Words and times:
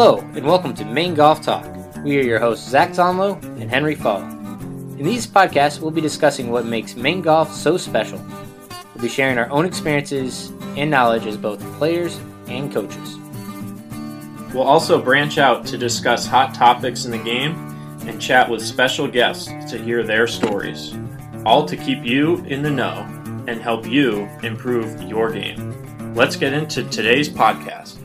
Hello, 0.00 0.18
and 0.36 0.46
welcome 0.46 0.74
to 0.74 0.84
Maine 0.84 1.14
Golf 1.14 1.42
Talk. 1.42 1.66
We 2.04 2.20
are 2.20 2.22
your 2.22 2.38
hosts, 2.38 2.68
Zach 2.68 2.90
Tonlow 2.90 3.42
and 3.60 3.68
Henry 3.68 3.96
Fall. 3.96 4.22
In 4.22 5.02
these 5.02 5.26
podcasts, 5.26 5.80
we'll 5.80 5.90
be 5.90 6.00
discussing 6.00 6.52
what 6.52 6.64
makes 6.64 6.94
Maine 6.94 7.20
golf 7.20 7.52
so 7.52 7.76
special. 7.76 8.24
We'll 8.94 9.02
be 9.02 9.08
sharing 9.08 9.38
our 9.38 9.50
own 9.50 9.64
experiences 9.64 10.52
and 10.76 10.88
knowledge 10.88 11.26
as 11.26 11.36
both 11.36 11.60
players 11.78 12.20
and 12.46 12.72
coaches. 12.72 13.16
We'll 14.54 14.62
also 14.62 15.02
branch 15.02 15.36
out 15.36 15.66
to 15.66 15.76
discuss 15.76 16.28
hot 16.28 16.54
topics 16.54 17.04
in 17.04 17.10
the 17.10 17.18
game 17.18 17.56
and 18.06 18.22
chat 18.22 18.48
with 18.48 18.62
special 18.62 19.08
guests 19.08 19.46
to 19.68 19.82
hear 19.82 20.04
their 20.04 20.28
stories, 20.28 20.94
all 21.44 21.66
to 21.66 21.76
keep 21.76 22.04
you 22.04 22.36
in 22.44 22.62
the 22.62 22.70
know 22.70 23.04
and 23.48 23.60
help 23.60 23.84
you 23.84 24.28
improve 24.44 25.02
your 25.02 25.32
game. 25.32 26.14
Let's 26.14 26.36
get 26.36 26.52
into 26.52 26.84
today's 26.84 27.28
podcast. 27.28 27.98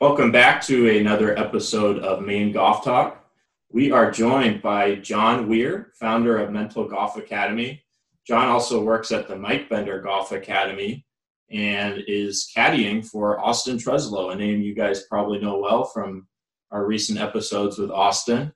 Welcome 0.00 0.30
back 0.30 0.62
to 0.66 0.96
another 0.96 1.36
episode 1.36 1.98
of 2.04 2.22
Maine 2.22 2.52
Golf 2.52 2.84
Talk. 2.84 3.28
We 3.72 3.90
are 3.90 4.12
joined 4.12 4.62
by 4.62 4.94
John 4.94 5.48
Weir, 5.48 5.90
founder 5.98 6.38
of 6.38 6.52
Mental 6.52 6.86
Golf 6.86 7.16
Academy. 7.16 7.82
John 8.24 8.46
also 8.46 8.80
works 8.80 9.10
at 9.10 9.26
the 9.26 9.34
Mike 9.34 9.68
Bender 9.68 10.00
Golf 10.00 10.30
Academy 10.30 11.04
and 11.50 12.04
is 12.06 12.48
caddying 12.56 13.04
for 13.04 13.40
Austin 13.40 13.76
Treslow, 13.76 14.32
a 14.32 14.36
name 14.36 14.60
you 14.60 14.72
guys 14.72 15.02
probably 15.08 15.40
know 15.40 15.58
well 15.58 15.84
from 15.84 16.28
our 16.70 16.86
recent 16.86 17.18
episodes 17.18 17.76
with 17.76 17.90
Austin. 17.90 18.52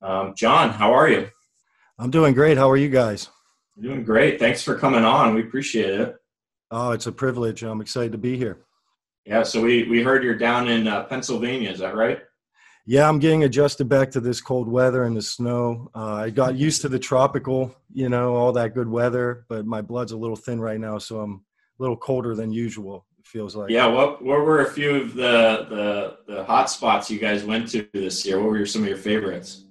Um, 0.00 0.32
John, 0.34 0.70
how 0.70 0.94
are 0.94 1.10
you? 1.10 1.28
I'm 1.98 2.10
doing 2.10 2.32
great. 2.32 2.56
How 2.56 2.70
are 2.70 2.76
you 2.78 2.88
guys? 2.88 3.28
Doing 3.78 4.02
great. 4.02 4.38
Thanks 4.38 4.62
for 4.62 4.78
coming 4.78 5.04
on. 5.04 5.34
We 5.34 5.42
appreciate 5.42 6.00
it. 6.00 6.16
Oh, 6.70 6.92
it's 6.92 7.06
a 7.06 7.12
privilege. 7.12 7.62
I'm 7.62 7.82
excited 7.82 8.12
to 8.12 8.18
be 8.18 8.38
here. 8.38 8.65
Yeah, 9.26 9.42
so 9.42 9.60
we, 9.60 9.82
we 9.84 10.02
heard 10.02 10.22
you're 10.22 10.36
down 10.36 10.68
in 10.68 10.86
uh, 10.86 11.02
Pennsylvania, 11.04 11.70
is 11.70 11.80
that 11.80 11.96
right? 11.96 12.20
Yeah, 12.88 13.08
I'm 13.08 13.18
getting 13.18 13.42
adjusted 13.42 13.88
back 13.88 14.12
to 14.12 14.20
this 14.20 14.40
cold 14.40 14.68
weather 14.68 15.02
and 15.02 15.16
the 15.16 15.22
snow. 15.22 15.90
Uh, 15.92 16.14
I 16.14 16.30
got 16.30 16.54
used 16.54 16.82
to 16.82 16.88
the 16.88 17.00
tropical, 17.00 17.74
you 17.92 18.08
know, 18.08 18.36
all 18.36 18.52
that 18.52 18.74
good 18.74 18.88
weather, 18.88 19.44
but 19.48 19.66
my 19.66 19.82
blood's 19.82 20.12
a 20.12 20.16
little 20.16 20.36
thin 20.36 20.60
right 20.60 20.78
now, 20.78 20.98
so 20.98 21.20
I'm 21.20 21.42
a 21.80 21.82
little 21.82 21.96
colder 21.96 22.36
than 22.36 22.52
usual. 22.52 23.04
It 23.18 23.26
feels 23.26 23.56
like. 23.56 23.70
Yeah, 23.70 23.88
what 23.88 24.22
what 24.22 24.38
were 24.44 24.60
a 24.60 24.70
few 24.70 24.94
of 24.94 25.14
the 25.14 25.66
the 25.68 26.32
the 26.32 26.44
hot 26.44 26.70
spots 26.70 27.10
you 27.10 27.18
guys 27.18 27.42
went 27.42 27.68
to 27.70 27.88
this 27.92 28.24
year? 28.24 28.40
What 28.40 28.50
were 28.50 28.64
some 28.64 28.82
of 28.82 28.88
your 28.88 28.96
favorites? 28.96 29.64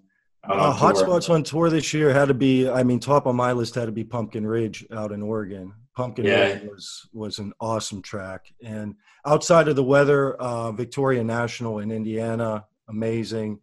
Uh, 0.44 0.72
hot 0.73 0.97
spots 0.97 1.30
on 1.30 1.42
tour 1.42 1.69
this 1.69 1.94
year 1.94 2.12
had 2.12 2.28
to 2.28 2.34
be, 2.34 2.69
I 2.69 2.84
mean, 2.84 3.00
top 3.00 3.25
on 3.25 3.36
my 3.38 3.53
list 3.53 3.75
had 3.75 3.86
to 3.86 3.92
be 3.92 4.03
Pumpkin 4.03 4.45
Ridge 4.45 4.86
out 4.92 5.14
in 5.14 5.23
Oregon. 5.23 5.73
Pumpkin 5.96 6.26
yeah. 6.26 6.60
Was 6.70 7.08
was 7.14 7.40
an 7.40 7.54
awesome 7.60 8.02
track, 8.02 8.54
and 8.64 8.96
outside 9.26 9.68
of 9.68 9.76
the 9.76 9.84
weather, 9.84 10.36
uh, 10.36 10.72
Victoria 10.72 11.24
National 11.24 11.80
in 11.80 11.92
Indiana, 11.92 12.66
amazing. 12.90 13.60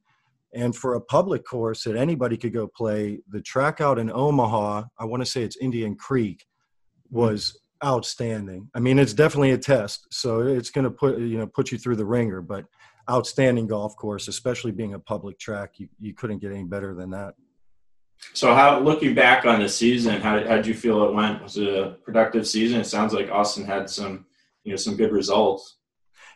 And 0.55 0.77
for 0.77 0.95
a 0.95 1.01
public 1.01 1.45
course 1.45 1.85
that 1.85 1.97
anybody 1.97 2.37
could 2.37 2.53
go 2.53 2.67
play, 2.67 3.21
the 3.29 3.41
track 3.41 3.81
out 3.81 3.99
in 3.99 4.11
Omaha, 4.13 4.85
I 4.99 5.05
want 5.07 5.23
to 5.23 5.31
say 5.31 5.43
it's 5.43 5.57
Indian 5.57 5.95
Creek, 5.95 6.45
was 7.11 7.59
outstanding. 7.83 8.69
I 8.75 8.81
mean, 8.81 8.99
it's 8.99 9.15
definitely 9.15 9.53
a 9.53 9.59
test, 9.59 10.09
so 10.11 10.41
it's 10.41 10.71
going 10.71 10.85
to 10.85 10.91
put 10.91 11.19
you 11.19 11.39
know 11.39 11.47
put 11.47 11.71
you 11.71 11.79
through 11.79 11.97
the 11.97 12.07
ringer, 12.07 12.41
but 12.41 12.65
outstanding 13.11 13.67
golf 13.67 13.97
course, 13.97 14.29
especially 14.29 14.73
being 14.73 14.95
a 14.95 14.99
public 14.99 15.39
track. 15.39 15.79
You, 15.79 15.89
you 15.99 16.15
couldn't 16.15 16.39
get 16.39 16.53
any 16.53 16.65
better 16.65 16.95
than 16.95 17.11
that. 17.11 17.35
So, 18.35 18.55
how 18.55 18.81
looking 18.81 19.15
back 19.15 19.45
on 19.45 19.61
the 19.61 19.69
season, 19.69 20.21
how 20.21 20.39
did 20.39 20.67
you 20.67 20.75
feel 20.75 21.05
it 21.05 21.15
went? 21.15 21.43
Was 21.43 21.57
it 21.57 21.69
a 21.69 21.97
productive 22.05 22.47
season? 22.47 22.81
It 22.81 22.87
sounds 22.87 23.13
like 23.13 23.31
Austin 23.31 23.65
had 23.65 23.91
some, 23.91 24.27
you 24.65 24.73
know, 24.73 24.77
some 24.77 24.97
good 24.97 25.13
results. 25.13 25.77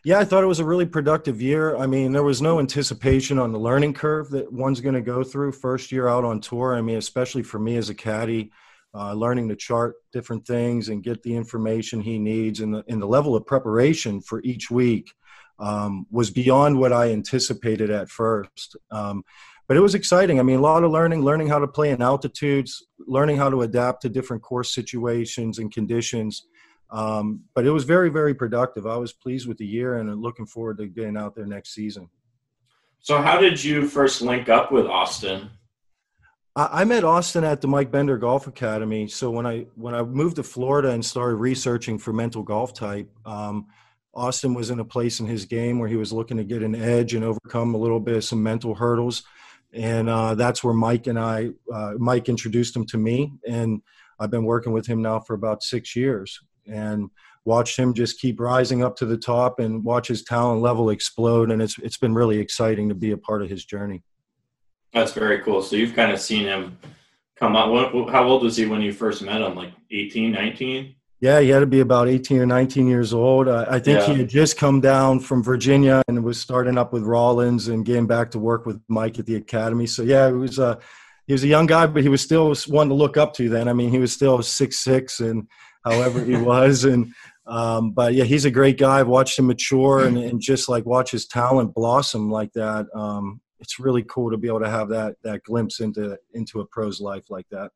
Yeah, 0.03 0.19
I 0.19 0.25
thought 0.25 0.43
it 0.43 0.47
was 0.47 0.59
a 0.59 0.65
really 0.65 0.85
productive 0.85 1.41
year. 1.41 1.75
I 1.75 1.87
mean, 1.87 2.11
there 2.11 2.23
was 2.23 2.41
no 2.41 2.59
anticipation 2.59 3.39
on 3.39 3.51
the 3.51 3.59
learning 3.59 3.93
curve 3.93 4.29
that 4.29 4.51
one's 4.51 4.79
going 4.79 4.95
to 4.95 5.01
go 5.01 5.23
through 5.23 5.51
first 5.53 5.91
year 5.91 6.07
out 6.07 6.23
on 6.23 6.39
tour. 6.39 6.75
I 6.75 6.81
mean, 6.81 6.97
especially 6.97 7.43
for 7.43 7.59
me 7.59 7.77
as 7.77 7.89
a 7.89 7.95
caddy, 7.95 8.51
uh, 8.93 9.13
learning 9.13 9.49
to 9.49 9.55
chart 9.55 9.95
different 10.13 10.45
things 10.45 10.89
and 10.89 11.03
get 11.03 11.23
the 11.23 11.35
information 11.35 11.99
he 11.99 12.19
needs, 12.19 12.61
and 12.61 12.73
the, 12.73 12.83
and 12.87 13.01
the 13.01 13.07
level 13.07 13.35
of 13.35 13.45
preparation 13.45 14.21
for 14.21 14.41
each 14.43 14.71
week 14.71 15.11
um, 15.59 16.05
was 16.11 16.29
beyond 16.29 16.79
what 16.79 16.93
I 16.93 17.11
anticipated 17.11 17.89
at 17.89 18.09
first. 18.09 18.75
Um, 18.91 19.23
but 19.67 19.77
it 19.77 19.81
was 19.81 19.95
exciting. 19.95 20.39
I 20.39 20.43
mean, 20.43 20.59
a 20.59 20.61
lot 20.61 20.83
of 20.83 20.91
learning, 20.91 21.23
learning 21.23 21.47
how 21.49 21.59
to 21.59 21.67
play 21.67 21.89
in 21.89 22.01
altitudes, 22.01 22.85
learning 22.99 23.37
how 23.37 23.49
to 23.49 23.61
adapt 23.61 24.01
to 24.03 24.09
different 24.09 24.41
course 24.41 24.73
situations 24.73 25.59
and 25.59 25.71
conditions. 25.71 26.47
Um, 26.89 27.41
but 27.53 27.65
it 27.65 27.71
was 27.71 27.83
very, 27.83 28.09
very 28.09 28.33
productive. 28.33 28.87
I 28.87 28.95
was 28.95 29.11
pleased 29.11 29.47
with 29.47 29.57
the 29.57 29.65
year 29.65 29.97
and 29.97 30.21
looking 30.21 30.45
forward 30.45 30.77
to 30.77 30.87
getting 30.87 31.17
out 31.17 31.35
there 31.35 31.45
next 31.45 31.73
season. 31.73 32.09
So, 32.99 33.21
how 33.21 33.39
did 33.39 33.61
you 33.61 33.87
first 33.87 34.21
link 34.21 34.49
up 34.49 34.71
with 34.71 34.85
Austin? 34.85 35.49
I, 36.55 36.81
I 36.81 36.83
met 36.85 37.03
Austin 37.03 37.43
at 37.43 37.61
the 37.61 37.67
Mike 37.67 37.91
Bender 37.91 38.17
Golf 38.17 38.47
Academy. 38.47 39.07
So 39.07 39.29
when 39.29 39.45
I 39.45 39.65
when 39.75 39.93
I 39.93 40.01
moved 40.01 40.37
to 40.37 40.43
Florida 40.43 40.89
and 40.89 41.05
started 41.05 41.35
researching 41.35 41.97
for 41.97 42.11
mental 42.11 42.43
golf 42.43 42.73
type, 42.73 43.09
um, 43.25 43.67
Austin 44.13 44.53
was 44.53 44.71
in 44.71 44.79
a 44.79 44.85
place 44.85 45.19
in 45.19 45.27
his 45.27 45.45
game 45.45 45.77
where 45.77 45.87
he 45.87 45.95
was 45.95 46.11
looking 46.11 46.37
to 46.37 46.43
get 46.43 46.63
an 46.63 46.73
edge 46.73 47.13
and 47.13 47.23
overcome 47.23 47.75
a 47.75 47.77
little 47.77 47.99
bit 47.99 48.17
of 48.17 48.23
some 48.23 48.41
mental 48.41 48.73
hurdles. 48.73 49.23
And 49.73 50.09
uh, 50.09 50.35
that's 50.35 50.63
where 50.63 50.73
Mike 50.73 51.07
and 51.07 51.19
I, 51.19 51.49
uh, 51.73 51.93
Mike 51.97 52.29
introduced 52.29 52.75
him 52.75 52.85
to 52.87 52.97
me. 52.97 53.33
And 53.47 53.81
I've 54.19 54.31
been 54.31 54.45
working 54.45 54.73
with 54.73 54.87
him 54.87 55.01
now 55.01 55.19
for 55.19 55.33
about 55.33 55.63
six 55.63 55.95
years 55.95 56.39
and 56.65 57.09
watched 57.45 57.77
him 57.77 57.93
just 57.93 58.19
keep 58.19 58.39
rising 58.39 58.83
up 58.83 58.95
to 58.97 59.05
the 59.05 59.17
top 59.17 59.59
and 59.59 59.83
watch 59.83 60.07
his 60.07 60.23
talent 60.23 60.61
level 60.61 60.89
explode. 60.89 61.51
And 61.51 61.61
it's, 61.61 61.77
it's 61.79 61.97
been 61.97 62.13
really 62.13 62.39
exciting 62.39 62.89
to 62.89 62.95
be 62.95 63.11
a 63.11 63.17
part 63.17 63.41
of 63.41 63.49
his 63.49 63.65
journey. 63.65 64.03
That's 64.93 65.13
very 65.13 65.39
cool. 65.39 65.61
So 65.61 65.75
you've 65.75 65.95
kind 65.95 66.11
of 66.11 66.19
seen 66.19 66.43
him 66.43 66.77
come 67.35 67.55
up. 67.55 67.69
how 68.09 68.23
old 68.23 68.43
was 68.43 68.57
he 68.57 68.65
when 68.65 68.81
you 68.81 68.93
first 68.93 69.21
met 69.21 69.41
him? 69.41 69.55
Like 69.55 69.73
18, 69.91 70.31
19? 70.31 70.95
Yeah, 71.19 71.39
he 71.39 71.49
had 71.49 71.61
to 71.61 71.65
be 71.65 71.79
about 71.79 72.07
18 72.07 72.39
or 72.39 72.45
19 72.45 72.87
years 72.87 73.11
old. 73.11 73.47
Uh, 73.47 73.65
I 73.67 73.79
think 73.79 73.99
yeah. 73.99 74.13
he 74.13 74.19
had 74.19 74.29
just 74.29 74.55
come 74.55 74.79
down 74.79 75.19
from 75.19 75.41
Virginia 75.41 76.03
and 76.07 76.23
was 76.23 76.39
starting 76.39 76.77
up 76.77 76.93
with 76.93 77.03
Rollins 77.03 77.69
and 77.69 77.83
getting 77.83 78.05
back 78.05 78.29
to 78.31 78.39
work 78.39 78.67
with 78.67 78.79
Mike 78.87 79.17
at 79.17 79.25
the 79.25 79.35
academy. 79.35 79.87
So 79.87 80.03
yeah, 80.03 80.27
it 80.27 80.33
was 80.33 80.59
a 80.59 80.79
he 81.25 81.33
was 81.33 81.43
a 81.43 81.47
young 81.47 81.65
guy, 81.65 81.87
but 81.87 82.03
he 82.03 82.09
was 82.09 82.21
still 82.21 82.53
one 82.67 82.87
to 82.89 82.93
look 82.93 83.17
up 83.17 83.33
to. 83.35 83.49
Then 83.49 83.67
I 83.67 83.73
mean, 83.73 83.89
he 83.89 83.97
was 83.97 84.13
still 84.13 84.41
six 84.43 84.79
six 84.79 85.19
and 85.19 85.47
however 85.83 86.23
he 86.23 86.37
was, 86.37 86.85
and 86.85 87.11
um, 87.47 87.91
but 87.91 88.13
yeah, 88.13 88.25
he's 88.25 88.45
a 88.45 88.51
great 88.51 88.77
guy. 88.77 88.99
I've 88.99 89.07
watched 89.07 89.39
him 89.39 89.47
mature 89.47 90.05
and, 90.05 90.17
and 90.17 90.39
just 90.39 90.69
like 90.69 90.85
watch 90.85 91.11
his 91.11 91.25
talent 91.25 91.73
blossom 91.73 92.29
like 92.29 92.53
that. 92.53 92.85
Um, 92.93 93.41
it's 93.59 93.79
really 93.79 94.03
cool 94.03 94.29
to 94.29 94.37
be 94.37 94.47
able 94.47 94.59
to 94.59 94.69
have 94.69 94.89
that 94.89 95.15
that 95.23 95.43
glimpse 95.43 95.79
into 95.79 96.17
into 96.33 96.59
a 96.61 96.65
pro's 96.67 96.99
life 96.99 97.23
like 97.29 97.47
that. 97.49 97.71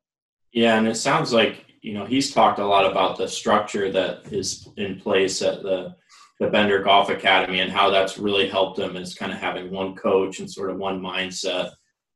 Yeah, 0.52 0.76
and 0.76 0.86
it 0.86 0.96
sounds 0.96 1.32
like 1.32 1.64
you 1.80 1.94
know 1.94 2.04
he's 2.04 2.32
talked 2.32 2.58
a 2.58 2.66
lot 2.66 2.90
about 2.90 3.16
the 3.16 3.26
structure 3.26 3.90
that 3.90 4.32
is 4.32 4.68
in 4.76 5.00
place 5.00 5.42
at 5.42 5.62
the 5.62 5.94
the 6.40 6.48
Bender 6.48 6.82
Golf 6.82 7.08
Academy 7.08 7.60
and 7.60 7.70
how 7.70 7.90
that's 7.90 8.18
really 8.18 8.48
helped 8.48 8.78
him 8.78 8.96
is 8.96 9.14
kind 9.14 9.30
of 9.30 9.38
having 9.38 9.70
one 9.70 9.94
coach 9.94 10.40
and 10.40 10.50
sort 10.50 10.70
of 10.70 10.76
one 10.76 11.00
mindset. 11.00 11.70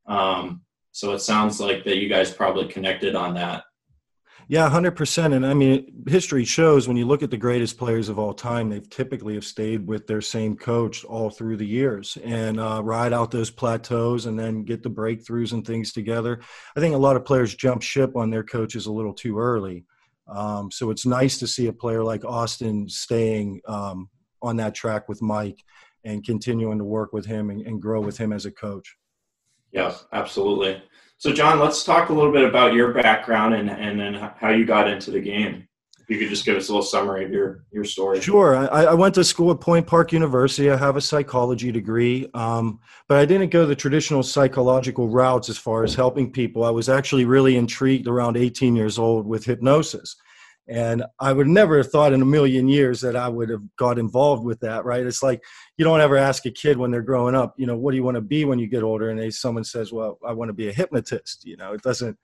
Um, 0.07 0.63
so 0.91 1.13
it 1.13 1.21
sounds 1.21 1.61
like 1.61 1.85
that 1.85 1.99
you 1.99 2.09
guys 2.09 2.33
probably 2.33 2.67
connected 2.67 3.15
on 3.15 3.35
that. 3.35 3.63
Yeah, 4.49 4.69
hundred 4.71 4.93
percent. 4.93 5.35
And 5.35 5.45
I 5.45 5.55
mean, 5.55 6.05
history 6.07 6.45
shows 6.45 6.87
when 6.87 6.97
you 6.97 7.05
look 7.05 7.25
at 7.25 7.33
the 7.33 7.37
greatest 7.37 7.77
players 7.79 8.09
of 8.09 8.17
all 8.17 8.33
time, 8.33 8.69
they've 8.69 8.89
typically 8.89 9.35
have 9.35 9.45
stayed 9.45 9.89
with 9.89 10.07
their 10.07 10.21
same 10.21 10.57
coach 10.57 11.05
all 11.05 11.31
through 11.31 11.57
the 11.57 11.67
years 11.67 12.17
and 12.23 12.61
uh, 12.61 12.81
ride 12.85 13.13
out 13.13 13.33
those 13.33 13.51
plateaus 13.51 14.27
and 14.27 14.39
then 14.39 14.63
get 14.63 14.85
the 14.85 14.91
breakthroughs 14.91 15.53
and 15.53 15.67
things 15.67 15.93
together. 15.93 16.41
I 16.77 16.81
think 16.81 16.95
a 16.95 16.99
lot 16.99 17.17
of 17.17 17.25
players 17.25 17.57
jump 17.57 17.83
ship 17.83 18.15
on 18.15 18.31
their 18.31 18.45
coaches 18.45 18.87
a 18.87 18.93
little 18.93 19.15
too 19.15 19.37
early. 19.37 19.85
Um, 20.29 20.71
so 20.71 20.91
it's 20.91 21.07
nice 21.07 21.39
to 21.39 21.49
see 21.49 21.67
a 21.67 21.73
player 21.73 22.05
like 22.05 22.25
Austin 22.25 22.89
staying 22.89 23.61
um, 23.67 24.09
on 24.43 24.57
that 24.57 24.77
track 24.77 25.09
with 25.09 25.23
Mike 25.23 25.59
and 26.05 26.25
continuing 26.25 26.79
to 26.79 26.85
work 26.85 27.13
with 27.13 27.27
him 27.27 27.51
and, 27.51 27.63
and 27.63 27.83
grow 27.83 28.01
with 28.01 28.17
him 28.17 28.33
as 28.33 28.47
a 28.47 28.53
coach. 28.53 28.97
Yeah, 29.73 29.95
absolutely. 30.13 30.81
So, 31.19 31.33
John, 31.33 31.59
let's 31.59 31.83
talk 31.83 32.11
a 32.11 32.13
little 32.13 32.33
bit 32.33 32.45
about 32.45 32.75
your 32.75 32.93
background 32.93 33.55
and 33.55 33.71
and 33.71 33.99
then 33.99 34.15
how 34.15 34.51
you 34.51 34.65
got 34.65 34.89
into 34.89 35.11
the 35.11 35.21
game. 35.21 35.67
If 35.99 36.11
you 36.11 36.19
could 36.21 36.29
just 36.29 36.45
give 36.45 36.57
us 36.57 36.69
a 36.69 36.73
little 36.73 36.85
summary 36.85 37.25
of 37.25 37.33
your 37.33 37.65
your 37.73 37.85
story. 37.85 38.21
Sure. 38.21 38.55
I, 38.55 38.85
I 38.85 38.95
went 38.95 39.15
to 39.17 39.25
school 39.25 39.51
at 39.51 39.61
Point 39.61 39.87
Park 39.87 40.13
University. 40.13 40.71
I 40.71 40.77
have 40.77 40.97
a 40.97 41.01
psychology 41.01 41.73
degree, 41.73 42.29
um, 42.35 42.79
but 43.09 43.19
I 43.19 43.25
didn't 43.25 43.51
go 43.51 43.67
the 43.67 43.75
traditional 43.75 44.23
psychological 44.23 45.09
routes 45.09 45.49
as 45.49 45.59
far 45.59 45.83
as 45.83 45.95
helping 45.95 46.31
people. 46.31 46.63
I 46.63 46.71
was 46.71 46.89
actually 46.89 47.25
really 47.25 47.57
intrigued 47.57 48.07
around 48.07 48.37
18 48.37 48.77
years 48.77 48.99
old 48.99 49.27
with 49.27 49.45
hypnosis. 49.45 50.17
And 50.69 51.05
I 51.21 51.33
would 51.33 51.47
never 51.47 51.77
have 51.77 51.93
thought 51.93 52.13
in 52.13 52.23
a 52.23 52.27
million 52.27 52.69
years 52.69 53.01
that 53.03 53.15
I 53.15 53.29
would 53.29 53.51
have 53.51 53.63
got 53.77 53.99
involved 53.99 54.45
with 54.45 54.59
that, 54.61 54.85
right? 54.85 55.07
It's 55.07 55.23
like 55.23 55.43
you 55.77 55.85
don't 55.85 56.01
ever 56.01 56.17
ask 56.17 56.45
a 56.45 56.51
kid 56.51 56.77
when 56.77 56.91
they're 56.91 57.03
growing 57.03 57.37
up, 57.37 57.55
you 57.57 57.67
know, 57.67 57.77
what 57.77 57.93
do 57.93 57.97
you 57.97 58.03
want 58.03 58.17
to 58.17 58.21
be 58.21 58.45
when 58.45 58.59
you 58.59 58.67
get 58.67 58.83
older? 58.83 59.11
And 59.11 59.19
they, 59.19 59.31
someone 59.31 59.63
says, 59.63 59.93
well, 59.93 60.19
I 60.27 60.33
want 60.33 60.49
to 60.49 60.53
be 60.55 60.69
a 60.69 60.73
hypnotist. 60.73 61.45
You 61.45 61.57
know, 61.57 61.73
it 61.73 61.83
doesn't 61.83 62.19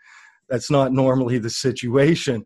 that's 0.49 0.71
not 0.71 0.93
normally 0.93 1.39
the 1.39 1.50
situation. 1.50 2.44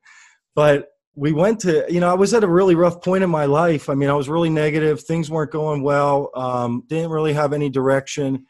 But 0.54 0.88
we 1.16 1.32
went 1.32 1.60
to, 1.60 1.84
you 1.88 1.98
know, 1.98 2.10
I 2.10 2.14
was 2.14 2.34
at 2.34 2.44
a 2.44 2.48
really 2.48 2.74
rough 2.74 3.02
point 3.02 3.24
in 3.24 3.30
my 3.30 3.46
life. 3.46 3.88
I 3.88 3.94
mean, 3.94 4.08
I 4.08 4.14
was 4.14 4.28
really 4.28 4.50
negative. 4.50 5.00
Things 5.00 5.30
weren't 5.30 5.50
going 5.50 5.82
well. 5.82 6.30
Um, 6.34 6.84
didn't 6.86 7.10
really 7.10 7.32
have 7.32 7.52
any 7.52 7.68
direction. 7.68 8.46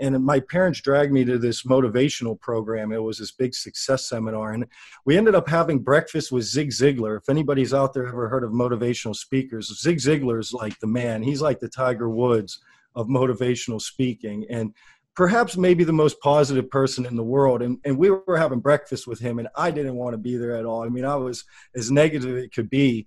And 0.00 0.24
my 0.24 0.40
parents 0.40 0.80
dragged 0.80 1.12
me 1.12 1.24
to 1.26 1.38
this 1.38 1.62
motivational 1.64 2.40
program. 2.40 2.90
It 2.90 3.02
was 3.02 3.18
this 3.18 3.32
big 3.32 3.54
success 3.54 4.08
seminar. 4.08 4.52
And 4.52 4.66
we 5.04 5.16
ended 5.16 5.34
up 5.34 5.48
having 5.48 5.80
breakfast 5.80 6.32
with 6.32 6.44
Zig 6.44 6.70
Ziglar. 6.70 7.18
If 7.18 7.28
anybody's 7.28 7.74
out 7.74 7.92
there 7.92 8.06
ever 8.06 8.28
heard 8.28 8.44
of 8.44 8.50
motivational 8.50 9.14
speakers, 9.14 9.78
Zig 9.80 9.98
Ziglar 9.98 10.40
is 10.40 10.52
like 10.52 10.78
the 10.80 10.86
man. 10.86 11.22
He's 11.22 11.42
like 11.42 11.60
the 11.60 11.68
Tiger 11.68 12.08
Woods 12.08 12.60
of 12.94 13.08
motivational 13.08 13.80
speaking. 13.80 14.46
And 14.48 14.74
perhaps 15.14 15.56
maybe 15.56 15.84
the 15.84 15.92
most 15.92 16.18
positive 16.20 16.70
person 16.70 17.04
in 17.04 17.16
the 17.16 17.22
world. 17.22 17.60
And, 17.60 17.78
and 17.84 17.98
we 17.98 18.10
were 18.10 18.38
having 18.38 18.60
breakfast 18.60 19.06
with 19.06 19.18
him, 19.18 19.38
and 19.38 19.48
I 19.56 19.70
didn't 19.70 19.96
want 19.96 20.14
to 20.14 20.18
be 20.18 20.36
there 20.36 20.56
at 20.56 20.64
all. 20.64 20.82
I 20.82 20.88
mean, 20.88 21.04
I 21.04 21.16
was 21.16 21.44
as 21.74 21.90
negative 21.90 22.36
as 22.36 22.44
it 22.44 22.54
could 22.54 22.70
be. 22.70 23.06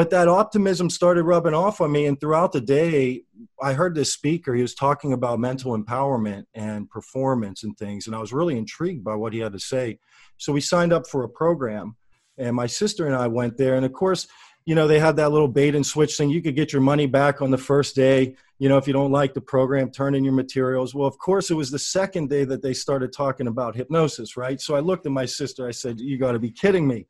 But 0.00 0.08
that 0.08 0.28
optimism 0.28 0.88
started 0.88 1.24
rubbing 1.24 1.52
off 1.52 1.82
on 1.82 1.92
me. 1.92 2.06
And 2.06 2.18
throughout 2.18 2.52
the 2.52 2.60
day, 2.62 3.24
I 3.62 3.74
heard 3.74 3.94
this 3.94 4.14
speaker. 4.14 4.54
He 4.54 4.62
was 4.62 4.74
talking 4.74 5.12
about 5.12 5.38
mental 5.38 5.76
empowerment 5.76 6.44
and 6.54 6.88
performance 6.88 7.64
and 7.64 7.76
things. 7.76 8.06
And 8.06 8.16
I 8.16 8.18
was 8.18 8.32
really 8.32 8.56
intrigued 8.56 9.04
by 9.04 9.14
what 9.14 9.34
he 9.34 9.40
had 9.40 9.52
to 9.52 9.58
say. 9.58 9.98
So 10.38 10.54
we 10.54 10.62
signed 10.62 10.94
up 10.94 11.06
for 11.06 11.22
a 11.24 11.28
program. 11.28 11.96
And 12.38 12.56
my 12.56 12.66
sister 12.66 13.08
and 13.08 13.14
I 13.14 13.26
went 13.26 13.58
there. 13.58 13.74
And 13.74 13.84
of 13.84 13.92
course, 13.92 14.26
you 14.64 14.74
know, 14.74 14.88
they 14.88 14.98
had 14.98 15.16
that 15.16 15.32
little 15.32 15.48
bait 15.48 15.74
and 15.74 15.84
switch 15.84 16.16
thing. 16.16 16.30
You 16.30 16.40
could 16.40 16.56
get 16.56 16.72
your 16.72 16.80
money 16.80 17.04
back 17.04 17.42
on 17.42 17.50
the 17.50 17.58
first 17.58 17.94
day 17.94 18.36
you 18.60 18.68
know, 18.68 18.76
if 18.76 18.86
you 18.86 18.92
don't 18.92 19.10
like 19.10 19.32
the 19.32 19.40
program, 19.40 19.90
turn 19.90 20.14
in 20.14 20.22
your 20.22 20.34
materials. 20.34 20.94
Well, 20.94 21.08
of 21.08 21.16
course, 21.18 21.50
it 21.50 21.54
was 21.54 21.70
the 21.70 21.78
second 21.78 22.28
day 22.28 22.44
that 22.44 22.60
they 22.60 22.74
started 22.74 23.10
talking 23.10 23.46
about 23.46 23.74
hypnosis, 23.74 24.36
right? 24.36 24.60
So 24.60 24.76
I 24.76 24.80
looked 24.80 25.06
at 25.06 25.12
my 25.12 25.24
sister. 25.24 25.66
I 25.66 25.70
said, 25.70 25.98
You 25.98 26.18
got 26.18 26.32
to 26.32 26.38
be 26.38 26.50
kidding 26.50 26.86
me. 26.86 27.06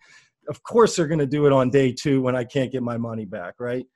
Of 0.50 0.62
course, 0.64 0.96
they're 0.96 1.06
going 1.06 1.20
to 1.20 1.26
do 1.26 1.46
it 1.46 1.52
on 1.52 1.70
day 1.70 1.92
two 1.92 2.20
when 2.20 2.36
I 2.36 2.44
can't 2.44 2.72
get 2.72 2.82
my 2.82 2.98
money 2.98 3.24
back, 3.24 3.54
right? 3.60 3.86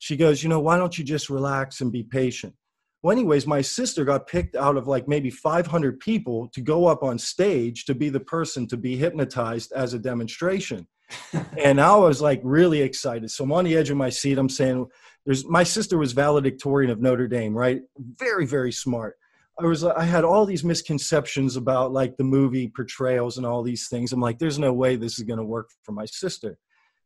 She 0.00 0.16
goes, 0.16 0.42
You 0.42 0.48
know, 0.48 0.60
why 0.60 0.76
don't 0.76 0.98
you 0.98 1.04
just 1.04 1.30
relax 1.30 1.80
and 1.80 1.92
be 1.92 2.02
patient? 2.02 2.54
Well, 3.02 3.12
anyways, 3.12 3.46
my 3.46 3.62
sister 3.62 4.04
got 4.04 4.26
picked 4.26 4.56
out 4.56 4.76
of 4.76 4.86
like 4.86 5.08
maybe 5.08 5.30
500 5.30 6.00
people 6.00 6.48
to 6.48 6.60
go 6.60 6.86
up 6.86 7.02
on 7.02 7.16
stage 7.16 7.86
to 7.86 7.94
be 7.94 8.10
the 8.10 8.20
person 8.20 8.66
to 8.66 8.76
be 8.76 8.96
hypnotized 8.96 9.72
as 9.72 9.94
a 9.94 9.98
demonstration. 9.98 10.86
and 11.58 11.80
I 11.80 11.96
was 11.96 12.20
like 12.20 12.40
really 12.44 12.82
excited. 12.82 13.30
So 13.30 13.44
I'm 13.44 13.52
on 13.52 13.64
the 13.64 13.76
edge 13.76 13.88
of 13.88 13.96
my 13.96 14.10
seat. 14.10 14.36
I'm 14.36 14.50
saying, 14.50 14.86
there's 15.24 15.46
my 15.46 15.62
sister 15.62 15.96
was 15.96 16.12
valedictorian 16.12 16.90
of 16.90 17.00
Notre 17.00 17.28
Dame, 17.28 17.56
right? 17.56 17.80
Very, 18.18 18.46
very 18.46 18.72
smart. 18.72 19.16
I 19.60 19.66
was 19.66 19.84
I 19.84 20.04
had 20.04 20.24
all 20.24 20.46
these 20.46 20.64
misconceptions 20.64 21.56
about 21.56 21.92
like 21.92 22.16
the 22.16 22.24
movie 22.24 22.68
portrayals 22.68 23.36
and 23.36 23.46
all 23.46 23.62
these 23.62 23.88
things. 23.88 24.12
I'm 24.12 24.20
like, 24.20 24.38
there's 24.38 24.58
no 24.58 24.72
way 24.72 24.96
this 24.96 25.18
is 25.18 25.24
gonna 25.24 25.44
work 25.44 25.70
for 25.82 25.92
my 25.92 26.06
sister. 26.06 26.56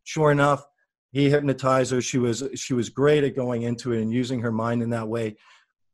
Sure 0.04 0.30
enough, 0.30 0.64
he 1.12 1.30
hypnotized 1.30 1.90
her. 1.92 2.00
She 2.00 2.18
was 2.18 2.44
she 2.54 2.74
was 2.74 2.88
great 2.88 3.24
at 3.24 3.36
going 3.36 3.62
into 3.62 3.92
it 3.92 4.02
and 4.02 4.12
using 4.12 4.40
her 4.40 4.52
mind 4.52 4.82
in 4.82 4.90
that 4.90 5.08
way. 5.08 5.36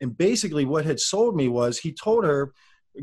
And 0.01 0.17
basically 0.17 0.65
what 0.65 0.85
had 0.85 1.01
sold 1.01 1.37
me 1.37 1.49
was 1.49 1.79
he 1.79 1.93
told 1.93 2.25
her, 2.25 2.53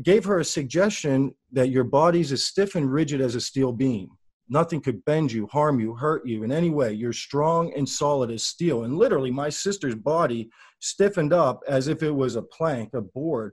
gave 0.02 0.24
her 0.24 0.38
a 0.40 0.44
suggestion 0.44 1.34
that 1.52 1.70
your 1.70 1.84
body's 1.84 2.32
as 2.32 2.44
stiff 2.44 2.74
and 2.74 2.92
rigid 2.92 3.20
as 3.20 3.34
a 3.34 3.40
steel 3.40 3.72
beam 3.72 4.17
Nothing 4.48 4.80
could 4.80 5.04
bend 5.04 5.30
you, 5.30 5.46
harm 5.48 5.78
you, 5.78 5.94
hurt 5.94 6.26
you 6.26 6.42
in 6.42 6.52
any 6.52 6.70
way. 6.70 6.92
You're 6.92 7.12
strong 7.12 7.72
and 7.76 7.88
solid 7.88 8.30
as 8.30 8.44
steel. 8.44 8.84
And 8.84 8.96
literally, 8.96 9.30
my 9.30 9.50
sister's 9.50 9.94
body 9.94 10.50
stiffened 10.80 11.32
up 11.32 11.62
as 11.68 11.88
if 11.88 12.02
it 12.02 12.10
was 12.10 12.36
a 12.36 12.42
plank, 12.42 12.94
a 12.94 13.00
board. 13.00 13.52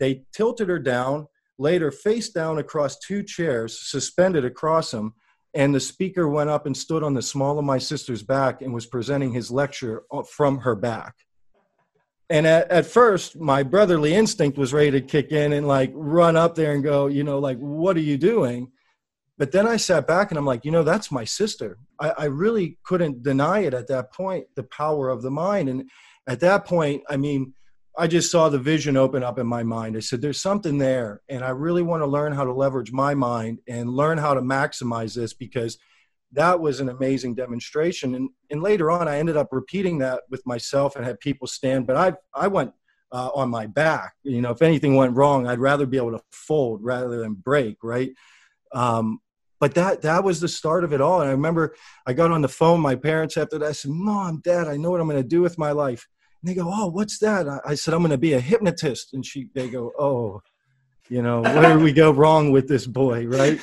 They 0.00 0.24
tilted 0.32 0.68
her 0.68 0.80
down, 0.80 1.28
laid 1.58 1.82
her 1.82 1.92
face 1.92 2.30
down 2.30 2.58
across 2.58 2.98
two 2.98 3.22
chairs, 3.22 3.78
suspended 3.78 4.44
across 4.44 4.90
them, 4.90 5.14
and 5.54 5.74
the 5.74 5.80
speaker 5.80 6.28
went 6.28 6.50
up 6.50 6.66
and 6.66 6.76
stood 6.76 7.02
on 7.02 7.14
the 7.14 7.22
small 7.22 7.58
of 7.58 7.64
my 7.64 7.78
sister's 7.78 8.22
back 8.22 8.62
and 8.62 8.72
was 8.72 8.86
presenting 8.86 9.32
his 9.32 9.50
lecture 9.50 10.02
uh, 10.10 10.22
from 10.22 10.58
her 10.58 10.74
back. 10.74 11.14
And 12.30 12.46
at, 12.46 12.70
at 12.70 12.86
first, 12.86 13.38
my 13.38 13.62
brotherly 13.62 14.14
instinct 14.14 14.56
was 14.56 14.72
ready 14.72 14.90
to 14.92 15.02
kick 15.02 15.32
in 15.32 15.52
and 15.52 15.68
like 15.68 15.92
run 15.94 16.34
up 16.34 16.54
there 16.54 16.72
and 16.72 16.82
go, 16.82 17.06
you 17.06 17.24
know, 17.24 17.38
like, 17.38 17.58
what 17.58 17.96
are 17.96 18.00
you 18.00 18.16
doing? 18.16 18.72
But 19.42 19.50
then 19.50 19.66
I 19.66 19.76
sat 19.76 20.06
back 20.06 20.30
and 20.30 20.38
I'm 20.38 20.46
like, 20.46 20.64
you 20.64 20.70
know, 20.70 20.84
that's 20.84 21.10
my 21.10 21.24
sister. 21.24 21.76
I, 21.98 22.10
I 22.10 22.24
really 22.26 22.78
couldn't 22.84 23.24
deny 23.24 23.64
it 23.64 23.74
at 23.74 23.88
that 23.88 24.12
point, 24.12 24.46
the 24.54 24.62
power 24.62 25.08
of 25.08 25.20
the 25.20 25.32
mind. 25.32 25.68
And 25.68 25.90
at 26.28 26.38
that 26.38 26.64
point, 26.64 27.02
I 27.10 27.16
mean, 27.16 27.52
I 27.98 28.06
just 28.06 28.30
saw 28.30 28.48
the 28.48 28.60
vision 28.60 28.96
open 28.96 29.24
up 29.24 29.40
in 29.40 29.48
my 29.48 29.64
mind. 29.64 29.96
I 29.96 29.98
said, 29.98 30.22
there's 30.22 30.40
something 30.40 30.78
there. 30.78 31.22
And 31.28 31.42
I 31.42 31.48
really 31.48 31.82
want 31.82 32.04
to 32.04 32.06
learn 32.06 32.30
how 32.30 32.44
to 32.44 32.52
leverage 32.52 32.92
my 32.92 33.16
mind 33.16 33.58
and 33.66 33.90
learn 33.90 34.16
how 34.16 34.32
to 34.32 34.40
maximize 34.40 35.12
this 35.16 35.34
because 35.34 35.76
that 36.30 36.60
was 36.60 36.78
an 36.78 36.90
amazing 36.90 37.34
demonstration. 37.34 38.14
And, 38.14 38.30
and 38.52 38.62
later 38.62 38.92
on, 38.92 39.08
I 39.08 39.18
ended 39.18 39.36
up 39.36 39.48
repeating 39.50 39.98
that 39.98 40.20
with 40.30 40.46
myself 40.46 40.94
and 40.94 41.04
had 41.04 41.18
people 41.18 41.48
stand. 41.48 41.88
But 41.88 41.96
I, 41.96 42.12
I 42.32 42.46
went 42.46 42.74
uh, 43.10 43.30
on 43.34 43.50
my 43.50 43.66
back. 43.66 44.12
You 44.22 44.40
know, 44.40 44.52
if 44.52 44.62
anything 44.62 44.94
went 44.94 45.16
wrong, 45.16 45.48
I'd 45.48 45.58
rather 45.58 45.84
be 45.84 45.96
able 45.96 46.12
to 46.12 46.22
fold 46.30 46.84
rather 46.84 47.18
than 47.18 47.34
break, 47.34 47.78
right? 47.82 48.12
Um, 48.72 49.18
but 49.62 49.74
that 49.74 50.02
that 50.02 50.24
was 50.24 50.40
the 50.40 50.48
start 50.48 50.82
of 50.82 50.92
it 50.92 51.00
all. 51.00 51.20
And 51.20 51.28
I 51.28 51.32
remember 51.32 51.76
I 52.04 52.14
got 52.14 52.32
on 52.32 52.42
the 52.42 52.48
phone, 52.48 52.80
my 52.80 52.96
parents 52.96 53.36
after 53.36 53.60
that 53.60 53.68
I 53.68 53.70
said, 53.70 53.92
Mom, 53.92 54.40
Dad, 54.42 54.66
I 54.66 54.76
know 54.76 54.90
what 54.90 55.00
I'm 55.00 55.06
gonna 55.06 55.22
do 55.22 55.40
with 55.40 55.56
my 55.56 55.70
life. 55.70 56.08
And 56.42 56.50
they 56.50 56.54
go, 56.56 56.68
Oh, 56.68 56.88
what's 56.88 57.18
that? 57.20 57.46
I, 57.64 57.76
said, 57.76 57.94
I'm 57.94 58.02
gonna 58.02 58.18
be 58.18 58.32
a 58.32 58.40
hypnotist. 58.40 59.14
And 59.14 59.24
she 59.24 59.50
they 59.54 59.68
go, 59.68 59.92
Oh, 59.96 60.42
you 61.08 61.22
know, 61.22 61.42
where 61.42 61.74
did 61.74 61.80
we 61.84 61.92
go 61.92 62.10
wrong 62.22 62.50
with 62.50 62.66
this 62.66 62.88
boy, 62.88 63.28
right? 63.28 63.60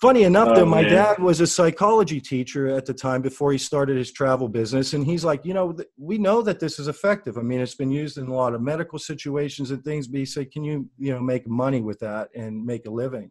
Funny 0.00 0.22
enough, 0.22 0.48
oh, 0.52 0.54
though, 0.54 0.64
my 0.64 0.80
man. 0.80 0.92
dad 0.92 1.18
was 1.18 1.42
a 1.42 1.46
psychology 1.46 2.18
teacher 2.18 2.68
at 2.68 2.86
the 2.86 2.94
time 2.94 3.20
before 3.20 3.52
he 3.52 3.58
started 3.58 3.98
his 3.98 4.12
travel 4.12 4.48
business. 4.48 4.94
And 4.94 5.04
he's 5.04 5.26
like, 5.26 5.44
you 5.44 5.52
know, 5.52 5.76
we 5.98 6.16
know 6.16 6.40
that 6.40 6.58
this 6.58 6.78
is 6.78 6.88
effective. 6.88 7.36
I 7.36 7.42
mean, 7.42 7.60
it's 7.60 7.74
been 7.74 7.90
used 7.90 8.16
in 8.16 8.28
a 8.28 8.34
lot 8.34 8.54
of 8.54 8.62
medical 8.62 8.98
situations 8.98 9.72
and 9.72 9.84
things, 9.84 10.08
but 10.08 10.20
he 10.20 10.24
said, 10.24 10.50
can 10.50 10.64
you, 10.64 10.88
you 10.96 11.12
know, 11.12 11.20
make 11.20 11.46
money 11.46 11.82
with 11.82 11.98
that 11.98 12.30
and 12.34 12.64
make 12.64 12.86
a 12.86 12.90
living? 12.90 13.30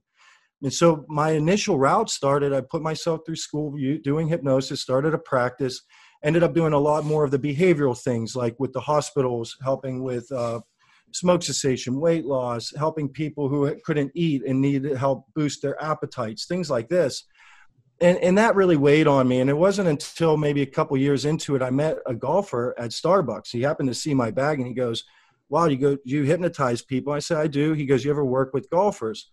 And 0.61 0.73
so 0.73 1.05
my 1.07 1.31
initial 1.31 1.79
route 1.79 2.09
started, 2.09 2.53
I 2.53 2.61
put 2.61 2.81
myself 2.81 3.21
through 3.25 3.37
school 3.37 3.75
doing 4.03 4.27
hypnosis, 4.27 4.81
started 4.81 5.13
a 5.13 5.17
practice, 5.17 5.81
ended 6.23 6.43
up 6.43 6.53
doing 6.53 6.73
a 6.73 6.79
lot 6.79 7.03
more 7.03 7.23
of 7.23 7.31
the 7.31 7.39
behavioral 7.39 7.99
things 7.99 8.35
like 8.35 8.59
with 8.59 8.73
the 8.73 8.79
hospitals, 8.79 9.57
helping 9.63 10.03
with 10.03 10.31
uh, 10.31 10.59
smoke 11.13 11.43
cessation, 11.43 11.99
weight 11.99 12.25
loss, 12.25 12.71
helping 12.77 13.09
people 13.09 13.49
who 13.49 13.73
couldn't 13.83 14.11
eat 14.13 14.43
and 14.45 14.61
needed 14.61 14.95
help 14.97 15.25
boost 15.35 15.61
their 15.61 15.81
appetites, 15.83 16.45
things 16.45 16.69
like 16.69 16.89
this. 16.89 17.25
And, 17.99 18.17
and 18.19 18.37
that 18.37 18.55
really 18.55 18.77
weighed 18.77 19.07
on 19.07 19.27
me. 19.27 19.41
And 19.41 19.49
it 19.49 19.57
wasn't 19.57 19.87
until 19.87 20.37
maybe 20.37 20.61
a 20.61 20.67
couple 20.67 20.97
years 20.97 21.25
into 21.25 21.55
it, 21.55 21.61
I 21.61 21.69
met 21.69 21.97
a 22.07 22.13
golfer 22.13 22.73
at 22.77 22.91
Starbucks. 22.91 23.49
He 23.51 23.61
happened 23.61 23.89
to 23.89 23.95
see 23.95 24.13
my 24.13 24.31
bag 24.31 24.59
and 24.59 24.67
he 24.67 24.73
goes, 24.73 25.03
wow, 25.49 25.65
you 25.65 25.77
go, 25.77 25.97
you 26.03 26.23
hypnotize 26.23 26.81
people? 26.81 27.13
I 27.13 27.19
said, 27.19 27.37
I 27.37 27.47
do. 27.47 27.73
He 27.73 27.85
goes, 27.85 28.05
you 28.05 28.11
ever 28.11 28.25
work 28.25 28.53
with 28.53 28.69
golfers? 28.69 29.29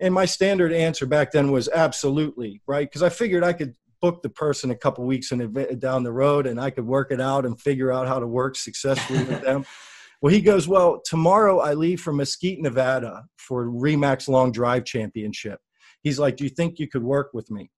And 0.00 0.14
my 0.14 0.24
standard 0.24 0.72
answer 0.72 1.06
back 1.06 1.30
then 1.32 1.52
was 1.52 1.68
absolutely, 1.68 2.62
right? 2.66 2.88
Because 2.88 3.02
I 3.02 3.10
figured 3.10 3.44
I 3.44 3.52
could 3.52 3.74
book 4.00 4.22
the 4.22 4.30
person 4.30 4.70
a 4.70 4.76
couple 4.76 5.04
weeks 5.04 5.30
down 5.78 6.02
the 6.02 6.12
road 6.12 6.46
and 6.46 6.60
I 6.60 6.70
could 6.70 6.86
work 6.86 7.12
it 7.12 7.20
out 7.20 7.44
and 7.44 7.60
figure 7.60 7.92
out 7.92 8.08
how 8.08 8.18
to 8.18 8.26
work 8.26 8.56
successfully 8.56 9.24
with 9.24 9.42
them. 9.42 9.64
Well, 10.22 10.32
he 10.34 10.42
goes, 10.42 10.68
Well, 10.68 11.00
tomorrow 11.02 11.60
I 11.60 11.72
leave 11.72 12.00
for 12.00 12.12
Mesquite, 12.12 12.60
Nevada 12.60 13.24
for 13.38 13.64
Remax 13.64 14.28
Long 14.28 14.52
Drive 14.52 14.84
Championship. 14.84 15.60
He's 16.02 16.18
like, 16.18 16.36
Do 16.36 16.44
you 16.44 16.50
think 16.50 16.78
you 16.78 16.88
could 16.88 17.02
work 17.02 17.30
with 17.32 17.50
me? 17.50 17.70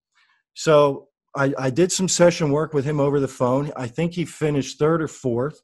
So 0.55 1.07
I, 1.37 1.55
I 1.57 1.71
did 1.71 1.93
some 1.93 2.09
session 2.09 2.51
work 2.51 2.75
with 2.75 2.85
him 2.85 3.01
over 3.01 3.21
the 3.21 3.29
phone. 3.29 3.71
I 3.77 3.87
think 3.87 4.13
he 4.13 4.25
finished 4.25 4.79
third 4.79 5.03
or 5.03 5.09
fourth, 5.09 5.63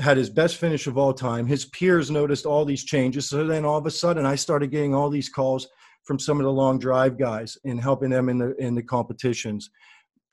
had 0.00 0.16
his 0.16 0.28
best 0.28 0.56
finish 0.56 0.86
of 0.86 0.98
all 0.98 1.14
time. 1.14 1.46
His 1.46 1.66
peers 1.66 2.10
noticed 2.10 2.46
all 2.46 2.64
these 2.64 2.84
changes. 2.84 3.28
So 3.28 3.46
then 3.46 3.64
all 3.64 3.78
of 3.78 3.86
a 3.86 3.90
sudden 3.90 4.26
I 4.26 4.34
started 4.34 4.72
getting 4.72 4.94
all 4.94 5.10
these 5.10 5.28
calls 5.28 5.68
from 6.08 6.18
some 6.18 6.40
of 6.40 6.44
the 6.44 6.50
long 6.50 6.78
drive 6.78 7.18
guys 7.18 7.58
and 7.66 7.78
helping 7.78 8.08
them 8.08 8.30
in 8.30 8.38
the 8.38 8.56
in 8.56 8.74
the 8.74 8.82
competitions. 8.82 9.70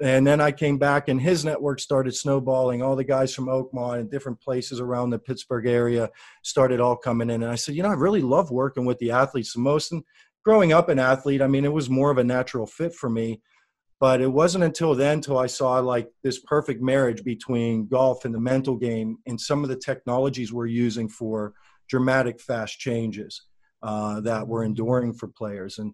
And 0.02 0.26
then 0.26 0.42
I 0.42 0.52
came 0.52 0.78
back, 0.78 1.10
and 1.10 1.22
his 1.22 1.46
network 1.46 1.80
started 1.80 2.16
snowballing. 2.16 2.82
All 2.82 2.96
the 2.96 3.04
guys 3.04 3.36
from 3.36 3.48
Oakmont 3.48 4.00
and 4.00 4.10
different 4.12 4.40
places 4.42 4.80
around 4.80 5.10
the 5.10 5.20
Pittsburgh 5.20 5.68
area 5.68 6.10
started 6.44 6.80
all 6.80 6.96
coming 6.96 7.30
in. 7.30 7.44
And 7.44 7.52
I 7.52 7.56
said, 7.56 7.76
you 7.76 7.84
know, 7.84 7.90
I 7.90 7.94
really 7.94 8.22
love 8.22 8.52
working 8.52 8.86
with 8.86 9.00
the 9.00 9.12
athletes 9.12 9.54
the 9.54 9.60
most. 9.60 9.92
And 9.92 10.04
growing 10.44 10.72
up 10.74 10.90
an 10.90 11.00
athlete, 11.00 11.42
I 11.42 11.48
mean, 11.48 11.66
it 11.66 11.72
was 11.72 11.90
more 11.90 12.10
of 12.10 12.18
a 12.18 12.24
natural 12.24 12.66
fit 12.66 12.94
for 12.94 13.10
me. 13.10 13.42
But 14.00 14.22
it 14.22 14.32
wasn't 14.32 14.66
until 14.66 14.96
then 14.96 15.22
till 15.22 15.38
I 15.38 15.48
saw 15.48 15.80
like 15.80 16.10
this 16.24 16.40
perfect 16.40 16.82
marriage 16.82 17.24
between 17.24 17.88
golf 17.88 18.26
and 18.26 18.36
the 18.36 18.40
mental 18.40 18.76
game 18.76 19.18
and 19.26 19.40
some 19.40 19.64
of 19.64 19.70
the 19.70 19.78
technologies 19.78 20.52
we're 20.52 20.66
using 20.68 21.08
for 21.08 21.54
dramatic 21.90 22.42
fast 22.42 22.80
changes 22.80 23.42
uh, 23.86 24.20
that 24.22 24.48
were 24.48 24.64
enduring 24.64 25.14
for 25.14 25.28
players. 25.28 25.78
And 25.78 25.94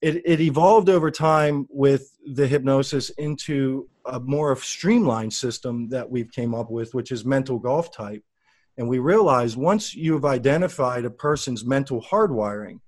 it, 0.00 0.22
it 0.26 0.40
evolved 0.40 0.88
over 0.88 1.10
time 1.10 1.68
with 1.70 2.18
the 2.26 2.46
hypnosis 2.46 3.10
into 3.10 3.88
a 4.06 4.18
more 4.18 4.54
streamlined 4.56 5.32
system 5.32 5.88
that 5.90 6.10
we've 6.10 6.32
came 6.32 6.52
up 6.52 6.68
with, 6.68 6.92
which 6.94 7.12
is 7.12 7.24
mental 7.24 7.60
golf 7.60 7.92
type. 7.92 8.24
And 8.76 8.88
we 8.88 8.98
realized 8.98 9.56
once 9.56 9.94
you've 9.94 10.24
identified 10.24 11.04
a 11.04 11.10
person's 11.10 11.64
mental 11.64 12.02
hardwiring, 12.02 12.80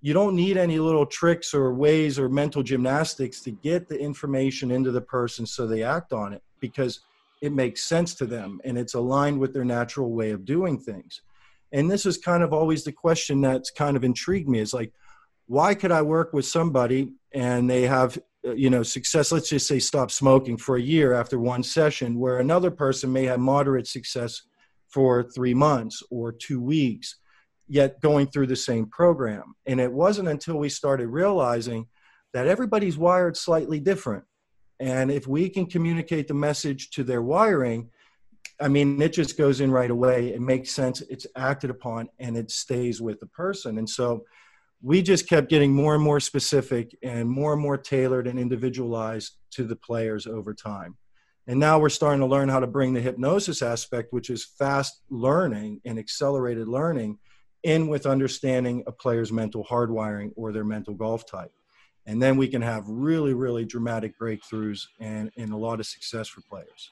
you 0.00 0.12
don't 0.12 0.34
need 0.34 0.56
any 0.56 0.80
little 0.80 1.06
tricks 1.06 1.54
or 1.54 1.72
ways 1.72 2.18
or 2.18 2.28
mental 2.28 2.64
gymnastics 2.64 3.40
to 3.42 3.52
get 3.52 3.88
the 3.88 3.98
information 3.98 4.72
into 4.72 4.90
the 4.90 5.00
person 5.00 5.46
so 5.46 5.66
they 5.66 5.84
act 5.84 6.12
on 6.12 6.32
it 6.32 6.42
because 6.58 7.00
it 7.40 7.52
makes 7.52 7.84
sense 7.84 8.14
to 8.14 8.26
them 8.26 8.60
and 8.64 8.76
it's 8.76 8.94
aligned 8.94 9.38
with 9.38 9.52
their 9.52 9.64
natural 9.64 10.10
way 10.10 10.32
of 10.32 10.44
doing 10.44 10.78
things. 10.78 11.22
And 11.72 11.90
this 11.90 12.06
is 12.06 12.18
kind 12.18 12.42
of 12.42 12.52
always 12.52 12.84
the 12.84 12.92
question 12.92 13.40
that's 13.40 13.70
kind 13.70 13.96
of 13.96 14.04
intrigued 14.04 14.48
me. 14.48 14.60
Is 14.60 14.74
like, 14.74 14.92
why 15.46 15.74
could 15.74 15.92
I 15.92 16.02
work 16.02 16.32
with 16.32 16.46
somebody 16.46 17.12
and 17.32 17.68
they 17.68 17.82
have 17.82 18.18
uh, 18.46 18.52
you 18.52 18.70
know 18.70 18.82
success? 18.82 19.32
Let's 19.32 19.48
just 19.48 19.66
say 19.66 19.78
stop 19.78 20.10
smoking 20.10 20.56
for 20.56 20.76
a 20.76 20.82
year 20.82 21.12
after 21.12 21.38
one 21.38 21.62
session 21.62 22.18
where 22.18 22.38
another 22.38 22.70
person 22.70 23.12
may 23.12 23.24
have 23.24 23.40
moderate 23.40 23.86
success 23.86 24.42
for 24.88 25.24
3 25.24 25.52
months 25.54 26.02
or 26.10 26.32
2 26.32 26.60
weeks 26.60 27.16
yet 27.68 28.00
going 28.00 28.28
through 28.28 28.46
the 28.46 28.56
same 28.56 28.86
program. 28.86 29.54
And 29.66 29.80
it 29.80 29.92
wasn't 29.92 30.28
until 30.28 30.56
we 30.56 30.68
started 30.68 31.08
realizing 31.08 31.86
that 32.32 32.46
everybody's 32.46 32.98
wired 32.98 33.36
slightly 33.36 33.80
different. 33.80 34.24
And 34.78 35.10
if 35.10 35.26
we 35.26 35.48
can 35.48 35.66
communicate 35.66 36.28
the 36.28 36.34
message 36.34 36.90
to 36.90 37.02
their 37.02 37.22
wiring 37.22 37.90
I 38.60 38.68
mean, 38.68 39.00
it 39.02 39.12
just 39.12 39.36
goes 39.36 39.60
in 39.60 39.70
right 39.70 39.90
away. 39.90 40.28
It 40.28 40.40
makes 40.40 40.70
sense. 40.72 41.02
It's 41.02 41.26
acted 41.36 41.70
upon 41.70 42.08
and 42.18 42.36
it 42.36 42.50
stays 42.50 43.00
with 43.00 43.20
the 43.20 43.26
person. 43.26 43.78
And 43.78 43.88
so 43.88 44.24
we 44.82 45.02
just 45.02 45.28
kept 45.28 45.50
getting 45.50 45.74
more 45.74 45.94
and 45.94 46.02
more 46.02 46.20
specific 46.20 46.96
and 47.02 47.28
more 47.28 47.52
and 47.52 47.62
more 47.62 47.76
tailored 47.76 48.26
and 48.26 48.38
individualized 48.38 49.36
to 49.52 49.64
the 49.64 49.76
players 49.76 50.26
over 50.26 50.54
time. 50.54 50.96
And 51.46 51.60
now 51.60 51.78
we're 51.78 51.90
starting 51.90 52.20
to 52.20 52.26
learn 52.26 52.48
how 52.48 52.60
to 52.60 52.66
bring 52.66 52.92
the 52.92 53.00
hypnosis 53.00 53.62
aspect, 53.62 54.12
which 54.12 54.30
is 54.30 54.44
fast 54.44 55.02
learning 55.10 55.80
and 55.84 55.98
accelerated 55.98 56.66
learning, 56.66 57.18
in 57.62 57.88
with 57.88 58.06
understanding 58.06 58.82
a 58.86 58.92
player's 58.92 59.32
mental 59.32 59.64
hardwiring 59.64 60.30
or 60.36 60.52
their 60.52 60.64
mental 60.64 60.94
golf 60.94 61.26
type. 61.26 61.52
And 62.06 62.22
then 62.22 62.36
we 62.36 62.48
can 62.48 62.62
have 62.62 62.84
really, 62.88 63.34
really 63.34 63.64
dramatic 63.64 64.18
breakthroughs 64.18 64.86
and, 65.00 65.30
and 65.36 65.52
a 65.52 65.56
lot 65.56 65.80
of 65.80 65.86
success 65.86 66.28
for 66.28 66.40
players. 66.42 66.90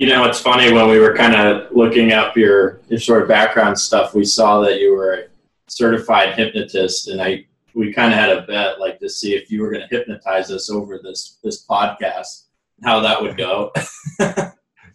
You 0.00 0.06
know, 0.06 0.24
it's 0.24 0.40
funny 0.40 0.72
when 0.72 0.88
we 0.88 0.98
were 0.98 1.14
kind 1.14 1.36
of 1.36 1.70
looking 1.76 2.12
up 2.12 2.34
your, 2.34 2.80
your 2.88 2.98
sort 2.98 3.20
of 3.20 3.28
background 3.28 3.78
stuff, 3.78 4.14
we 4.14 4.24
saw 4.24 4.58
that 4.60 4.80
you 4.80 4.94
were 4.94 5.12
a 5.12 5.24
certified 5.68 6.32
hypnotist, 6.32 7.08
and 7.08 7.20
I 7.20 7.44
we 7.74 7.92
kind 7.92 8.10
of 8.10 8.18
had 8.18 8.30
a 8.30 8.40
bet 8.46 8.80
like 8.80 8.98
to 9.00 9.10
see 9.10 9.34
if 9.34 9.50
you 9.50 9.60
were 9.60 9.70
going 9.70 9.86
to 9.86 9.94
hypnotize 9.94 10.50
us 10.50 10.70
over 10.70 10.98
this 11.02 11.36
this 11.44 11.66
podcast, 11.66 12.44
how 12.82 13.00
that 13.00 13.20
would 13.20 13.36
go. 13.36 13.72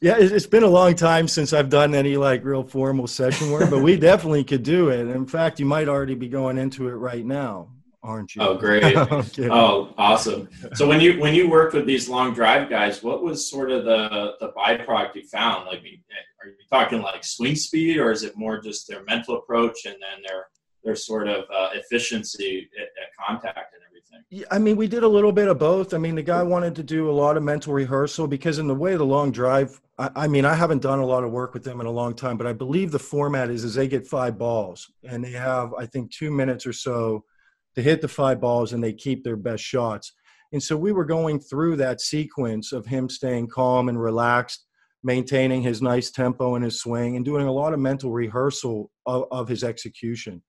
yeah, 0.02 0.16
it's 0.18 0.48
been 0.48 0.64
a 0.64 0.68
long 0.68 0.96
time 0.96 1.28
since 1.28 1.54
I've 1.54 1.70
done 1.70 1.94
any 1.94 2.18
like 2.18 2.44
real 2.44 2.64
formal 2.64 3.06
session 3.06 3.52
work, 3.52 3.70
but 3.70 3.84
we 3.84 3.98
definitely 3.98 4.44
could 4.44 4.64
do 4.64 4.90
it. 4.90 5.02
In 5.02 5.28
fact, 5.28 5.60
you 5.60 5.68
might 5.68 5.88
already 5.88 6.16
be 6.16 6.30
going 6.30 6.58
into 6.58 6.88
it 6.88 6.94
right 6.94 7.24
now 7.24 7.75
aren't 8.06 8.36
you? 8.36 8.42
Oh, 8.42 8.56
great! 8.56 8.96
oh, 9.52 9.94
awesome. 9.98 10.48
So 10.74 10.88
when 10.88 11.02
you 11.02 11.20
when 11.20 11.34
you 11.34 11.50
worked 11.50 11.74
with 11.74 11.86
these 11.86 12.08
long 12.08 12.34
drive 12.34 12.70
guys, 12.70 13.04
what 13.04 13.24
was 13.24 13.50
sort 13.50 13.72
of 13.72 13.86
the 13.86 14.34
the 14.40 14.50
byproduct 14.50 15.16
you 15.16 15.24
found? 15.28 15.66
Like, 15.66 15.80
are 15.80 16.50
you 16.50 16.56
talking 16.72 17.02
like 17.02 17.24
swing 17.24 17.56
speed, 17.56 17.98
or 17.98 18.12
is 18.12 18.24
it 18.24 18.38
more 18.38 18.62
just 18.62 18.88
their 18.88 19.04
mental 19.04 19.38
approach 19.38 19.86
and 19.86 19.96
then 19.96 20.22
their 20.26 20.48
their 20.84 20.96
sort 20.96 21.28
of 21.28 21.46
uh, 21.52 21.70
efficiency 21.74 22.70
at, 22.78 22.84
at, 22.84 23.28
contact 23.28 23.74
and 23.74 23.82
everything? 23.90 24.24
Yeah, 24.30 24.46
I 24.52 24.60
mean, 24.60 24.76
we 24.78 24.88
did 24.88 25.04
a 25.04 25.08
little 25.08 25.32
bit 25.32 25.48
of 25.48 25.58
both. 25.58 25.94
I 25.94 25.98
mean, 25.98 26.16
the 26.16 26.24
guy 26.24 26.44
wanted 26.44 26.76
to 26.76 26.84
do 26.84 27.10
a 27.10 27.12
lot 27.12 27.36
of 27.36 27.44
mental 27.44 27.74
rehearsal 27.74 28.28
because 28.28 28.60
in 28.60 28.68
the 28.68 28.76
way 28.76 28.96
the 28.96 29.04
long 29.04 29.32
drive, 29.32 29.82
I, 29.98 30.10
I, 30.16 30.28
mean, 30.28 30.46
I 30.46 30.54
haven't 30.54 30.84
done 30.84 31.00
a 31.00 31.06
lot 31.06 31.24
of 31.24 31.32
work 31.32 31.54
with 31.54 31.64
them 31.64 31.82
in 31.82 31.88
a 31.88 31.92
long 31.92 32.14
time, 32.14 32.38
but 32.38 32.48
I 32.48 32.54
believe 32.54 32.92
the 32.92 33.00
format 33.00 33.50
is 33.50 33.64
is 33.64 33.74
they 33.74 33.88
get 33.88 34.08
five 34.08 34.38
balls 34.38 34.92
and 35.04 35.24
they 35.24 35.32
have, 35.32 35.74
I 35.74 35.88
think, 35.88 36.12
two 36.12 36.32
minutes 36.32 36.68
or 36.68 36.74
so 36.74 37.26
to 37.76 37.82
hit 37.82 38.02
the 38.02 38.08
five 38.08 38.42
balls 38.42 38.74
and 38.74 38.84
they 38.84 38.94
keep 38.94 39.24
their 39.24 39.36
best 39.36 39.64
shots. 39.64 40.14
And 40.52 40.62
so 40.62 40.78
we 40.78 40.92
were 40.92 41.06
going 41.06 41.40
through 41.40 41.76
that 41.78 42.02
sequence 42.02 42.72
of 42.72 42.86
him 42.86 43.10
staying 43.10 43.48
calm 43.48 43.90
and 43.90 44.02
relaxed, 44.02 44.66
maintaining 45.04 45.62
his 45.62 45.82
nice 45.82 46.12
tempo 46.12 46.56
and 46.56 46.64
his 46.64 46.80
swing, 46.80 47.16
and 47.16 47.26
doing 47.26 47.48
a 47.48 47.52
lot 47.52 47.74
of 47.74 47.80
mental 47.80 48.12
rehearsal 48.12 48.92
of, 49.06 49.26
of 49.32 49.48
his 49.48 49.64
execution. 49.64 50.42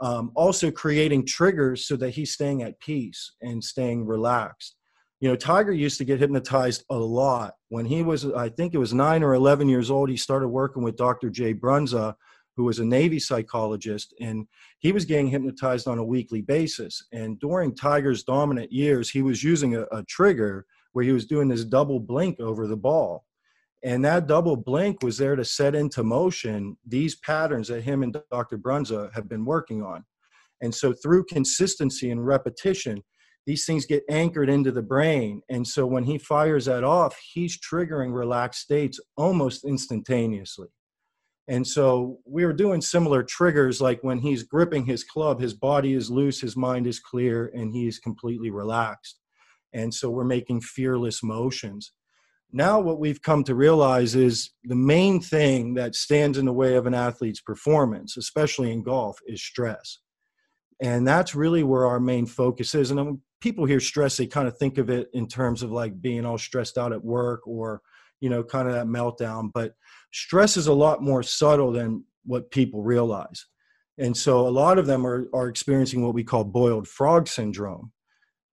Um, 0.00 0.30
also 0.36 0.70
creating 0.70 1.26
triggers 1.26 1.88
so 1.88 1.96
that 1.96 2.10
he's 2.10 2.32
staying 2.32 2.62
at 2.62 2.78
peace 2.78 3.32
and 3.42 3.62
staying 3.62 4.06
relaxed. 4.06 4.76
You 5.20 5.28
know, 5.28 5.34
Tiger 5.34 5.72
used 5.72 5.98
to 5.98 6.04
get 6.04 6.20
hypnotized 6.20 6.84
a 6.90 6.96
lot. 6.96 7.54
When 7.70 7.84
he 7.84 8.04
was, 8.04 8.24
I 8.24 8.50
think 8.50 8.74
it 8.74 8.78
was 8.78 8.94
nine 8.94 9.24
or 9.24 9.34
11 9.34 9.68
years 9.68 9.90
old, 9.90 10.08
he 10.08 10.16
started 10.16 10.48
working 10.48 10.84
with 10.84 10.96
Dr. 10.96 11.28
Jay 11.30 11.52
Brunza, 11.52 12.14
who 12.58 12.64
was 12.64 12.80
a 12.80 12.84
Navy 12.84 13.20
psychologist, 13.20 14.12
and 14.20 14.48
he 14.80 14.90
was 14.90 15.04
getting 15.04 15.28
hypnotized 15.28 15.86
on 15.86 15.98
a 15.98 16.04
weekly 16.04 16.42
basis. 16.42 17.06
And 17.12 17.38
during 17.38 17.72
Tiger's 17.72 18.24
dominant 18.24 18.72
years, 18.72 19.08
he 19.08 19.22
was 19.22 19.44
using 19.44 19.76
a, 19.76 19.82
a 19.92 20.02
trigger 20.08 20.66
where 20.92 21.04
he 21.04 21.12
was 21.12 21.24
doing 21.24 21.46
this 21.46 21.64
double 21.64 22.00
blink 22.00 22.40
over 22.40 22.66
the 22.66 22.76
ball. 22.76 23.24
And 23.84 24.04
that 24.04 24.26
double 24.26 24.56
blink 24.56 25.04
was 25.04 25.18
there 25.18 25.36
to 25.36 25.44
set 25.44 25.76
into 25.76 26.02
motion 26.02 26.76
these 26.84 27.14
patterns 27.14 27.68
that 27.68 27.82
him 27.82 28.02
and 28.02 28.18
Dr. 28.32 28.58
Brunza 28.58 29.14
have 29.14 29.28
been 29.28 29.44
working 29.44 29.84
on. 29.84 30.04
And 30.60 30.74
so 30.74 30.92
through 30.92 31.26
consistency 31.26 32.10
and 32.10 32.26
repetition, 32.26 33.04
these 33.46 33.66
things 33.66 33.86
get 33.86 34.02
anchored 34.10 34.50
into 34.50 34.72
the 34.72 34.82
brain. 34.82 35.42
And 35.48 35.64
so 35.64 35.86
when 35.86 36.02
he 36.02 36.18
fires 36.18 36.64
that 36.64 36.82
off, 36.82 37.16
he's 37.32 37.56
triggering 37.56 38.12
relaxed 38.12 38.62
states 38.62 38.98
almost 39.16 39.64
instantaneously. 39.64 40.66
And 41.48 41.66
so 41.66 42.18
we 42.26 42.44
were 42.44 42.52
doing 42.52 42.82
similar 42.82 43.22
triggers 43.22 43.80
like 43.80 44.00
when 44.02 44.18
he's 44.18 44.42
gripping 44.42 44.84
his 44.84 45.02
club, 45.02 45.40
his 45.40 45.54
body 45.54 45.94
is 45.94 46.10
loose, 46.10 46.40
his 46.42 46.56
mind 46.56 46.86
is 46.86 47.00
clear, 47.00 47.50
and 47.54 47.72
he's 47.72 47.98
completely 47.98 48.50
relaxed. 48.50 49.18
And 49.72 49.92
so 49.92 50.10
we're 50.10 50.24
making 50.24 50.60
fearless 50.60 51.22
motions. 51.22 51.92
Now 52.52 52.80
what 52.80 52.98
we've 52.98 53.20
come 53.20 53.44
to 53.44 53.54
realize 53.54 54.14
is 54.14 54.50
the 54.64 54.74
main 54.74 55.20
thing 55.20 55.74
that 55.74 55.94
stands 55.94 56.38
in 56.38 56.46
the 56.46 56.52
way 56.52 56.76
of 56.76 56.86
an 56.86 56.94
athlete's 56.94 57.42
performance 57.42 58.16
especially 58.16 58.72
in 58.72 58.82
golf 58.82 59.18
is 59.26 59.42
stress. 59.42 59.98
And 60.80 61.06
that's 61.06 61.34
really 61.34 61.62
where 61.62 61.86
our 61.86 62.00
main 62.00 62.24
focus 62.24 62.74
is. 62.74 62.90
And 62.90 63.04
when 63.04 63.20
people 63.42 63.66
hear 63.66 63.80
stress 63.80 64.16
they 64.16 64.26
kind 64.26 64.48
of 64.48 64.56
think 64.56 64.78
of 64.78 64.88
it 64.88 65.08
in 65.12 65.28
terms 65.28 65.62
of 65.62 65.70
like 65.70 66.00
being 66.00 66.24
all 66.24 66.38
stressed 66.38 66.78
out 66.78 66.92
at 66.92 67.04
work 67.04 67.46
or 67.46 67.82
you 68.20 68.28
know 68.28 68.42
kind 68.42 68.68
of 68.68 68.74
that 68.74 68.86
meltdown 68.86 69.50
but 69.52 69.74
stress 70.12 70.56
is 70.56 70.66
a 70.66 70.72
lot 70.72 71.02
more 71.02 71.22
subtle 71.22 71.72
than 71.72 72.04
what 72.24 72.50
people 72.50 72.82
realize. 72.82 73.46
And 73.98 74.16
so 74.16 74.46
a 74.46 74.50
lot 74.50 74.78
of 74.78 74.86
them 74.86 75.06
are, 75.06 75.28
are 75.34 75.48
experiencing 75.48 76.04
what 76.04 76.14
we 76.14 76.22
call 76.22 76.44
boiled 76.44 76.86
frog 76.86 77.26
syndrome. 77.26 77.92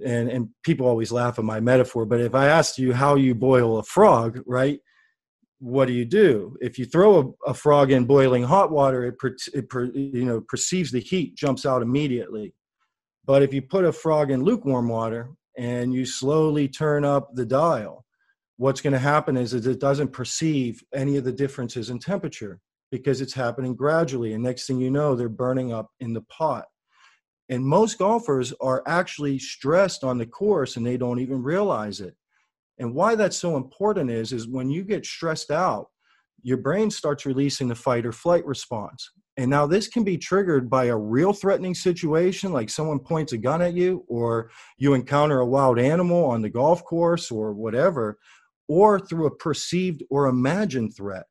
And 0.03 0.29
and 0.29 0.49
people 0.63 0.87
always 0.87 1.11
laugh 1.11 1.39
at 1.39 1.45
my 1.45 1.61
metaphor 1.61 2.05
but 2.05 2.19
if 2.19 2.35
i 2.35 2.47
asked 2.47 2.77
you 2.77 2.91
how 2.91 3.15
you 3.15 3.33
boil 3.33 3.77
a 3.77 3.83
frog 3.83 4.41
right 4.45 4.81
what 5.59 5.85
do 5.85 5.93
you 5.93 6.03
do? 6.03 6.57
If 6.59 6.77
you 6.77 6.85
throw 6.85 7.35
a, 7.47 7.51
a 7.51 7.53
frog 7.53 7.89
in 7.89 8.03
boiling 8.03 8.43
hot 8.43 8.71
water 8.71 9.05
it, 9.05 9.17
per, 9.17 9.35
it 9.53 9.69
per, 9.69 9.85
you 9.85 10.25
know 10.25 10.41
perceives 10.41 10.91
the 10.91 10.99
heat 10.99 11.35
jumps 11.35 11.65
out 11.65 11.81
immediately. 11.81 12.53
But 13.25 13.41
if 13.41 13.53
you 13.53 13.61
put 13.61 13.85
a 13.85 13.91
frog 13.91 14.31
in 14.31 14.43
lukewarm 14.43 14.89
water 14.89 15.29
and 15.57 15.93
you 15.93 16.05
slowly 16.05 16.67
turn 16.67 17.05
up 17.05 17.33
the 17.33 17.45
dial 17.45 18.04
what's 18.57 18.81
going 18.81 18.93
to 18.93 18.99
happen 18.99 19.37
is, 19.37 19.53
is 19.53 19.67
it 19.67 19.79
doesn't 19.79 20.13
perceive 20.13 20.81
any 20.93 21.17
of 21.17 21.23
the 21.23 21.31
differences 21.31 21.89
in 21.89 21.99
temperature 21.99 22.59
because 22.91 23.21
it's 23.21 23.33
happening 23.33 23.75
gradually 23.75 24.33
and 24.33 24.43
next 24.43 24.67
thing 24.67 24.79
you 24.79 24.89
know 24.89 25.15
they're 25.15 25.27
burning 25.27 25.73
up 25.73 25.89
in 25.99 26.13
the 26.13 26.21
pot 26.21 26.65
and 27.49 27.63
most 27.63 27.99
golfers 27.99 28.53
are 28.59 28.83
actually 28.87 29.37
stressed 29.37 30.03
on 30.03 30.17
the 30.17 30.25
course 30.25 30.77
and 30.77 30.85
they 30.85 30.97
don't 30.97 31.19
even 31.19 31.43
realize 31.43 32.01
it. 32.01 32.15
And 32.79 32.93
why 32.93 33.15
that's 33.15 33.37
so 33.37 33.55
important 33.55 34.09
is 34.09 34.33
is 34.33 34.47
when 34.47 34.69
you 34.69 34.83
get 34.83 35.05
stressed 35.05 35.51
out, 35.51 35.87
your 36.41 36.57
brain 36.57 36.91
starts 36.91 37.25
releasing 37.25 37.67
the 37.67 37.75
fight 37.75 38.05
or 38.05 38.11
flight 38.11 38.45
response. 38.45 39.11
And 39.37 39.49
now 39.49 39.67
this 39.67 39.87
can 39.87 40.03
be 40.03 40.17
triggered 40.17 40.69
by 40.69 40.85
a 40.85 40.97
real 40.97 41.33
threatening 41.33 41.75
situation, 41.75 42.53
like 42.53 42.69
someone 42.69 42.99
points 42.99 43.33
a 43.33 43.37
gun 43.37 43.61
at 43.61 43.73
you, 43.73 44.05
or 44.07 44.49
you 44.77 44.93
encounter 44.93 45.39
a 45.39 45.45
wild 45.45 45.77
animal 45.77 46.25
on 46.25 46.41
the 46.41 46.49
golf 46.49 46.83
course 46.83 47.31
or 47.31 47.53
whatever, 47.53 48.17
or 48.67 48.99
through 48.99 49.27
a 49.27 49.35
perceived 49.35 50.03
or 50.09 50.27
imagined 50.27 50.95
threat. 50.95 51.25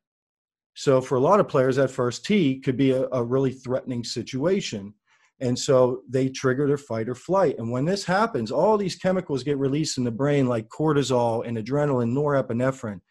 So 0.75 1.01
for 1.01 1.15
a 1.15 1.21
lot 1.21 1.39
of 1.39 1.47
players, 1.47 1.77
that 1.77 1.89
first 1.89 2.25
tee 2.25 2.59
could 2.59 2.77
be 2.77 2.91
a, 2.91 3.07
a 3.11 3.23
really 3.23 3.51
threatening 3.51 4.03
situation. 4.03 4.93
And 5.39 5.57
so 5.57 6.01
they 6.09 6.29
trigger 6.29 6.67
their 6.67 6.77
fight 6.77 7.09
or 7.09 7.15
flight. 7.15 7.57
And 7.57 7.71
when 7.71 7.85
this 7.85 8.05
happens, 8.05 8.51
all 8.51 8.77
these 8.77 8.95
chemicals 8.95 9.43
get 9.43 9.57
released 9.57 9.97
in 9.97 10.03
the 10.03 10.11
brain, 10.11 10.47
like 10.47 10.69
cortisol 10.69 11.45
and 11.45 11.57
adrenaline, 11.57 12.13
norepinephrine. 12.13 13.01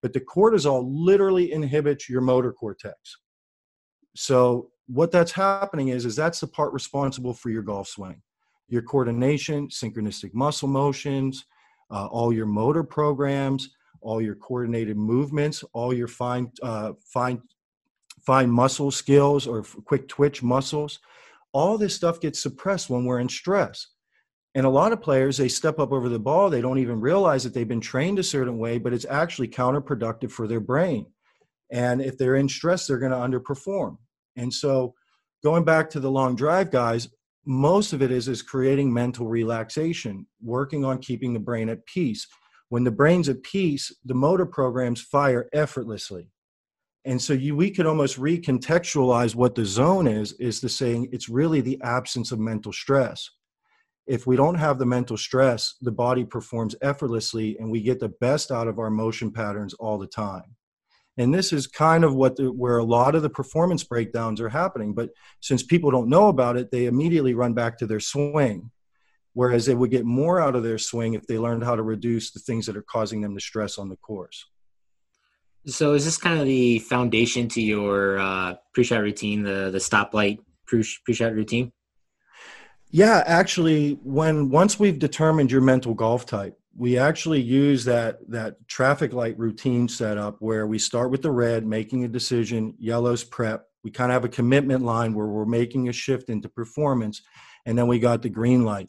But 0.00 0.12
the 0.12 0.20
cortisol 0.20 0.84
literally 0.86 1.52
inhibits 1.52 2.08
your 2.08 2.20
motor 2.20 2.52
cortex. 2.52 2.96
So 4.14 4.70
what 4.86 5.10
that's 5.10 5.32
happening 5.32 5.88
is, 5.88 6.04
is 6.04 6.16
that's 6.16 6.40
the 6.40 6.46
part 6.46 6.72
responsible 6.72 7.34
for 7.34 7.50
your 7.50 7.62
golf 7.62 7.88
swing, 7.88 8.20
your 8.68 8.82
coordination, 8.82 9.68
synchronistic 9.68 10.34
muscle 10.34 10.68
motions, 10.68 11.44
uh, 11.92 12.06
all 12.06 12.32
your 12.32 12.46
motor 12.46 12.82
programs, 12.82 13.70
all 14.00 14.20
your 14.20 14.34
coordinated 14.34 14.96
movements, 14.96 15.62
all 15.72 15.92
your 15.92 16.08
fine, 16.08 16.50
uh, 16.62 16.92
fine, 17.04 17.40
fine 18.26 18.50
muscle 18.50 18.90
skills 18.90 19.46
or 19.46 19.62
quick 19.62 20.08
twitch 20.08 20.42
muscles 20.42 20.98
all 21.52 21.76
this 21.76 21.94
stuff 21.94 22.20
gets 22.20 22.42
suppressed 22.42 22.90
when 22.90 23.04
we're 23.04 23.20
in 23.20 23.28
stress. 23.28 23.88
And 24.54 24.66
a 24.66 24.70
lot 24.70 24.92
of 24.92 25.00
players, 25.00 25.36
they 25.38 25.48
step 25.48 25.78
up 25.78 25.92
over 25.92 26.08
the 26.08 26.18
ball, 26.18 26.50
they 26.50 26.60
don't 26.60 26.78
even 26.78 27.00
realize 27.00 27.44
that 27.44 27.54
they've 27.54 27.68
been 27.68 27.80
trained 27.80 28.18
a 28.18 28.22
certain 28.22 28.58
way, 28.58 28.78
but 28.78 28.92
it's 28.92 29.06
actually 29.08 29.48
counterproductive 29.48 30.30
for 30.30 30.46
their 30.46 30.60
brain. 30.60 31.06
And 31.70 32.02
if 32.02 32.18
they're 32.18 32.36
in 32.36 32.48
stress, 32.48 32.86
they're 32.86 32.98
going 32.98 33.12
to 33.12 33.18
underperform. 33.18 33.96
And 34.36 34.52
so, 34.52 34.94
going 35.42 35.64
back 35.64 35.88
to 35.90 36.00
the 36.00 36.10
long 36.10 36.36
drive 36.36 36.70
guys, 36.70 37.08
most 37.44 37.92
of 37.92 38.02
it 38.02 38.10
is 38.12 38.28
is 38.28 38.42
creating 38.42 38.92
mental 38.92 39.26
relaxation, 39.26 40.26
working 40.40 40.84
on 40.84 40.98
keeping 40.98 41.32
the 41.32 41.40
brain 41.40 41.68
at 41.68 41.84
peace. 41.86 42.26
When 42.68 42.84
the 42.84 42.90
brain's 42.90 43.28
at 43.28 43.42
peace, 43.42 43.94
the 44.04 44.14
motor 44.14 44.46
programs 44.46 45.00
fire 45.00 45.48
effortlessly. 45.52 46.30
And 47.04 47.20
so 47.20 47.32
you, 47.32 47.56
we 47.56 47.70
could 47.70 47.86
almost 47.86 48.18
recontextualize 48.18 49.34
what 49.34 49.54
the 49.54 49.64
zone 49.64 50.06
is, 50.06 50.32
is 50.34 50.60
to 50.60 50.68
saying 50.68 51.08
it's 51.12 51.28
really 51.28 51.60
the 51.60 51.80
absence 51.82 52.30
of 52.30 52.38
mental 52.38 52.72
stress. 52.72 53.28
If 54.06 54.26
we 54.26 54.36
don't 54.36 54.54
have 54.54 54.78
the 54.78 54.86
mental 54.86 55.16
stress, 55.16 55.74
the 55.80 55.92
body 55.92 56.24
performs 56.24 56.76
effortlessly 56.80 57.56
and 57.58 57.70
we 57.70 57.82
get 57.82 58.00
the 58.00 58.08
best 58.20 58.50
out 58.50 58.68
of 58.68 58.78
our 58.78 58.90
motion 58.90 59.32
patterns 59.32 59.74
all 59.74 59.98
the 59.98 60.06
time. 60.06 60.56
And 61.18 61.34
this 61.34 61.52
is 61.52 61.66
kind 61.66 62.04
of 62.04 62.14
what 62.14 62.36
the, 62.36 62.50
where 62.50 62.78
a 62.78 62.84
lot 62.84 63.14
of 63.14 63.22
the 63.22 63.28
performance 63.28 63.84
breakdowns 63.84 64.40
are 64.40 64.48
happening. 64.48 64.94
But 64.94 65.10
since 65.40 65.62
people 65.62 65.90
don't 65.90 66.08
know 66.08 66.28
about 66.28 66.56
it, 66.56 66.70
they 66.70 66.86
immediately 66.86 67.34
run 67.34 67.52
back 67.52 67.78
to 67.78 67.86
their 67.86 68.00
swing. 68.00 68.70
Whereas 69.34 69.66
they 69.66 69.74
would 69.74 69.90
get 69.90 70.04
more 70.04 70.40
out 70.40 70.56
of 70.56 70.62
their 70.62 70.78
swing 70.78 71.14
if 71.14 71.26
they 71.26 71.38
learned 71.38 71.64
how 71.64 71.74
to 71.74 71.82
reduce 71.82 72.32
the 72.32 72.40
things 72.40 72.66
that 72.66 72.76
are 72.76 72.82
causing 72.82 73.20
them 73.20 73.34
to 73.34 73.40
stress 73.40 73.78
on 73.78 73.88
the 73.88 73.96
course. 73.96 74.46
So 75.66 75.94
is 75.94 76.04
this 76.04 76.18
kind 76.18 76.40
of 76.40 76.46
the 76.46 76.80
foundation 76.80 77.48
to 77.50 77.62
your 77.62 78.18
uh, 78.18 78.54
pre-shot 78.74 79.00
routine, 79.00 79.42
the 79.42 79.70
the 79.70 79.78
stoplight 79.78 80.40
pre-shot 80.66 81.32
routine? 81.34 81.72
Yeah, 82.90 83.22
actually, 83.24 83.92
when 84.02 84.50
once 84.50 84.78
we've 84.78 84.98
determined 84.98 85.50
your 85.50 85.60
mental 85.60 85.94
golf 85.94 86.26
type, 86.26 86.58
we 86.76 86.98
actually 86.98 87.40
use 87.40 87.84
that 87.84 88.18
that 88.30 88.56
traffic 88.66 89.12
light 89.12 89.38
routine 89.38 89.88
setup 89.88 90.36
where 90.40 90.66
we 90.66 90.78
start 90.78 91.10
with 91.10 91.22
the 91.22 91.30
red, 91.30 91.66
making 91.66 92.04
a 92.04 92.08
decision, 92.08 92.74
yellow's 92.78 93.24
prep. 93.24 93.66
We 93.84 93.90
kind 93.90 94.10
of 94.10 94.14
have 94.14 94.24
a 94.24 94.28
commitment 94.28 94.82
line 94.82 95.14
where 95.14 95.26
we're 95.26 95.44
making 95.44 95.88
a 95.88 95.92
shift 95.92 96.30
into 96.30 96.48
performance, 96.48 97.22
and 97.66 97.76
then 97.76 97.88
we 97.88 97.98
got 97.98 98.22
the 98.22 98.28
green 98.28 98.64
light. 98.64 98.88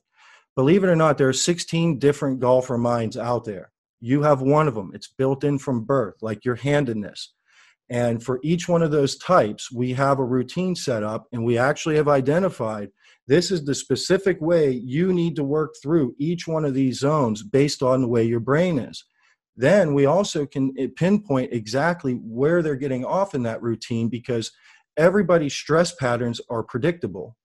Believe 0.55 0.83
it 0.83 0.89
or 0.89 0.95
not, 0.95 1.17
there 1.17 1.29
are 1.29 1.33
16 1.33 1.97
different 1.97 2.39
golfer 2.39 2.77
minds 2.77 3.17
out 3.17 3.43
there. 3.43 3.71
You 4.01 4.21
have 4.21 4.41
one 4.41 4.67
of 4.67 4.75
them. 4.75 4.91
It's 4.93 5.07
built 5.07 5.43
in 5.43 5.57
from 5.57 5.83
birth, 5.83 6.15
like 6.21 6.45
your 6.45 6.55
handedness. 6.55 7.33
And 7.89 8.23
for 8.23 8.39
each 8.43 8.69
one 8.69 8.81
of 8.81 8.91
those 8.91 9.17
types, 9.17 9.71
we 9.71 9.93
have 9.93 10.19
a 10.19 10.25
routine 10.25 10.75
set 10.75 11.03
up, 11.03 11.27
and 11.31 11.43
we 11.43 11.57
actually 11.57 11.95
have 11.95 12.07
identified 12.07 12.89
this 13.27 13.51
is 13.51 13.63
the 13.63 13.75
specific 13.75 14.39
way 14.41 14.71
you 14.71 15.13
need 15.13 15.35
to 15.37 15.43
work 15.43 15.75
through 15.81 16.15
each 16.17 16.47
one 16.47 16.65
of 16.65 16.73
these 16.73 16.99
zones 16.99 17.41
based 17.41 17.81
on 17.81 18.01
the 18.01 18.07
way 18.07 18.23
your 18.23 18.39
brain 18.39 18.77
is. 18.77 19.05
Then 19.55 19.93
we 19.93 20.05
also 20.05 20.45
can 20.45 20.73
eh, 20.77 20.87
pinpoint 20.95 21.53
exactly 21.53 22.13
where 22.13 22.61
they're 22.61 22.75
getting 22.75 23.05
off 23.05 23.35
in 23.35 23.43
that 23.43 23.61
routine 23.61 24.09
because 24.09 24.51
everybody's 24.97 25.53
stress 25.53 25.93
patterns 25.95 26.41
are 26.49 26.63
predictable. 26.63 27.37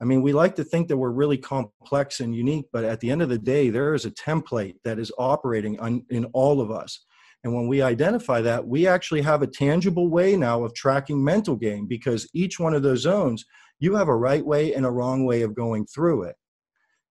I 0.00 0.04
mean, 0.04 0.20
we 0.20 0.32
like 0.32 0.54
to 0.56 0.64
think 0.64 0.88
that 0.88 0.96
we're 0.96 1.10
really 1.10 1.38
complex 1.38 2.20
and 2.20 2.34
unique, 2.34 2.66
but 2.72 2.84
at 2.84 3.00
the 3.00 3.10
end 3.10 3.22
of 3.22 3.30
the 3.30 3.38
day, 3.38 3.70
there 3.70 3.94
is 3.94 4.04
a 4.04 4.10
template 4.10 4.74
that 4.84 4.98
is 4.98 5.10
operating 5.18 5.80
on, 5.80 6.04
in 6.10 6.26
all 6.26 6.60
of 6.60 6.70
us. 6.70 7.06
And 7.44 7.54
when 7.54 7.66
we 7.68 7.80
identify 7.80 8.40
that, 8.42 8.66
we 8.66 8.86
actually 8.86 9.22
have 9.22 9.40
a 9.40 9.46
tangible 9.46 10.08
way 10.08 10.36
now 10.36 10.64
of 10.64 10.74
tracking 10.74 11.22
mental 11.22 11.56
game 11.56 11.86
because 11.86 12.28
each 12.34 12.58
one 12.58 12.74
of 12.74 12.82
those 12.82 13.00
zones, 13.02 13.44
you 13.78 13.96
have 13.96 14.08
a 14.08 14.16
right 14.16 14.44
way 14.44 14.74
and 14.74 14.86
a 14.86 14.90
wrong 14.90 15.24
way 15.24 15.42
of 15.42 15.54
going 15.54 15.86
through 15.86 16.24
it. 16.24 16.36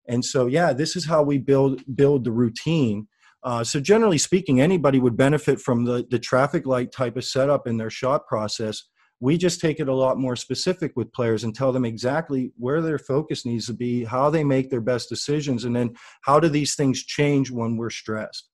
And 0.08 0.24
so, 0.24 0.46
yeah, 0.46 0.74
this 0.74 0.96
is 0.96 1.06
how 1.06 1.24
we 1.24 1.38
build 1.38 1.84
build 1.96 2.24
the 2.24 2.32
routine. 2.32 3.08
Uh, 3.44 3.64
so, 3.64 3.80
generally 3.80 4.18
speaking, 4.18 4.62
anybody 4.62 5.00
would 5.00 5.18
benefit 5.18 5.60
from 5.60 5.86
the 5.86 6.06
the 6.10 6.20
traffic 6.20 6.66
light 6.66 6.92
type 6.92 7.18
of 7.18 7.26
setup 7.26 7.68
in 7.68 7.78
their 7.78 7.90
shot 7.90 8.28
process 8.28 8.84
we 9.20 9.38
just 9.38 9.62
take 9.62 9.80
it 9.80 9.88
a 9.88 9.96
lot 9.96 10.18
more 10.18 10.36
specific 10.36 10.92
with 10.96 11.12
players 11.14 11.44
and 11.44 11.56
tell 11.56 11.72
them 11.72 11.86
exactly 11.86 12.52
where 12.58 12.82
their 12.82 13.00
focus 13.00 13.46
needs 13.46 13.68
to 13.68 13.74
be, 13.74 14.04
how 14.04 14.30
they 14.30 14.44
make 14.44 14.70
their 14.70 14.82
best 14.82 15.10
decisions, 15.10 15.64
and 15.64 15.76
then 15.76 15.96
how 16.24 16.40
do 16.40 16.50
these 16.50 16.76
things 16.76 17.04
change 17.04 17.50
when 17.50 17.78
we're 17.78 17.90
stressed. 17.90 18.50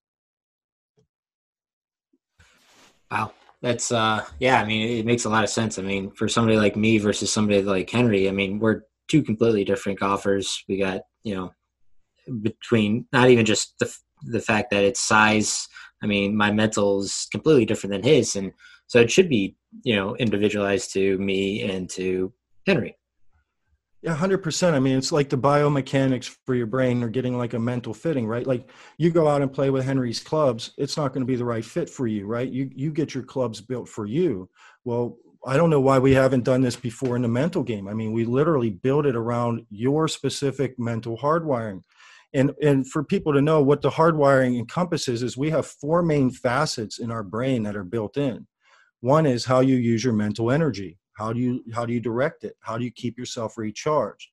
Wow. 3.10 3.34
That's 3.62 3.92
uh 3.92 4.26
yeah, 4.40 4.60
I 4.62 4.66
mean 4.66 5.00
it 5.00 5.06
makes 5.06 5.26
a 5.26 5.30
lot 5.30 5.44
of 5.44 5.50
sense. 5.50 5.78
I 5.78 5.84
mean, 5.84 6.12
for 6.12 6.28
somebody 6.28 6.58
like 6.58 6.76
me 6.76 6.98
versus 6.98 7.32
somebody 7.32 7.62
like 7.62 7.90
Henry, 7.90 8.28
I 8.28 8.32
mean, 8.32 8.60
we're 8.60 8.82
two 9.08 9.22
completely 9.22 9.64
different 9.64 10.00
golfers. 10.00 10.64
We 10.68 10.78
got, 10.78 11.02
you 11.24 11.36
know, 11.36 11.54
between 12.42 13.06
not 13.14 13.30
even 13.30 13.46
just 13.46 13.76
the 13.80 13.94
the 14.24 14.40
fact 14.40 14.72
that 14.72 14.84
it's 14.84 15.00
size, 15.00 15.68
I 16.02 16.08
mean, 16.08 16.36
my 16.36 16.52
mental 16.52 17.02
is 17.02 17.28
completely 17.32 17.66
different 17.66 17.92
than 17.94 18.04
his 18.04 18.36
and 18.36 18.52
so 18.88 19.00
it 19.00 19.10
should 19.12 19.30
be, 19.30 19.56
you 19.84 19.96
know, 19.96 20.16
individualized 20.18 20.92
to 20.94 21.18
me 21.18 21.62
and 21.64 21.90
to 21.92 22.34
Henry. 22.68 22.98
Yeah, 24.02 24.16
100%. 24.16 24.74
I 24.74 24.80
mean, 24.80 24.98
it's 24.98 25.12
like 25.12 25.30
the 25.30 25.38
biomechanics 25.38 26.36
for 26.46 26.56
your 26.56 26.66
brain 26.66 27.04
are 27.04 27.10
getting 27.10 27.38
like 27.38 27.54
a 27.54 27.60
mental 27.60 27.94
fitting, 27.94 28.26
right? 28.26 28.48
Like 28.48 28.68
you 28.98 29.12
go 29.12 29.28
out 29.28 29.44
and 29.44 29.54
play 29.54 29.70
with 29.70 29.86
Henry's 29.86 30.20
clubs, 30.20 30.72
it's 30.78 30.98
not 30.98 31.14
going 31.14 31.22
to 31.22 31.32
be 31.32 31.36
the 31.36 31.46
right 31.46 31.64
fit 31.64 31.88
for 31.88 32.08
you, 32.08 32.26
right? 32.26 32.50
You 32.50 32.70
you 32.74 32.92
get 32.92 33.14
your 33.14 33.24
clubs 33.24 33.62
built 33.62 33.88
for 33.88 34.08
you. 34.08 34.50
Well, 34.86 35.18
I 35.46 35.56
don't 35.56 35.70
know 35.70 35.82
why 35.82 36.00
we 36.00 36.14
haven't 36.14 36.46
done 36.46 36.62
this 36.62 36.76
before 36.76 37.16
in 37.16 37.22
the 37.22 37.28
mental 37.28 37.62
game. 37.64 37.88
I 37.88 37.94
mean, 37.94 38.12
we 38.12 38.26
literally 38.26 38.72
build 38.72 39.06
it 39.06 39.16
around 39.16 39.66
your 39.70 40.08
specific 40.08 40.80
mental 40.80 41.18
hardwiring. 41.18 41.82
And 42.34 42.54
and 42.62 42.90
for 42.90 43.04
people 43.04 43.34
to 43.34 43.42
know 43.42 43.62
what 43.62 43.84
the 43.84 43.92
hardwiring 43.92 44.58
encompasses 44.58 45.22
is 45.22 45.38
we 45.38 45.52
have 45.52 45.68
four 45.68 46.02
main 46.02 46.32
facets 46.32 46.98
in 46.98 47.12
our 47.12 47.24
brain 47.24 47.64
that 47.64 47.76
are 47.76 47.84
built 47.84 48.18
in. 48.18 48.48
One 49.02 49.28
is 49.28 49.46
how 49.46 49.60
you 49.60 49.76
use 49.76 50.04
your 50.04 50.14
mental 50.14 50.50
energy. 50.50 50.98
How 51.14 51.34
do 51.34 51.40
you 51.40 51.64
how 51.74 51.86
do 51.86 51.94
you 51.94 52.00
direct 52.00 52.44
it? 52.44 52.56
How 52.62 52.78
do 52.78 52.84
you 52.84 52.92
keep 52.92 53.18
yourself 53.18 53.58
recharged? 53.58 54.30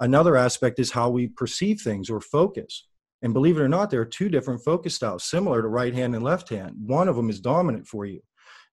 Another 0.00 0.36
aspect 0.36 0.78
is 0.78 0.92
how 0.92 1.10
we 1.10 1.26
perceive 1.26 1.80
things 1.80 2.08
or 2.08 2.20
focus. 2.20 2.86
And 3.22 3.34
believe 3.34 3.58
it 3.58 3.62
or 3.62 3.68
not, 3.68 3.90
there 3.90 4.00
are 4.00 4.06
two 4.06 4.30
different 4.30 4.64
focus 4.64 4.94
styles, 4.94 5.24
similar 5.24 5.60
to 5.60 5.68
right 5.68 5.94
hand 5.94 6.14
and 6.14 6.24
left 6.24 6.48
hand. 6.48 6.74
One 6.86 7.06
of 7.06 7.16
them 7.16 7.28
is 7.28 7.38
dominant 7.38 7.86
for 7.86 8.06
you. 8.06 8.20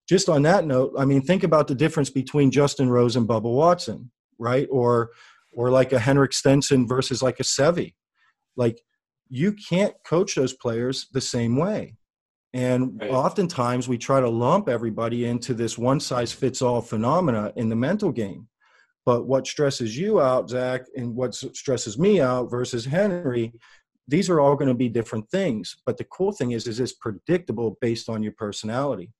Just 0.07 0.29
on 0.29 0.41
that 0.43 0.65
note, 0.65 0.93
I 0.97 1.03
mean, 1.03 1.21
think 1.21 1.43
about 1.43 1.67
the 1.67 1.75
difference 1.75 2.09
between 2.09 2.49
Justin 2.49 2.89
Rose 2.89 3.17
and 3.17 3.27
Bubba 3.27 3.53
Watson, 3.53 4.09
right? 4.39 4.67
Or 4.71 5.11
or 5.53 5.69
like 5.69 5.91
a 5.91 5.99
Henrik 5.99 6.33
Stenson 6.33 6.87
versus 6.87 7.21
like 7.21 7.39
a 7.39 7.43
Seve. 7.43 7.93
Like 8.55 8.81
you 9.27 9.51
can't 9.53 9.95
coach 10.05 10.35
those 10.35 10.53
players 10.53 11.07
the 11.11 11.21
same 11.21 11.57
way. 11.57 11.96
And 12.53 12.99
right. 12.99 13.11
oftentimes 13.11 13.87
we 13.87 13.97
try 13.97 14.19
to 14.19 14.29
lump 14.29 14.69
everybody 14.69 15.25
into 15.25 15.53
this 15.53 15.77
one 15.77 15.99
size 15.99 16.31
fits 16.31 16.61
all 16.61 16.81
phenomena 16.81 17.51
in 17.55 17.69
the 17.69 17.75
mental 17.75 18.11
game. 18.11 18.47
But 19.05 19.25
what 19.25 19.47
stresses 19.47 19.97
you 19.97 20.19
out, 20.19 20.49
Zach, 20.49 20.81
and 20.95 21.15
what 21.15 21.33
stresses 21.33 21.97
me 21.97 22.19
out 22.19 22.51
versus 22.51 22.83
Henry, 22.85 23.53
these 24.07 24.29
are 24.29 24.39
all 24.39 24.55
going 24.55 24.67
to 24.67 24.73
be 24.73 24.89
different 24.89 25.29
things. 25.29 25.77
But 25.85 25.97
the 25.97 26.03
cool 26.05 26.31
thing 26.31 26.51
is, 26.51 26.67
is 26.67 26.79
it's 26.79 26.93
predictable 26.93 27.77
based 27.79 28.09
on 28.09 28.23
your 28.23 28.33
personality. 28.33 29.11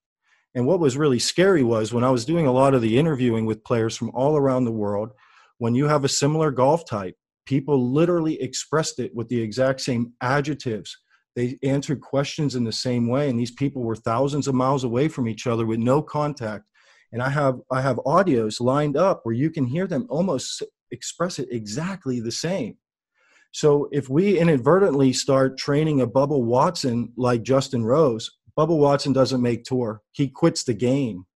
And 0.56 0.66
what 0.66 0.80
was 0.80 0.98
really 0.98 1.20
scary 1.20 1.64
was 1.64 1.94
when 1.94 2.04
I 2.04 2.10
was 2.10 2.26
doing 2.26 2.48
a 2.48 2.52
lot 2.52 2.74
of 2.74 2.82
the 2.82 2.98
interviewing 2.98 3.46
with 3.46 3.64
players 3.64 3.96
from 3.96 4.10
all 4.14 4.36
around 4.36 4.66
the 4.66 4.72
world, 4.72 5.12
when 5.58 5.76
you 5.76 5.86
have 5.86 6.04
a 6.04 6.10
similar 6.10 6.52
golf 6.52 6.86
type, 6.86 7.16
people 7.46 7.92
literally 7.92 8.42
expressed 8.42 9.00
it 9.00 9.14
with 9.16 9.28
the 9.30 9.40
exact 9.40 9.82
same 9.82 10.14
adjectives, 10.22 10.98
they 11.38 11.56
answered 11.62 12.02
questions 12.02 12.56
in 12.56 12.64
the 12.64 12.72
same 12.72 13.08
way 13.08 13.30
and 13.30 13.40
these 13.40 13.52
people 13.52 13.84
were 13.84 13.96
thousands 13.96 14.48
of 14.48 14.56
miles 14.56 14.84
away 14.84 15.08
from 15.08 15.28
each 15.28 15.46
other 15.46 15.68
with 15.68 15.78
no 15.80 16.02
contact. 16.02 16.66
And 17.14 17.22
i 17.22 17.30
have 17.30 17.62
i 17.72 17.80
have 17.80 17.98
audios 17.98 18.60
lined 18.60 18.98
up 18.98 19.22
where 19.24 19.36
you 19.36 19.52
can 19.52 19.66
hear 19.66 19.88
them 19.88 20.08
almost 20.10 20.64
express 20.92 21.38
it 21.38 21.48
exactly 21.52 22.20
the 22.20 22.32
same. 22.32 22.76
So 23.52 23.88
if 23.92 24.10
we 24.10 24.40
inadvertently 24.40 25.14
start 25.14 25.58
training 25.58 26.02
a 26.02 26.08
bubba 26.08 26.42
watson 26.42 27.14
like 27.16 27.44
justin 27.44 27.86
rose 27.86 28.32
bubba 28.58 28.76
watson 28.76 29.14
doesn't 29.14 29.42
make 29.42 29.64
tour. 29.64 30.02
He 30.14 30.28
quits 30.28 30.64
the 30.64 30.74
game. 30.74 31.28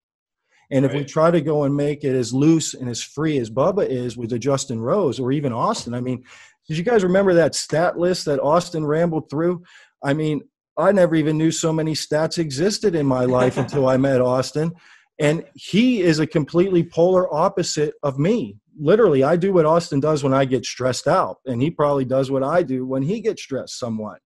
And 0.72 0.86
if 0.86 0.94
we 0.94 1.04
try 1.04 1.30
to 1.32 1.42
go 1.42 1.66
and 1.66 1.76
make 1.76 2.06
it 2.06 2.16
as 2.16 2.34
loose 2.34 2.74
and 2.74 2.90
as 2.90 3.04
free 3.04 3.38
as 3.40 3.50
Bubba 3.50 3.86
is 3.86 4.16
with 4.16 4.32
a 4.32 4.40
Justin 4.40 4.80
Rose 4.80 5.20
or 5.20 5.34
even 5.34 5.52
Austin, 5.52 5.94
I 5.94 6.00
mean, 6.00 6.24
did 6.68 6.78
you 6.78 6.86
guys 6.86 7.04
remember 7.04 7.34
that 7.34 7.56
stat 7.56 7.98
list 8.00 8.24
that 8.26 8.40
Austin 8.40 8.86
rambled 8.86 9.30
through? 9.30 9.64
I 10.04 10.14
mean, 10.14 10.42
I 10.78 10.92
never 10.92 11.16
even 11.16 11.38
knew 11.38 11.52
so 11.52 11.72
many 11.72 11.94
stats 11.94 12.38
existed 12.38 12.96
in 12.96 13.06
my 13.06 13.26
life 13.26 13.58
until 13.64 13.88
I 13.88 13.98
met 13.98 14.22
Austin. 14.22 14.74
And 15.20 15.46
he 15.54 16.02
is 16.02 16.20
a 16.20 16.28
completely 16.28 16.84
polar 16.84 17.32
opposite 17.34 17.94
of 18.02 18.18
me. 18.18 18.58
Literally, 18.80 19.24
I 19.24 19.36
do 19.36 19.54
what 19.54 19.66
Austin 19.66 20.00
does 20.00 20.24
when 20.24 20.34
I 20.34 20.46
get 20.46 20.66
stressed 20.66 21.08
out, 21.08 21.38
and 21.46 21.62
he 21.62 21.70
probably 21.70 22.06
does 22.06 22.32
what 22.32 22.42
I 22.42 22.64
do 22.64 22.86
when 22.86 23.04
he 23.04 23.22
gets 23.22 23.44
stressed 23.44 23.78
somewhat. 23.78 24.20